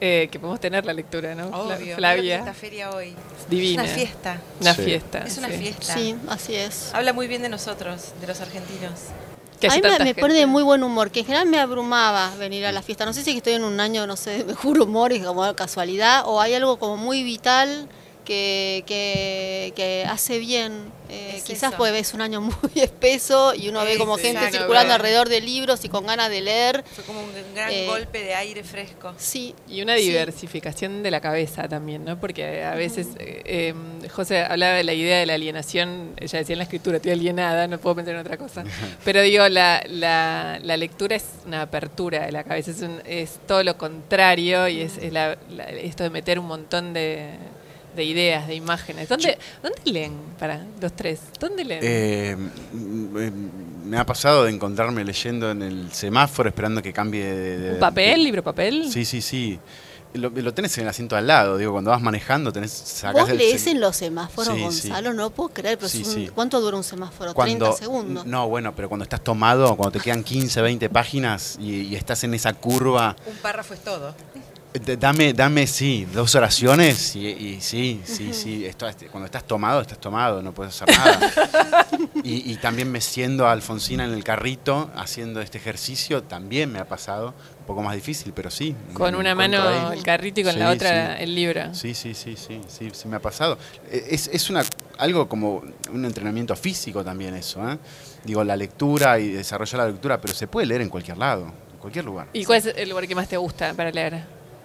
eh, 0.01 0.29
que 0.31 0.39
podemos 0.39 0.61
tener 0.61 0.85
la 0.85 0.93
lectura, 0.93 1.35
¿no? 1.35 1.47
Obvio. 1.49 1.97
Flavia, 1.97 2.37
Esta 2.37 2.53
feria 2.53 2.91
hoy. 2.91 3.15
divina. 3.49 3.85
Es 3.85 3.89
una 3.91 3.97
fiesta. 3.99 4.41
Una 4.61 4.75
Sí. 4.75 4.83
fiesta. 4.83 5.19
Es 5.27 5.39
una 5.39 5.49
sí. 5.49 5.55
fiesta. 5.59 5.95
Sí, 5.95 6.17
así 6.29 6.55
es. 6.57 6.91
Habla 6.93 7.13
muy 7.15 7.27
bien 7.29 7.41
de 7.41 7.49
nosotros, 7.49 8.13
de 8.21 8.27
los 8.27 8.41
argentinos. 8.43 8.93
Que 9.65 9.73
A 9.89 9.99
mí 9.99 10.05
me, 10.05 10.15
pone 10.15 10.35
de 10.35 10.47
muy 10.47 10.63
buen 10.63 10.83
humor, 10.83 11.11
que 11.11 11.21
en 11.21 11.27
general 11.27 11.47
me 11.47 11.59
abrumaba 11.59 12.31
venir 12.37 12.67
a 12.67 12.73
la 12.73 12.83
fiesta. 12.83 13.07
No 13.07 13.15
sé 13.15 13.23
si 13.23 13.31
estoy 13.31 13.55
en 13.55 13.65
un 13.65 13.81
año, 13.81 14.07
no 14.07 14.17
sé, 14.17 14.39
de 14.39 14.45
mejor 14.53 14.79
humor 14.79 15.13
y 15.13 15.21
como 15.21 15.55
casualidad, 15.55 16.25
o 16.27 16.41
hay 16.41 16.53
algo 16.53 16.79
como 16.79 16.99
muy 16.99 17.23
vital 17.23 17.89
que, 18.25 18.83
que, 18.87 19.73
que 19.77 20.05
hace 20.09 20.39
bien. 20.39 20.93
Eh, 21.11 21.35
Es 21.37 21.45
quizás 21.45 21.69
eso. 21.71 21.77
porque 21.77 21.93
ves 21.93 22.15
un 22.15 22.23
año 22.23 22.41
muy 22.41 22.71
espeso 22.77 23.55
y 23.55 23.69
uno 23.69 23.85
ve 23.85 23.99
como 23.99 24.15
gente 24.17 24.39
Exacto. 24.39 24.59
circulando 24.59 24.95
alrededor 24.95 25.29
de 25.29 25.41
libros 25.43 25.85
y 25.85 25.89
con 25.89 26.07
ganas 26.07 26.31
de 26.31 26.41
leer. 26.41 26.83
Fue 26.95 27.05
como 27.05 27.21
un 27.23 27.31
gran 27.55 27.71
Eh, 27.71 27.87
golpe 27.87 28.25
de 28.25 28.35
aire 28.35 28.65
fresco. 28.65 29.13
Sí. 29.19 29.55
Y 29.69 29.83
una 29.83 29.97
sí. 29.97 30.05
diversificación 30.09 31.03
de 31.03 31.11
la 31.11 31.21
cabeza 31.21 31.69
también, 31.69 32.05
¿no? 32.05 32.19
Porque 32.19 32.65
a 32.65 32.75
veces, 32.75 33.09
eh, 33.19 33.43
eh, 33.45 33.75
José 34.11 34.39
hablaba 34.45 34.75
de 34.75 34.85
la 34.85 34.95
idea 34.95 35.19
de 35.19 35.27
la 35.27 35.35
alienación, 35.35 36.15
ella 36.19 36.39
decía 36.39 36.55
en 36.55 36.59
la 36.59 36.65
escritura, 36.65 36.97
estoy 36.97 37.13
alienada, 37.13 37.69
no 37.69 37.79
puedo 37.79 37.97
pensar 37.97 38.15
en 38.15 38.21
otra 38.21 38.37
cosa. 38.39 38.65
Pero 39.05 39.21
digo, 39.21 39.47
la, 39.49 39.83
la, 39.89 40.59
la 40.63 40.77
lectura 40.77 41.17
es 41.17 41.25
una 41.47 41.63
apertura 41.63 42.25
de 42.27 42.33
la 42.33 42.45
cabeza, 42.45 42.71
es, 42.71 42.81
un- 42.81 43.03
es 43.05 43.39
todo 43.47 43.63
lo 43.63 43.77
contrario 43.77 44.67
y 44.69 44.81
es, 44.81 44.97
es 44.99 45.13
la- 45.13 45.37
la- 45.51 45.65
esto 45.69 46.03
de 46.03 46.11
meter 46.11 46.39
un 46.39 46.47
montón 46.47 46.93
de, 46.95 47.29
de 47.95 48.05
ideas, 48.05 48.47
de 48.49 48.55
imágenes. 48.55 49.09
¿Dónde, 49.09 49.39
¿Dónde 49.63 49.79
leen 49.85 50.13
para 50.39 50.65
los 50.81 50.93
tres? 50.95 51.21
¿Dónde 51.39 51.65
leen? 51.65 51.81
Eh, 51.83 52.37
me 53.85 53.99
ha 53.99 54.07
pasado 54.07 54.45
de 54.45 54.51
encontrarme 54.53 55.05
leyendo 55.05 55.51
en 55.51 55.63
el 55.63 55.93
semáforo 55.93 56.49
esperando 56.49 56.83
que 56.83 56.93
cambie 56.93 57.25
de... 57.25 57.59
de- 57.59 57.73
¿Un 57.75 57.79
papel, 57.81 58.19
de- 58.19 58.25
libro 58.25 58.43
papel? 58.43 58.91
Sí, 58.91 59.05
sí, 59.05 59.21
sí. 59.23 59.59
Lo, 60.15 60.31
lo 60.31 60.55
tenés 60.55 60.77
en 60.79 60.85
el 60.85 60.89
asiento 60.91 61.17
al 61.17 61.27
lado, 61.27 61.57
digo, 61.59 61.73
cuando 61.73 61.91
vas 61.91 62.01
manejando 62.01 62.53
tenés... 62.53 62.71
Sacás 62.71 63.23
Vos 63.23 63.31
el 63.31 63.37
lees 63.39 63.67
en 63.67 63.81
los 63.81 63.97
semáforos, 63.97 64.47
Sí, 64.55 64.61
sí. 64.83 64.89
Gonzalo, 64.89 65.13
no 65.13 65.31
puedo 65.31 65.49
creer, 65.49 65.77
pero 65.77 65.89
Sí, 65.89 66.03
es 66.03 66.09
un- 66.09 66.15
sí. 66.15 66.29
¿cuánto 66.33 66.61
dura 66.61 66.77
un 66.77 66.85
semáforo? 66.85 67.35
Cuando, 67.35 67.67
30 67.67 67.77
segundos. 67.85 68.25
No, 68.27 68.49
bueno, 68.49 68.73
pero 68.77 68.89
cuando 68.89 69.03
estás 69.03 69.25
tomado, 69.25 69.75
cuando 69.77 69.99
te 69.99 70.05
quedan 70.05 70.23
15, 70.23 70.63
20 70.63 70.89
páginas 70.89 71.57
y, 71.61 71.81
y 71.89 71.97
estás 71.97 72.23
en 72.23 72.33
esa 72.35 72.53
curva, 72.53 73.17
Un 73.27 73.37
párrafo 73.39 73.75
es 73.75 73.81
todo. 73.83 74.15
Dame, 74.99 75.33
dame, 75.33 75.67
sí, 75.69 76.05
dos 76.13 76.35
oraciones 76.35 77.15
y, 77.15 77.27
y 77.29 77.61
sí, 77.61 78.01
sí, 78.05 78.33
sí. 78.33 78.67
esto- 78.67 78.87
cuando 79.11 79.27
estás 79.27 79.45
tomado, 79.45 79.81
estás 79.81 79.99
tomado, 80.01 80.43
no 80.43 80.53
puedes 80.53 80.75
hacer 80.81 80.97
nada. 80.99 81.21
y, 82.25 82.51
y 82.53 82.57
también 82.57 82.91
me 82.91 83.01
siendo 83.01 83.47
a 83.47 83.53
Alfonsina 83.53 84.05
en 84.05 84.13
el 84.13 84.25
carrito 84.25 84.91
haciendo 84.97 85.41
este 85.41 85.59
ejercicio, 85.59 86.25
también 86.25 86.73
me 86.73 86.81
ha 86.81 86.87
pasado. 86.89 87.35
Un 87.61 87.67
poco 87.69 87.83
más 87.83 87.95
difícil, 87.95 88.33
pero 88.35 88.51
sí. 88.51 88.75
Con 88.93 89.15
una 89.15 89.35
mano 89.35 89.93
el 89.93 90.03
carrito 90.03 90.41
y 90.41 90.45
con 90.45 90.53
Sí, 90.53 90.59
la 90.59 90.71
otra 90.71 91.17
sí. 91.17 91.23
el 91.23 91.35
libro. 91.35 91.73
Sí, 91.75 91.95
sí, 91.95 92.13
sí, 92.13 92.37
sí, 92.37 92.61
sí, 92.69 92.91
sí 92.93 93.09
me 93.09 93.17
ha 93.17 93.21
pasado. 93.21 93.57
Eh, 93.91 94.09
Es, 94.11 94.29
es 94.29 94.51
una, 94.51 94.63
algo 94.99 95.27
como 95.29 95.63
un 95.91 96.05
entrenamiento 96.05 96.55
físico 96.57 97.03
también 97.03 97.35
eso, 97.35 97.67
¿eh? 97.71 97.79
Digo, 98.25 98.43
la 98.45 98.57
lectura 98.57 99.19
y 99.19 99.29
desarrollar 99.31 99.79
la 99.81 99.87
lectura, 99.89 100.21
pero 100.21 100.35
se 100.35 100.47
puede 100.47 100.67
leer 100.67 100.83
en 100.83 100.89
cualquier 100.91 101.17
lado. 101.17 101.51
cualquier 101.81 102.05
lugar. 102.05 102.27
¿Y 102.35 102.45
cuál 102.45 102.59
es 102.59 102.67
el 102.67 102.89
lugar 102.91 103.07
que 103.07 103.15
más 103.15 103.29
te 103.29 103.37
gusta 103.39 103.73
para 103.73 103.91
leer? 103.91 104.25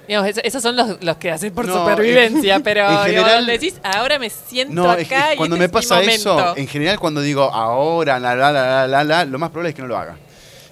Digamos, 0.10 0.28
es- 0.30 0.41
esos 0.43 0.62
son 0.64 0.76
los, 0.76 1.01
los 1.03 1.18
que 1.18 1.32
haces 1.32 1.51
por 1.51 1.66
No, 1.68 1.74
supervivencia, 1.80 2.55
en- 2.55 2.64
pero 2.64 2.82
en 2.89 2.97
general- 3.05 3.45
decís, 3.45 3.80
ahora 3.84 4.18
me 4.20 4.30
siento 4.30 4.74
No, 4.74 4.89
acá 4.89 5.32
es 5.32 5.38
cuando 5.38 5.55
y 5.55 5.60
me 5.60 5.66
este 5.66 5.78
es 5.80 5.86
mi 5.86 5.89
pasa 5.89 6.01
eso, 6.12 6.57
en 6.57 6.68
general 6.68 6.99
cuando 6.99 7.22
digo 7.22 7.43
ahora, 7.43 8.20
la, 8.20 8.36
la, 8.36 8.51
la, 8.51 8.62
la, 8.64 8.88
la, 8.88 9.03
la, 9.03 9.26
lo 9.26 9.38
más 9.39 9.51
probable 9.51 9.70
es 9.70 9.76
que 9.76 9.84
no 9.84 9.88
lo 9.88 9.97
haga. 9.97 10.18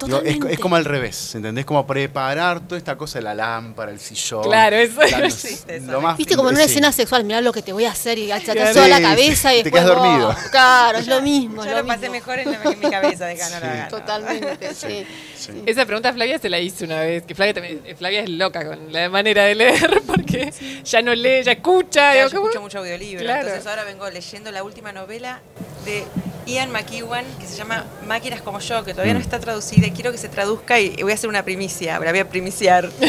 Digo, 0.06 0.22
es, 0.48 0.60
como 0.60 0.76
al 0.76 0.86
revés, 0.86 1.34
¿entendés? 1.36 1.66
Como 1.66 1.88
preparar 1.88 2.60
toda 2.60 2.78
esta 2.78 2.96
cosa 2.96 3.18
de 3.20 3.24
la 3.24 3.34
lámpara, 3.34 3.92
el 3.92 4.00
sillón. 4.00 4.44
Claro, 4.44 4.76
eso 4.76 5.02
la- 5.02 5.08
es- 5.26 5.44
existe 5.46 5.80
lo 5.82 6.02
más- 6.02 6.18
Viste 6.18 6.36
como 6.36 6.50
en 6.50 6.56
una 6.56 6.66
sí. 6.66 6.72
escena 6.72 6.92
sexual, 6.92 7.24
mirá 7.24 7.42
lo 7.42 7.52
que 7.52 7.62
te 7.62 7.74
voy 7.74 7.86
a 7.86 7.92
hacer 7.92 8.18
y 8.20 8.28
Claro. 8.28 8.74
toda 8.74 8.88
la 8.88 9.02
cabeza 9.02 9.54
y 9.56 9.58
te 9.64 9.64
después 9.72 9.84
quedas 9.84 9.96
dormido. 9.98 10.36
Claro, 10.52 10.98
es 11.00 11.08
lo 11.08 11.22
mismo. 11.22 11.64
Yo 11.66 11.72
lo 11.72 11.78
lo 11.82 11.88
pasé 11.88 12.02
mismo. 12.10 12.14
mejor 12.14 12.40
en, 12.40 12.52
la- 12.52 12.64
en 12.72 12.80
mi 12.80 12.90
cabeza 12.92 13.26
de 13.26 13.36
no 13.36 13.44
Sí. 13.46 13.54
¿no? 13.82 13.88
Totalmente, 13.90 14.74
sí. 14.76 15.06
Sí. 15.38 15.64
Esa 15.66 15.86
pregunta 15.86 16.10
a 16.10 16.14
Flavia 16.14 16.38
se 16.40 16.50
la 16.50 16.60
hice 16.60 16.84
una 16.86 17.00
vez, 17.02 17.24
que 17.24 17.34
Flavia, 17.36 17.54
también, 17.54 17.82
eh, 17.86 17.96
Flavia 17.96 18.22
es 18.22 18.30
loca 18.30 18.66
con 18.66 18.92
la 18.92 19.10
manera 19.10 19.44
de 19.46 19.56
leer, 19.56 20.02
porque 20.08 20.52
ya 20.84 21.02
no 21.02 21.14
lee, 21.16 21.44
ya 21.44 21.54
escucha. 21.54 22.14
Ya, 22.14 22.14
digo, 22.14 22.28
yo 22.30 22.36
¿cómo? 22.38 22.48
escucho 22.50 22.62
mucho 22.62 22.78
audiolibro, 22.80 23.24
Claro. 23.24 23.42
entonces 23.48 23.68
ahora 23.68 23.84
vengo 23.84 24.10
leyendo 24.10 24.52
la 24.52 24.64
última 24.64 24.92
novela 24.92 25.42
de 25.86 26.04
Ian 26.48 26.72
McEwan 26.72 27.26
que 27.40 27.46
se 27.46 27.56
llama 27.56 27.86
Máquinas 28.08 28.42
como 28.42 28.60
yo, 28.60 28.84
que 28.84 28.94
todavía 28.94 29.14
no 29.14 29.20
Mm. 29.20 29.24
está 29.24 29.40
traducida 29.40 29.88
y 29.88 29.92
quiero 29.92 30.12
que 30.12 30.18
se 30.18 30.30
traduzca 30.30 30.80
y 30.80 30.96
voy 31.04 31.12
a 31.12 31.16
hacer 31.16 31.30
una 31.30 31.44
primicia, 31.44 32.00
la 32.00 32.12
voy 32.12 32.20
a 32.20 32.30
primiciar. 32.30 32.90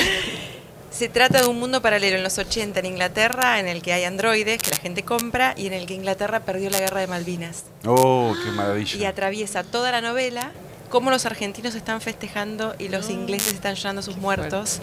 Se 0.91 1.09
trata 1.09 1.43
de 1.43 1.47
un 1.47 1.61
mundo 1.61 1.81
paralelo 1.81 2.17
en 2.17 2.25
los 2.25 2.39
80 2.39 2.81
en 2.81 2.87
Inglaterra 2.87 3.61
en 3.61 3.69
el 3.69 3.83
que 3.83 3.93
hay 3.93 4.03
androides 4.05 4.61
que 4.61 4.71
la 4.71 4.79
gente 4.79 5.05
compra 5.05 5.55
y 5.57 5.67
en 5.69 5.73
el 5.75 5.87
que 5.87 5.95
Inglaterra 5.95 6.41
perdió 6.41 6.71
la 6.71 6.81
guerra 6.81 7.01
de 7.01 7.07
Malvinas. 7.07 7.65
Oh, 7.87 8.35
qué 8.43 8.49
Y 8.49 8.53
maravilla. 8.53 9.09
atraviesa 9.11 9.63
toda 9.63 9.93
la 9.93 10.01
novela 10.01 10.51
cómo 10.89 11.11
los 11.11 11.25
argentinos 11.27 11.75
están 11.77 12.01
festejando 12.01 12.75
y 12.79 12.89
los 12.89 13.11
ingleses 13.11 13.53
están 13.53 13.75
llorando 13.77 14.01
a 14.01 14.03
sus 14.03 14.17
muertos. 14.17 14.81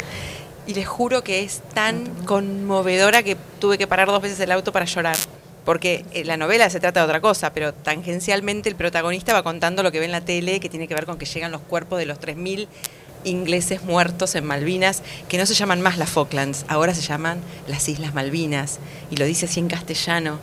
Y 0.68 0.74
les 0.76 0.88
juro 0.88 1.24
que 1.24 1.43
es 1.43 1.62
tan 1.74 2.06
conmovedora 2.26 3.22
que 3.24 3.36
tuve 3.60 3.78
que 3.78 3.88
parar 3.88 4.08
dos 4.08 4.22
veces 4.22 4.39
el 4.39 4.51
auto 4.51 4.72
para 4.72 4.86
llorar. 4.86 5.18
Porque 5.66 6.05
eh, 6.11 6.24
la 6.24 6.38
novela 6.38 6.70
se 6.70 6.80
trata 6.80 7.01
de 7.01 7.05
otra 7.05 7.22
cosa, 7.22 7.51
pero 7.51 7.74
tangencialmente 7.74 8.70
el 8.70 8.76
protagonista 8.76 9.34
va 9.34 9.43
contando 9.43 9.84
lo 9.84 9.91
que 9.91 9.99
ve 9.99 10.05
en 10.05 10.11
la 10.11 10.22
tele, 10.22 10.59
que 10.59 10.70
tiene 10.70 10.88
que 10.88 10.93
ver 10.93 11.05
con 11.05 11.18
que 11.18 11.26
llegan 11.26 11.51
los 11.51 11.61
cuerpos 11.61 11.99
de 11.99 12.05
los 12.05 12.20
3.000 12.20 12.68
ingleses 13.24 13.84
muertos 13.84 14.36
en 14.36 14.45
Malvinas, 14.45 15.01
que 15.28 15.38
no 15.38 15.45
se 15.45 15.55
llaman 15.55 15.82
más 15.82 15.97
las 15.97 16.09
Falklands, 16.11 16.66
ahora 16.68 16.93
se 16.93 17.01
llaman 17.01 17.39
las 17.68 17.89
Islas 17.89 18.13
Malvinas. 18.13 18.80
Y 19.09 19.18
lo 19.18 19.26
dice 19.26 19.47
así 19.47 19.59
en 19.59 19.68
castellano. 19.68 20.39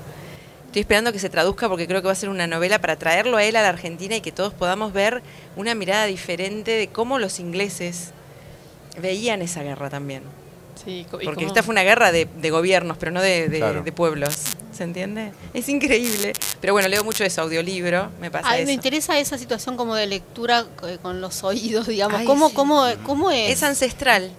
Estoy 0.67 0.81
esperando 0.81 1.13
que 1.13 1.19
se 1.19 1.31
traduzca 1.31 1.69
porque 1.69 1.87
creo 1.87 2.01
que 2.01 2.07
va 2.07 2.13
a 2.13 2.17
ser 2.17 2.31
una 2.31 2.47
novela 2.47 2.81
para 2.81 2.97
traerlo 2.97 3.37
a 3.37 3.45
él 3.45 3.57
a 3.57 3.63
la 3.63 3.69
Argentina 3.69 4.17
y 4.17 4.23
que 4.23 4.33
todos 4.33 4.55
podamos 4.55 4.93
ver 4.93 5.23
una 5.55 5.75
mirada 5.75 6.07
diferente 6.07 6.73
de 6.73 6.89
cómo 6.89 7.19
los 7.19 7.39
ingleses 7.41 8.11
veían 8.99 9.43
esa 9.43 9.63
guerra 9.63 9.91
también. 9.91 10.23
Sí, 10.85 11.07
Porque 11.11 11.27
cómo- 11.35 11.47
esta 11.47 11.63
fue 11.63 11.73
una 11.73 11.83
guerra 11.83 12.11
de, 12.13 12.25
de 12.27 12.51
gobiernos, 12.51 12.97
pero 12.99 13.13
no 13.13 13.21
de, 13.23 13.49
de- 13.49 13.59
Claro. 13.59 13.83
de 13.83 13.93
pueblos. 13.93 14.37
¿Se 14.73 14.85
entiende? 14.85 15.33
Es 15.55 15.69
increíble. 15.69 16.33
Pero 16.61 16.73
bueno, 16.73 16.89
leo 16.89 17.05
mucho 17.05 17.25
eso, 17.25 17.43
audiolibro, 17.43 18.11
me 18.21 18.31
pasa 18.31 18.49
A 18.49 18.53
mí 18.53 18.59
eso. 18.61 18.67
me 18.67 18.73
interesa 18.73 19.19
esa 19.19 19.37
situación 19.39 19.77
como 19.77 19.95
de 19.95 20.07
lectura 20.07 20.67
eh, 20.89 20.99
con 21.03 21.21
los 21.21 21.45
oídos, 21.45 21.87
digamos. 21.87 22.21
Ay, 22.21 22.27
¿Cómo, 22.27 22.49
sí. 22.49 22.55
cómo, 22.55 22.85
¿Cómo 23.05 23.31
es? 23.31 23.51
Es 23.53 23.63
ancestral. 23.63 24.31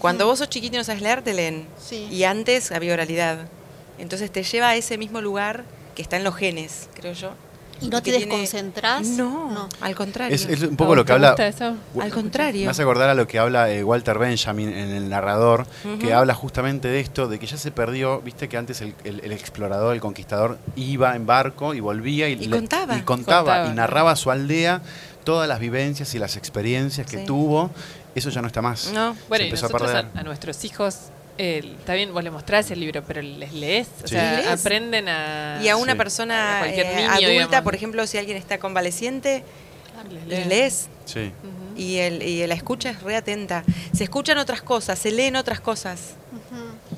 Cuando 0.00 0.26
vos 0.26 0.38
sos 0.38 0.48
chiquito 0.50 0.76
y 0.76 0.78
no 0.78 0.84
sabes 0.84 1.00
leer, 1.02 1.22
te 1.22 1.32
leen. 1.32 1.66
Sí. 1.82 2.08
Y 2.10 2.24
antes 2.24 2.72
había 2.72 2.92
oralidad. 2.94 3.46
Entonces 3.98 4.30
te 4.30 4.42
lleva 4.42 4.70
a 4.70 4.76
ese 4.76 4.98
mismo 4.98 5.20
lugar 5.20 5.64
que 5.94 6.02
está 6.02 6.16
en 6.16 6.24
los 6.24 6.34
genes, 6.36 6.88
creo 6.94 7.12
yo. 7.12 7.30
¿Y 7.80 7.88
no 7.88 8.02
te 8.02 8.10
tiene- 8.10 8.26
desconcentrás? 8.26 9.06
No, 9.06 9.50
No. 9.50 9.68
al 9.80 9.94
contrario. 9.94 10.34
Es, 10.34 10.44
es 10.46 10.62
un 10.62 10.74
¿A 10.74 10.76
poco 10.76 10.94
lo 10.96 11.04
que 11.04 11.12
habla. 11.12 11.30
gusta 11.30 11.46
eso? 11.46 11.76
Al 12.00 12.10
contrario. 12.10 12.64
Me 12.64 12.70
hace 12.70 12.82
acordar 12.82 13.08
a 13.08 13.14
lo 13.14 13.26
que 13.26 13.38
habla 13.38 13.70
eh, 13.70 13.84
Walter 13.84 14.18
Benjamin 14.18 14.68
en 14.70 14.90
el 14.90 15.08
narrador, 15.08 15.66
que 16.00 16.12
habla 16.12 16.34
justamente 16.34 16.88
de 16.88 17.00
esto, 17.00 17.28
de 17.28 17.38
que 17.38 17.46
ya 17.46 17.56
se 17.56 17.70
perdió, 17.70 18.20
viste 18.20 18.48
que 18.48 18.56
antes 18.56 18.80
el, 18.80 18.94
el- 19.04 19.20
el 19.20 19.32
explorador, 19.32 19.94
el 19.94 20.00
conquistador, 20.00 20.58
iba 20.76 21.14
en 21.16 21.26
barco 21.26 21.74
y 21.74 21.80
volvía 21.80 22.28
y, 22.28 22.32
Y 22.32 22.46
le- 22.46 22.56
contaba. 22.56 22.96
y 22.96 23.02
contaba 23.02 23.38
Contaba. 23.54 23.70
y 23.72 23.74
narraba 23.74 24.10
a 24.12 24.16
su 24.16 24.30
aldea 24.30 24.82
todas 25.24 25.46
las 25.48 25.60
vivencias 25.60 26.14
y 26.14 26.18
las 26.18 26.36
experiencias 26.36 27.06
que 27.06 27.18
Sí. 27.18 27.24
tuvo. 27.26 27.70
Eso 28.14 28.30
ya 28.30 28.40
no 28.40 28.46
está 28.48 28.62
más. 28.62 28.90
No. 28.92 29.14
Bueno, 29.28 29.42
se 29.42 29.42
y 29.42 29.48
empezó 29.48 29.66
a 29.66 29.68
nosotros 29.68 29.90
a, 29.90 30.02
perder. 30.02 30.18
a 30.18 30.22
nuestros 30.24 30.64
hijos, 30.64 30.96
eh, 31.38 31.74
está 31.78 31.94
bien, 31.94 32.12
vos 32.12 32.22
les 32.22 32.32
mostrás 32.32 32.70
el 32.70 32.80
libro, 32.80 33.02
pero 33.06 33.22
les 33.22 33.52
lees, 33.52 33.88
o 34.04 34.08
Sí. 34.08 34.14
sea, 34.14 34.32
Les 34.36 34.46
lees. 34.46 34.60
aprenden 34.60 35.08
a... 35.08 35.60
Y 35.62 35.68
a 35.68 35.76
una 35.76 35.92
Sí. 35.92 35.98
persona 35.98 36.56
A 36.56 36.58
cualquier 36.60 36.86
eh, 36.86 36.94
niño, 36.96 37.08
adulta, 37.10 37.28
digamos. 37.30 37.60
por 37.62 37.74
ejemplo, 37.74 38.06
si 38.06 38.18
alguien 38.18 38.36
está 38.36 38.58
convaleciente, 38.58 39.44
Claro, 39.94 40.10
les 40.10 40.26
les 40.26 40.46
lees. 40.46 40.88
Sí. 41.06 41.32
Ujú. 41.42 41.80
y, 41.80 41.96
el, 41.98 42.22
y 42.22 42.46
la 42.46 42.54
escucha 42.54 42.90
es 42.90 43.02
re 43.02 43.16
atenta. 43.16 43.64
Se 43.94 44.04
escuchan 44.04 44.36
otras 44.38 44.62
cosas, 44.62 44.98
se 44.98 45.10
leen 45.10 45.36
otras 45.36 45.60
cosas. 45.60 46.14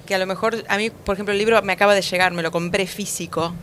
Que 0.07 0.15
a 0.15 0.19
lo 0.19 0.27
mejor, 0.27 0.65
a 0.69 0.77
mí, 0.79 0.91
por 0.91 1.15
ejemplo, 1.15 1.33
el 1.33 1.39
libro 1.39 1.61
me 1.63 1.73
acaba 1.73 1.95
de 1.95 2.03
llegar, 2.03 2.33
me 2.33 2.43
lo 2.43 2.51
compré 2.51 2.87
físico, 2.87 3.55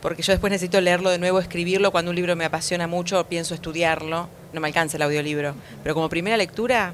porque 0.00 0.22
yo 0.22 0.32
después 0.32 0.50
necesito 0.52 0.80
leerlo 0.80 1.10
de 1.10 1.18
nuevo, 1.18 1.40
escribirlo. 1.40 1.90
Cuando 1.90 2.10
un 2.10 2.16
libro 2.16 2.36
me 2.36 2.44
apasiona 2.44 2.86
mucho, 2.86 3.24
pienso 3.28 3.54
estudiarlo. 3.54 4.28
No 4.52 4.60
me 4.60 4.68
alcanza 4.68 4.96
el 4.96 5.02
audiolibro. 5.02 5.54
Pero 5.82 5.94
como 5.94 6.08
primera 6.08 6.36
lectura, 6.36 6.92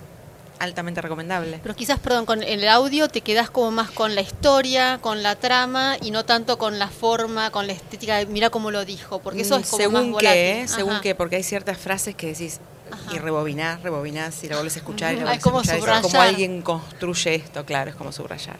altamente 0.58 1.00
recomendable. 1.00 1.60
Pero 1.62 1.74
quizás, 1.74 1.98
perdón, 1.98 2.26
con 2.26 2.42
el 2.42 2.68
audio 2.68 3.08
te 3.08 3.20
quedás 3.20 3.50
como 3.50 3.70
más 3.70 3.90
con 3.90 4.14
la 4.14 4.20
historia, 4.20 4.98
con 5.00 5.22
la 5.22 5.36
trama 5.36 5.96
y 6.00 6.10
no 6.10 6.24
tanto 6.24 6.58
con 6.58 6.78
la 6.78 6.88
forma, 6.88 7.50
con 7.50 7.66
la 7.66 7.72
estética. 7.72 8.16
de 8.18 8.26
Mira 8.26 8.50
cómo 8.50 8.70
lo 8.70 8.84
dijo, 8.84 9.18
porque 9.20 9.42
eso 9.42 9.58
Mm, 9.58 9.60
es 9.62 9.68
como 9.70 9.82
según 9.82 9.94
más 9.94 10.10
volátil. 10.12 10.30
qué, 10.30 10.60
¿eh? 10.62 10.68
según 10.68 11.00
qué, 11.00 11.14
porque 11.14 11.36
hay 11.36 11.42
ciertas 11.42 11.78
frases 11.78 12.14
que 12.14 12.28
decís 12.28 12.60
Ajá. 12.90 13.14
y 13.14 13.18
rebobinás, 13.18 13.82
rebobinás 13.82 14.42
y 14.44 14.48
la 14.48 14.56
volvés 14.56 14.76
a 14.76 14.78
escuchar 14.78 15.14
y 15.14 15.16
la 15.20 15.38
como 15.40 15.58
a 15.58 15.62
escuchar. 15.62 15.78
Es 15.78 15.84
como 15.84 16.02
subrayar. 16.08 16.28
alguien 16.28 16.62
construye 16.62 17.34
esto, 17.34 17.64
claro, 17.64 17.90
es 17.90 17.96
como 17.96 18.12
subrayar. 18.12 18.56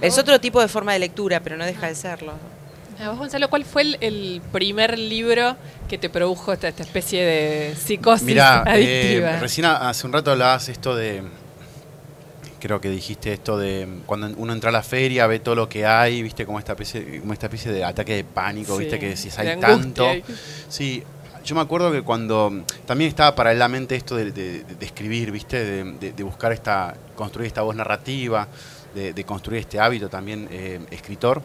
Es 0.00 0.16
otro 0.18 0.40
tipo 0.40 0.60
de 0.60 0.68
forma 0.68 0.92
de 0.92 0.98
lectura, 1.00 1.40
pero 1.40 1.56
no 1.56 1.64
deja 1.64 1.86
de 1.88 1.94
serlo. 1.94 2.32
A 3.02 3.08
vos, 3.10 3.18
Gonzalo, 3.18 3.48
¿cuál 3.48 3.64
fue 3.64 3.82
el, 3.82 3.98
el 4.00 4.42
primer 4.52 4.98
libro 4.98 5.56
que 5.88 5.96
te 5.96 6.10
produjo 6.10 6.52
esta, 6.52 6.68
esta 6.68 6.82
especie 6.82 7.24
de 7.24 7.74
psicosis 7.74 8.26
Mira, 8.26 8.62
adictiva? 8.62 9.38
recién 9.38 9.64
a- 9.66 9.88
hace 9.88 10.06
un 10.06 10.12
rato 10.12 10.30
hablabas 10.30 10.68
esto 10.68 10.94
de. 10.94 11.22
Creo 12.60 12.78
que 12.78 12.90
dijiste 12.90 13.32
esto 13.32 13.56
de 13.56 13.88
cuando 14.04 14.28
uno 14.36 14.52
entra 14.52 14.68
a 14.68 14.72
la 14.72 14.82
feria, 14.82 15.26
ve 15.26 15.38
todo 15.38 15.54
lo 15.54 15.66
que 15.66 15.86
hay, 15.86 16.22
viste, 16.22 16.44
como 16.44 16.58
esta 16.58 16.72
especie, 16.72 17.20
como 17.20 17.32
esta 17.32 17.46
especie 17.46 17.72
de 17.72 17.84
ataque 17.84 18.16
de 18.16 18.24
pánico, 18.24 18.74
Sí, 18.76 18.80
viste, 18.80 18.98
que 18.98 19.08
decís 19.08 19.34
de 19.34 19.42
hay 19.42 19.48
angustia. 19.48 19.70
tanto. 19.74 20.06
Sí, 20.68 21.02
yo 21.42 21.54
me 21.54 21.62
acuerdo 21.62 21.90
que 21.90 22.02
cuando 22.02 22.64
también 22.84 23.08
estaba 23.08 23.34
paralelamente 23.34 23.96
esto 23.96 24.14
de, 24.16 24.30
de- 24.32 24.64
de 24.64 24.84
escribir, 24.86 25.30
viste, 25.30 25.64
de, 25.64 25.84
de- 25.92 26.12
de 26.12 26.22
buscar 26.22 26.52
esta, 26.52 26.94
construir 27.16 27.46
esta 27.46 27.62
voz 27.62 27.74
narrativa, 27.74 28.46
de, 28.94 29.14
de 29.14 29.24
construir 29.24 29.60
este 29.60 29.80
hábito 29.80 30.10
también 30.10 30.46
eh, 30.50 30.80
escritor. 30.90 31.40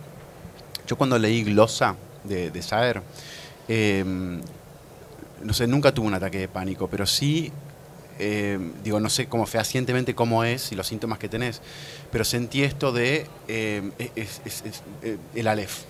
Yo 0.88 0.98
cuando 0.98 1.18
leí 1.18 1.44
Glosa 1.44 1.96
de, 2.24 2.52
de 2.52 2.62
Saer, 2.62 3.02
eh, 3.68 4.04
no 5.44 5.54
sé, 5.54 5.68
nunca 5.68 5.94
tuve 5.94 6.08
un 6.08 6.14
ataque 6.14 6.38
de 6.40 6.48
pánico, 6.48 6.88
pero 6.88 7.06
sí, 7.06 7.52
eh, 8.20 8.58
digo, 8.84 9.00
no 9.00 9.10
sé 9.10 9.28
cómo 9.28 9.46
fehacientemente 9.46 10.16
cómo 10.16 10.44
es 10.44 10.72
y 10.72 10.76
los 10.76 10.88
síntomas 10.88 11.20
que 11.20 11.28
tenés, 11.30 11.62
pero 12.12 12.24
sentí 12.24 12.64
esto 12.64 12.92
de 12.92 13.26
eh, 13.48 13.82
es- 14.16 14.42
es- 14.46 14.64
es, 14.66 14.82
el 15.36 15.48
Aleph, 15.48 15.82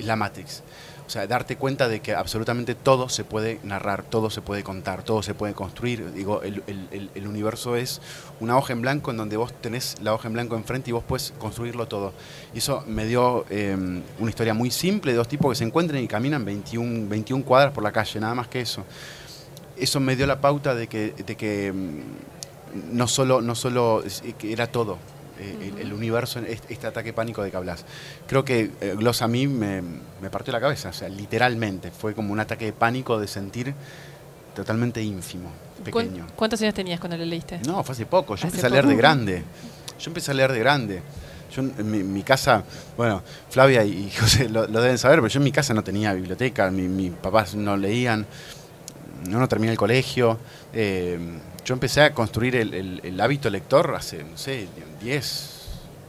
la 0.00 0.16
Matrix. 0.16 0.62
O 1.08 1.10
sea, 1.10 1.26
darte 1.26 1.56
cuenta 1.56 1.88
de 1.88 2.00
que 2.00 2.14
absolutamente 2.14 2.74
todo 2.74 3.08
se 3.08 3.24
puede 3.24 3.60
narrar, 3.62 4.02
todo 4.04 4.28
se 4.28 4.42
puede 4.42 4.62
contar, 4.62 5.02
todo 5.02 5.22
se 5.22 5.32
puede 5.32 5.54
construir. 5.54 6.12
Digo, 6.12 6.42
el, 6.42 6.62
el- 6.66 7.08
el- 7.14 7.26
universo 7.26 7.76
es 7.76 8.02
una 8.40 8.58
hoja 8.58 8.74
en 8.74 8.82
blanco 8.82 9.10
en 9.10 9.16
donde 9.16 9.38
vos 9.38 9.54
tenés 9.54 9.96
la 10.02 10.12
hoja 10.12 10.28
en 10.28 10.34
blanco 10.34 10.54
enfrente 10.54 10.90
y 10.90 10.92
vos 10.92 11.02
puedes 11.08 11.32
construirlo 11.38 11.88
todo. 11.88 12.12
Y 12.54 12.58
eso 12.58 12.84
me 12.86 13.06
dio 13.06 13.46
eh, 13.48 13.74
una 14.18 14.28
historia 14.28 14.52
muy 14.52 14.70
simple 14.70 15.12
de 15.12 15.16
dos 15.16 15.28
tipos 15.28 15.50
que 15.50 15.56
se 15.56 15.64
encuentran 15.64 16.02
y 16.04 16.06
caminan 16.08 16.44
21, 16.44 17.08
21 17.08 17.42
cuadras 17.42 17.72
por 17.72 17.82
la 17.82 17.90
calle, 17.90 18.20
nada 18.20 18.34
más 18.34 18.48
que 18.48 18.60
eso. 18.60 18.84
Eso 19.78 20.00
me 20.00 20.14
dio 20.14 20.26
la 20.26 20.42
pauta 20.42 20.74
de 20.74 20.88
que, 20.88 21.12
de 21.12 21.36
que 21.36 21.72
mm, 21.72 22.96
no 22.98 23.08
solo, 23.08 23.40
no 23.40 23.54
solo 23.54 24.04
era 24.42 24.66
todo. 24.66 24.98
Eh, 25.38 25.72
el, 25.74 25.78
el 25.86 25.92
universo, 25.92 26.40
este, 26.40 26.72
este 26.72 26.86
ataque 26.86 27.12
pánico 27.12 27.42
de 27.42 27.50
que 27.50 27.56
hablas. 27.56 27.84
Creo 28.26 28.44
que 28.44 28.70
eh, 28.80 28.94
Gloss 28.96 29.22
a 29.22 29.28
mí 29.28 29.46
me, 29.46 29.82
me 30.20 30.30
partió 30.30 30.52
la 30.52 30.60
cabeza, 30.60 30.88
o 30.90 30.92
sea, 30.92 31.08
literalmente. 31.08 31.90
Fue 31.90 32.14
como 32.14 32.32
un 32.32 32.40
ataque 32.40 32.66
de 32.66 32.72
pánico 32.72 33.18
de 33.18 33.26
sentir 33.28 33.74
totalmente 34.54 35.02
ínfimo, 35.02 35.50
¿Cuán- 35.90 36.06
pequeño. 36.06 36.26
¿Cuántos 36.36 36.60
años 36.62 36.74
tenías 36.74 36.98
cuando 37.00 37.16
lo 37.16 37.24
leíste? 37.24 37.60
No, 37.66 37.82
fue 37.84 37.92
hace 37.92 38.06
poco. 38.06 38.34
Yo 38.34 38.40
Hace 38.40 38.46
empecé 38.48 38.66
a 38.66 38.70
leer 38.70 38.86
de 38.86 38.96
grande. 38.96 39.42
Yo 40.00 40.10
empecé 40.10 40.30
a 40.30 40.34
leer 40.34 40.52
de 40.52 40.58
grande. 40.58 41.02
Yo 41.54 41.62
en 41.62 41.90
mi, 41.90 42.02
mi 42.02 42.22
casa, 42.22 42.62
bueno, 42.96 43.22
Flavia 43.50 43.82
y 43.84 44.10
José 44.20 44.48
lo, 44.48 44.66
lo 44.66 44.82
deben 44.82 44.98
saber, 44.98 45.18
pero 45.20 45.28
yo 45.28 45.38
en 45.38 45.44
mi 45.44 45.52
casa 45.52 45.72
no 45.74 45.82
tenía 45.82 46.12
biblioteca, 46.12 46.70
mi, 46.70 46.82
mis 46.88 47.12
papás 47.12 47.54
no 47.54 47.76
leían, 47.76 48.26
no, 49.28 49.38
no 49.38 49.48
terminé 49.48 49.72
el 49.72 49.78
colegio. 49.78 50.38
Eh, 50.74 51.18
yo 51.64 51.74
empecé 51.74 52.02
a 52.02 52.12
construir 52.14 52.56
el, 52.56 52.74
el- 52.74 53.00
el 53.02 53.20
hábito 53.20 53.48
lector 53.48 53.94
hace, 53.96 54.24
no 54.24 54.36
sé, 54.36 54.68
10, 55.00 55.50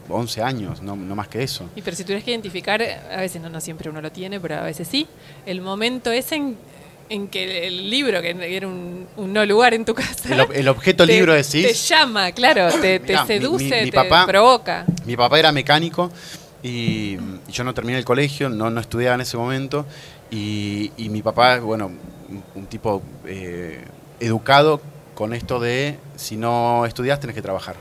11 0.10 0.42
años, 0.42 0.82
no, 0.82 0.96
no 0.96 1.16
más 1.16 1.28
que 1.28 1.44
eso. 1.44 1.66
Y 1.76 1.82
pero 1.82 1.96
si 1.96 2.04
tuvieras 2.04 2.24
que 2.24 2.32
identificar, 2.32 2.82
a 2.82 3.18
veces 3.22 3.42
no, 3.42 3.50
no 3.50 3.62
siempre 3.62 3.90
uno 3.90 4.02
lo 4.02 4.12
tiene, 4.12 4.40
pero 4.40 4.56
a 4.56 4.62
veces 4.64 4.88
sí, 4.88 5.08
el 5.46 5.62
momento 5.62 6.12
ese 6.12 6.36
en 6.36 6.58
en 7.12 7.28
que 7.28 7.66
el 7.66 7.90
libro, 7.90 8.22
que 8.22 8.30
era 8.56 8.68
un, 8.68 9.08
un 9.18 9.34
no 9.34 9.44
lugar 9.44 9.74
en 9.74 9.84
tu 9.84 9.96
casa. 9.96 10.32
El, 10.32 10.42
ob- 10.42 10.52
el 10.54 10.68
objeto 10.68 11.08
te- 11.08 11.14
libro 11.14 11.34
Te 11.34 11.42
decís. 11.42 11.90
llama, 11.90 12.32
claro, 12.34 12.72
te, 12.80 13.00
te 13.00 13.14
Mirá, 13.14 13.26
seduce, 13.26 13.64
mi- 13.64 13.86
mi 13.86 13.90
te 13.90 13.98
papá- 13.98 14.28
provoca. 14.28 14.86
Mi 15.08 15.18
papá 15.18 15.40
era 15.40 15.52
mecánico 15.52 16.12
y, 16.62 17.18
y 17.48 17.52
yo 17.52 17.64
no 17.64 17.74
terminé 17.74 17.98
el 17.98 18.06
colegio, 18.06 18.48
no, 18.50 18.70
no 18.70 18.80
estudiaba 18.80 19.16
en 19.16 19.22
ese 19.22 19.38
momento. 19.38 19.88
Y, 20.30 20.92
y 20.98 21.10
mi 21.10 21.24
papá, 21.24 21.60
bueno, 21.62 21.88
un, 21.88 22.44
un 22.54 22.66
tipo 22.68 23.02
eh, 23.26 23.84
educado 24.20 24.80
con 25.16 25.34
esto 25.34 25.60
de 25.60 25.98
si 26.16 26.38
no 26.38 26.86
estudias 26.86 27.20
tenés 27.20 27.36
que 27.36 27.42
trabajar. 27.42 27.76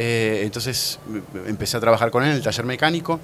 Eh, 0.00 0.42
entonces 0.44 1.00
empecé 1.46 1.76
a 1.76 1.80
trabajar 1.80 2.12
con 2.12 2.22
él 2.22 2.30
en 2.30 2.36
el 2.36 2.42
taller 2.42 2.64
mecánico, 2.64 3.18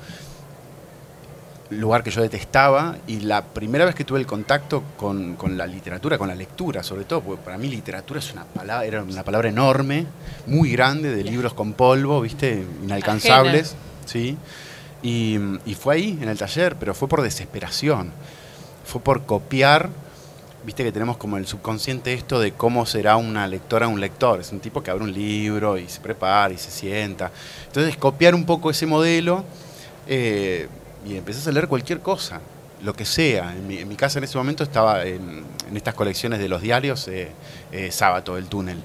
lugar 1.71 2.03
que 2.03 2.11
yo 2.11 2.21
detestaba, 2.21 2.97
y 3.07 3.21
la 3.21 3.45
primera 3.45 3.85
vez 3.85 3.95
que 3.95 4.03
tuve 4.03 4.19
el 4.19 4.27
contacto 4.27 4.83
con, 4.97 5.37
con 5.37 5.57
la 5.57 5.69
literatura, 5.69 6.19
con 6.19 6.27
la 6.27 6.35
lectura 6.35 6.83
sobre 6.83 7.05
todo, 7.05 7.21
porque 7.21 7.45
para 7.45 7.59
mí 7.59 7.69
literatura 7.69 8.19
es 8.19 8.33
una 8.33 8.45
palabra, 8.45 8.85
era 8.85 9.03
una 9.05 9.23
palabra 9.23 9.49
enorme, 9.49 10.05
muy 10.47 10.73
grande, 10.73 11.15
de 11.15 11.23
libros 11.23 11.55
con 11.55 11.75
polvo, 11.75 12.21
viste, 12.21 12.67
inalcanzables, 12.83 13.77
¿sí? 14.05 14.37
Y, 15.01 15.39
y 15.67 15.77
fue 15.77 15.95
ahí, 15.95 16.19
en 16.21 16.29
el 16.29 16.37
taller, 16.37 16.75
pero 16.75 16.93
fue 16.93 17.07
por 17.07 17.23
desesperación, 17.23 18.11
fue 18.85 19.01
por 19.01 19.27
copiar 19.27 19.91
viste 20.65 20.83
que 20.85 20.93
tenemos 20.93 21.17
como 21.17 21.37
el 21.37 21.47
subconsciente 21.47 22.13
esto 22.15 22.41
de 22.41 22.53
cómo 22.53 22.87
será 22.87 23.17
una 23.17 23.47
lectora 23.47 23.87
un 23.89 24.01
lector. 24.01 24.41
Es 24.41 24.51
un 24.53 24.61
tipo 24.61 24.83
que 24.83 24.91
abre 24.91 25.05
un 25.05 25.13
libro 25.13 25.77
y 25.79 25.89
se 25.89 26.01
prepara 26.01 26.53
y 26.55 26.59
se 26.59 26.71
sienta. 26.71 27.31
Entonces, 27.67 27.97
copiar 27.97 28.35
un 28.35 28.45
poco 28.47 28.71
ese 28.71 28.87
modelo 28.87 29.45
eh, 30.09 30.69
y 31.07 31.17
empezás 31.17 31.47
a 31.49 31.53
leer 31.53 31.69
cualquier 31.69 32.01
cosa, 32.01 32.41
lo 32.83 32.95
que 32.95 33.05
sea. 33.05 33.53
En 33.55 33.67
mi, 33.67 33.79
en 33.79 33.89
mi 33.89 33.97
casa 33.97 34.19
en 34.19 34.25
ese 34.25 34.39
momento 34.39 34.65
estaba 34.65 35.05
en, 35.05 35.45
en 35.69 35.77
estas 35.77 35.95
colecciones 35.95 36.39
de 36.39 36.49
los 36.49 36.63
diarios 36.63 37.09
eh, 37.09 37.31
eh, 37.73 37.91
Sábato, 37.91 38.37
El 38.39 38.47
Túnel. 38.47 38.79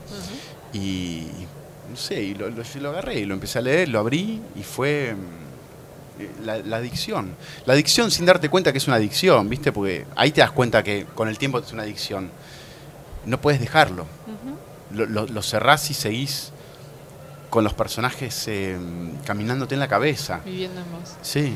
Y 0.74 1.28
no 1.90 1.96
sé, 1.98 2.22
y 2.22 2.36
lo, 2.36 2.50
lo- 2.50 2.62
yo 2.64 2.80
lo 2.82 2.90
agarré 2.90 3.20
y 3.20 3.26
lo 3.26 3.34
empecé 3.34 3.60
a 3.60 3.62
leer, 3.62 3.90
lo 3.90 4.00
abrí 4.00 4.40
y 4.56 4.64
fue 4.64 5.16
mm, 5.16 5.49
la, 6.44 6.58
la 6.58 6.78
adicción. 6.78 7.36
La 7.66 7.74
adicción 7.74 8.12
sin 8.12 8.26
darte 8.26 8.50
cuenta 8.50 8.72
que 8.72 8.78
es 8.78 8.88
una 8.88 8.98
adicción, 8.98 9.48
¿viste? 9.50 9.72
Porque 9.72 10.06
ahí 10.16 10.32
te 10.32 10.42
das 10.42 10.52
cuenta 10.52 10.84
que 10.84 11.06
con 11.16 11.28
el 11.28 11.38
tiempo 11.38 11.60
es 11.60 11.72
una 11.74 11.84
adicción. 11.84 12.30
No 13.26 13.40
puedes 13.42 13.60
dejarlo. 13.60 14.06
lo, 14.92 15.06
lo- 15.06 15.28
lo 15.28 15.42
cerrás 15.42 15.90
y 15.92 15.94
seguís 15.94 16.52
con 17.50 17.64
los 17.64 17.74
personajes 17.74 18.48
eh, 18.48 18.78
caminándote 19.26 19.74
en 19.76 19.80
la 19.80 19.88
cabeza. 19.88 20.42
Viviendo 20.46 20.82
en 20.82 20.92
vos. 20.92 21.16
Sí. 21.22 21.54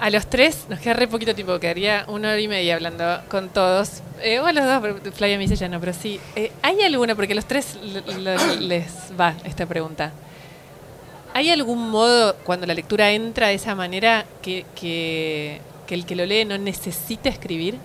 A 0.00 0.10
los 0.10 0.26
tres 0.26 0.64
nos 0.68 0.80
queda 0.80 0.94
re 0.94 1.06
poquito 1.06 1.32
tiempo, 1.32 1.60
quedaría 1.60 2.04
una 2.08 2.30
hora 2.30 2.40
y 2.40 2.48
media 2.48 2.74
hablando 2.74 3.20
con 3.28 3.48
todos. 3.50 4.02
Eh, 4.20 4.40
o 4.40 4.46
a 4.46 4.52
los 4.52 4.64
dos, 4.64 4.80
pero 4.82 5.12
Flavia 5.12 5.36
me 5.36 5.44
dice 5.44 5.54
ya 5.54 5.68
no, 5.68 5.78
pero 5.78 5.92
sí. 5.92 6.18
Eh, 6.34 6.50
¿Hay 6.62 6.80
alguna, 6.82 7.14
porque 7.14 7.32
a 7.34 7.36
los 7.36 7.44
tres 7.46 7.78
les 8.60 8.86
va 9.18 9.34
esta 9.44 9.64
pregunta, 9.66 10.12
¿hay 11.34 11.50
algún 11.50 11.90
modo 11.90 12.36
cuando 12.44 12.66
la 12.66 12.74
lectura 12.74 13.10
entra 13.12 13.48
de 13.48 13.54
esa 13.54 13.74
manera 13.74 14.24
que, 14.42 14.64
que, 14.74 15.60
que 15.86 15.94
el 15.94 16.06
que 16.06 16.16
lo 16.16 16.26
lee 16.26 16.44
no 16.44 16.58
necesita 16.58 17.28
escribir? 17.28 17.78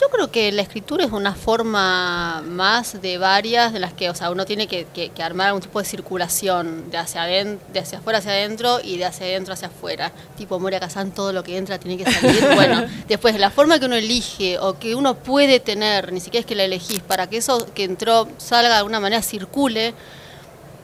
Yo 0.00 0.08
creo 0.10 0.30
que 0.30 0.52
la 0.52 0.62
escritura 0.62 1.04
es 1.04 1.10
una 1.10 1.34
forma 1.34 2.40
más 2.46 3.02
de 3.02 3.18
varias 3.18 3.72
de 3.72 3.80
las 3.80 3.92
que, 3.94 4.08
o 4.10 4.14
sea, 4.14 4.30
uno 4.30 4.44
tiene 4.46 4.68
que, 4.68 4.84
que- 4.94 5.08
que 5.08 5.22
armar 5.24 5.48
algún 5.48 5.60
tipo 5.60 5.80
de 5.80 5.84
circulación 5.84 6.88
de 6.88 6.98
hacia 6.98 7.24
aden- 7.26 7.58
de 7.72 7.80
hacia 7.80 7.98
afuera 7.98 8.20
hacia 8.20 8.30
adentro 8.30 8.78
y 8.80 8.96
de 8.96 9.06
hacia 9.06 9.26
adentro 9.26 9.54
hacia 9.54 9.66
afuera. 9.66 10.12
Tipo 10.36 10.60
Moria 10.60 10.78
Kazan, 10.78 11.10
todo 11.10 11.32
lo 11.32 11.42
que 11.42 11.56
entra 11.56 11.78
tiene 11.80 11.96
que 12.02 12.08
salir. 12.12 12.46
bueno, 12.54 12.84
después 13.08 13.36
la 13.40 13.50
forma 13.50 13.80
que 13.80 13.86
uno 13.86 13.96
elige 13.96 14.56
o 14.60 14.78
que 14.78 14.94
uno 14.94 15.16
puede 15.16 15.58
tener, 15.58 16.12
ni 16.12 16.20
siquiera 16.20 16.42
es 16.42 16.46
que 16.46 16.54
la 16.54 16.62
elegís, 16.62 17.00
para 17.00 17.26
que 17.28 17.38
eso 17.38 17.66
que 17.74 17.82
entró 17.82 18.28
salga 18.36 18.68
de 18.68 18.76
alguna 18.76 19.00
manera, 19.00 19.20
circule, 19.20 19.94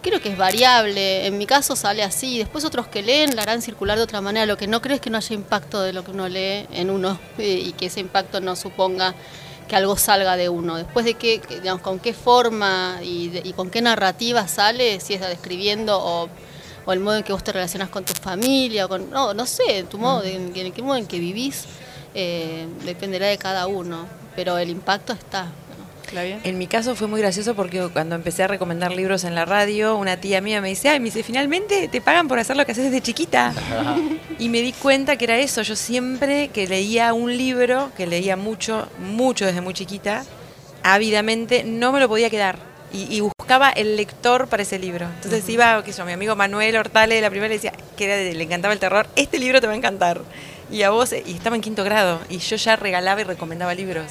creo 0.04 0.20
que 0.20 0.28
es 0.28 0.36
variable. 0.38 1.26
En 1.26 1.38
mi 1.38 1.46
caso 1.46 1.74
sale 1.74 2.02
así. 2.02 2.38
Después 2.38 2.64
otros 2.64 2.86
que 2.86 3.02
leen 3.02 3.34
la 3.34 3.42
harán 3.42 3.62
circular 3.62 3.96
de 3.96 4.04
otra 4.04 4.20
manera. 4.20 4.44
Lo 4.46 4.58
que 4.58 4.66
no 4.66 4.80
creo 4.82 4.96
es 4.96 5.00
que 5.00 5.10
no 5.10 5.16
haya 5.16 5.34
impacto 5.34 5.80
de 5.80 5.92
lo 5.94 6.04
que 6.04 6.10
uno 6.10 6.28
lee 6.28 6.66
en 6.70 6.90
uno 6.90 7.18
y 7.38 7.72
que 7.72 7.86
ese 7.86 8.00
impacto 8.00 8.40
no 8.40 8.54
suponga 8.54 9.14
que 9.66 9.76
algo 9.76 9.96
salga 9.96 10.36
de 10.36 10.50
uno. 10.50 10.76
Después 10.76 11.06
de 11.06 11.14
qué, 11.14 11.40
digamos, 11.48 11.80
con 11.80 11.98
qué 11.98 12.12
forma 12.12 12.98
y, 13.02 13.52
con 13.56 13.70
qué 13.70 13.80
narrativa 13.80 14.46
sale, 14.46 15.00
si 15.00 15.14
es 15.14 15.20
describiendo 15.22 15.98
o, 15.98 16.28
el 16.92 17.00
modo 17.00 17.16
en 17.16 17.22
que 17.22 17.32
vos 17.32 17.42
te 17.42 17.50
relacionas 17.52 17.88
con 17.88 18.04
tu 18.04 18.12
familia, 18.12 18.84
o 18.84 18.88
con, 18.90 19.08
no, 19.08 19.32
no 19.32 19.46
sé, 19.46 19.84
tu 19.84 19.96
modo, 19.96 20.20
de- 20.20 20.34
en, 20.34 20.72
qué 20.72 20.82
modo 20.82 20.98
en 20.98 21.06
que 21.06 21.18
vivís, 21.18 21.64
eh, 22.14 22.66
dependerá 22.84 23.26
de 23.26 23.38
cada 23.38 23.66
uno. 23.66 24.06
Pero 24.36 24.58
el 24.58 24.68
impacto 24.68 25.14
está. 25.14 25.50
En 26.44 26.58
mi 26.58 26.66
caso 26.66 26.94
fue 26.94 27.08
muy 27.08 27.20
gracioso 27.20 27.54
porque 27.54 27.88
cuando 27.92 28.14
empecé 28.14 28.42
a 28.44 28.46
recomendar 28.48 28.92
libros 28.92 29.24
en 29.24 29.34
la 29.34 29.44
radio, 29.44 29.96
una 29.96 30.16
tía 30.18 30.40
mía 30.40 30.60
me 30.60 30.68
dice, 30.68 30.88
ay, 30.88 31.00
me 31.00 31.06
dice, 31.06 31.22
finalmente 31.22 31.88
te 31.88 32.00
pagan 32.00 32.28
por 32.28 32.38
hacer 32.38 32.56
lo 32.56 32.64
que 32.64 32.72
haces 32.72 32.84
desde 32.84 33.00
chiquita. 33.00 33.52
y 34.38 34.48
me 34.48 34.60
di 34.60 34.72
cuenta 34.72 35.16
que 35.16 35.24
era 35.24 35.38
eso. 35.38 35.62
Yo 35.62 35.76
siempre 35.76 36.48
que 36.48 36.66
leía 36.66 37.12
un 37.12 37.36
libro, 37.36 37.90
que 37.96 38.06
leía 38.06 38.36
mucho, 38.36 38.88
mucho 38.98 39.46
desde 39.46 39.60
muy 39.60 39.74
chiquita, 39.74 40.24
ávidamente 40.82 41.64
no 41.64 41.92
me 41.92 42.00
lo 42.00 42.08
podía 42.08 42.30
quedar. 42.30 42.58
Y, 42.92 43.12
y 43.16 43.20
buscaba 43.20 43.70
el 43.70 43.96
lector 43.96 44.46
para 44.46 44.62
ese 44.62 44.78
libro. 44.78 45.06
Entonces 45.16 45.48
iba, 45.48 45.82
qué 45.82 45.92
sé 45.92 45.98
yo, 45.98 46.04
mi 46.04 46.12
amigo 46.12 46.36
Manuel 46.36 46.76
Hortale, 46.76 47.20
la 47.20 47.28
primera 47.30 47.48
le 47.48 47.54
decía, 47.54 47.72
que 47.96 48.04
era 48.04 48.16
de- 48.16 48.34
le 48.34 48.44
encantaba 48.44 48.72
el 48.72 48.78
terror, 48.78 49.08
este 49.16 49.38
libro 49.38 49.60
te 49.60 49.66
va 49.66 49.72
a 49.72 49.76
encantar. 49.76 50.20
Y 50.70 50.82
a 50.82 50.90
vos, 50.90 51.12
y 51.12 51.32
estaba 51.32 51.56
en 51.56 51.62
quinto 51.62 51.82
grado, 51.82 52.20
y 52.30 52.38
yo 52.38 52.54
ya 52.56 52.76
regalaba 52.76 53.20
y 53.20 53.24
recomendaba 53.24 53.74
libros. 53.74 54.06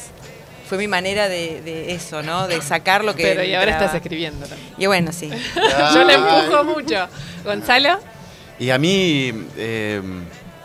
Fue 0.74 0.80
mi 0.80 0.88
manera 0.88 1.30
de, 1.30 1.61
de 1.61 1.93
eso, 1.93 2.24
¿no? 2.24 2.47
De 2.47 2.59
sacar 2.59 3.05
lo 3.05 3.13
que... 3.13 3.21
Pero 3.21 3.43
y 3.43 3.53
ahora 3.53 3.74
estás 3.74 3.93
escribiendo 3.93 4.47
también. 4.47 4.74
Y 4.76 4.88
bueno, 4.88 5.11
sí. 5.13 5.30
Yo 5.93 6.03
le 6.03 6.15
empujo 6.15 6.63
mucho. 6.63 7.07
Gonzalo. 7.45 7.99
Y 8.57 8.71
a 8.71 8.80
mí, 8.80 9.32
eh, 9.55 10.01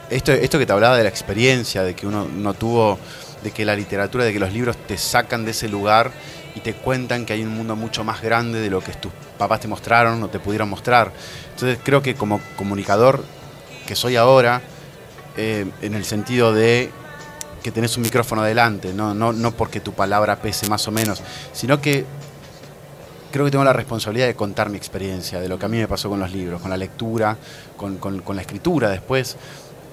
esto, 0.09 0.33
esto 0.33 0.59
que 0.59 0.65
te 0.65 0.73
hablaba 0.73 0.97
de 0.97 1.03
la 1.03 1.11
experiencia, 1.11 1.83
de 1.83 1.95
que 1.95 2.07
uno 2.07 2.27
no 2.27 2.55
tuvo, 2.55 2.99
de 3.43 3.51
que 3.51 3.67
la 3.67 3.77
literatura, 3.77 4.25
de 4.25 4.33
que 4.33 4.39
los 4.39 4.51
libros 4.51 4.79
te 4.79 4.97
sacan 4.97 5.45
de 5.45 5.51
ese 5.51 5.69
lugar 5.69 6.11
y 6.55 6.61
te 6.61 6.73
cuentan 6.73 7.27
que 7.27 7.35
hay 7.35 7.43
un 7.43 7.51
mundo 7.51 7.77
mucho 7.77 8.03
más 8.03 8.23
grande 8.23 8.61
de 8.61 8.71
lo 8.71 8.81
que 8.81 8.93
tus 8.93 9.13
papás 9.37 9.61
te 9.61 9.69
mostraron 9.69 10.23
o 10.23 10.29
te 10.29 10.39
pudieron 10.39 10.71
mostrar. 10.71 11.13
Entonces 11.51 11.79
creo 11.85 12.01
que 12.01 12.15
como 12.15 12.41
comunicador 12.57 13.23
que 13.87 13.95
soy 13.95 14.17
ahora, 14.17 14.63
eh, 15.37 15.67
en 15.83 15.93
el 15.93 16.07
sentido 16.07 16.55
de 16.55 16.91
que 17.63 17.71
tenés 17.73 17.97
un 17.97 18.03
micrófono 18.05 18.43
delante, 18.43 18.93
no, 18.93 19.15
no, 19.15 19.33
no 19.33 19.53
porque 19.53 19.81
tu 19.81 19.93
palabra 19.93 20.37
pese 20.37 20.69
más 20.69 20.87
o 20.89 20.91
menos, 20.93 21.21
sino 21.53 21.81
que 21.81 22.05
creo 23.33 23.45
que 23.45 23.51
tengo 23.51 23.65
la 23.65 23.73
responsabilidad 23.73 24.27
de 24.27 24.35
contar 24.35 24.71
mi 24.71 24.77
experiencia, 24.79 25.41
de 25.41 25.49
lo 25.49 25.59
que 25.59 25.67
a 25.67 25.69
mí 25.69 25.77
me 25.77 25.87
pasó 25.89 26.09
con 26.09 26.19
los 26.21 26.33
libros, 26.33 26.61
con 26.63 26.71
la 26.71 26.77
lectura, 26.77 27.37
con, 27.77 27.99
con- 27.99 28.23
la 28.37 28.41
escritura 28.43 28.89
después, 28.91 29.37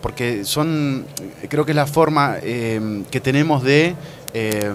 porque 0.02 0.46
son, 0.46 1.06
creo 1.50 1.66
que 1.66 1.72
es 1.72 1.76
la 1.76 1.88
forma 1.88 2.38
eh, 2.42 3.04
que 3.12 3.20
tenemos 3.20 3.64
de 3.64 3.96
eh, 4.34 4.72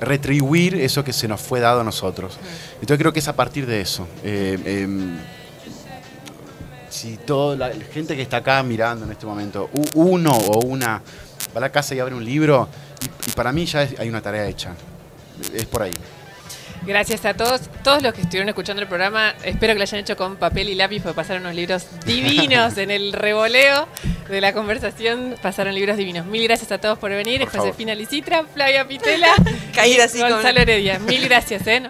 retribuir 0.00 0.76
eso 0.76 1.04
que 1.04 1.12
se 1.12 1.28
nos 1.28 1.40
fue 1.40 1.60
dado 1.60 1.80
a 1.80 1.84
nosotros. 1.84 2.38
Entonces 2.74 2.98
creo 2.98 3.12
que 3.12 3.18
es 3.18 3.28
a 3.28 3.34
partir 3.36 3.66
de 3.66 3.80
eso. 3.80 4.06
Eh, 4.22 4.58
em, 4.84 5.16
si 6.88 7.16
toda 7.16 7.56
la 7.56 7.72
gente 7.92 8.14
que 8.14 8.22
está 8.22 8.38
acá 8.38 8.62
mirando 8.62 9.04
en 9.04 9.10
este 9.12 9.26
momento, 9.26 9.68
uno 9.94 10.32
o 10.32 10.64
una 10.64 11.02
va 11.54 11.58
a 11.58 11.60
la 11.60 11.70
casa 11.72 11.94
y 11.94 12.00
abre 12.00 12.14
un 12.14 12.24
libro, 12.24 12.68
y, 13.02 13.30
y 13.30 13.32
para 13.34 13.52
mí 13.52 13.66
ya 13.66 13.82
es- 13.82 13.98
hay 13.98 14.08
una 14.08 14.20
tarea 14.20 14.46
hecha. 14.46 14.72
Es 15.54 15.66
por 15.66 15.82
ahí. 15.82 15.92
Gracias 16.86 17.24
a 17.24 17.32
todos, 17.32 17.62
todos 17.82 18.02
los 18.02 18.12
que 18.12 18.20
estuvieron 18.20 18.48
escuchando 18.50 18.82
el 18.82 18.88
programa. 18.88 19.34
Espero 19.42 19.72
que 19.72 19.78
lo 19.78 19.82
hayan 19.84 20.00
hecho 20.00 20.16
con 20.18 20.36
papel 20.36 20.68
y 20.68 20.74
lápiz, 20.74 21.00
porque 21.02 21.16
pasaron 21.16 21.42
unos 21.44 21.54
libros 21.54 21.86
divinos 22.04 22.76
en 22.76 22.90
el 22.90 23.14
revoleo 23.14 23.88
de 24.28 24.40
la 24.42 24.52
conversación. 24.52 25.36
Pasaron 25.40 25.74
libros 25.74 25.96
divinos. 25.96 26.26
Mil 26.26 26.44
gracias 26.44 26.70
a 26.72 26.78
todos 26.78 26.98
por 26.98 27.10
venir. 27.10 27.40
Por. 27.48 27.60
Josefina 27.60 27.94
Licitra, 27.94 28.44
Flavia 28.44 28.86
Pitela, 28.86 29.32
Caída 29.74 30.04
así 30.04 30.20
con- 30.20 30.30
Gonzalo 30.30 30.60
Heredia. 30.60 30.98
Mil 30.98 31.26
gracias, 31.26 31.66
¿eh? 31.66 31.88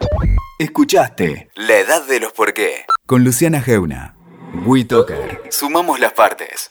Escuchaste 0.61 1.51
La 1.57 1.79
Edad 1.79 2.07
de 2.07 2.21
los 2.21 2.33
Por 2.33 2.55
qué 2.55 2.85
con 3.07 3.25
Luciana 3.25 3.61
Geuna. 3.61 4.15
WeToker. 4.65 5.43
Sumamos 5.51 5.99
las 5.99 6.12
partes. 6.12 6.71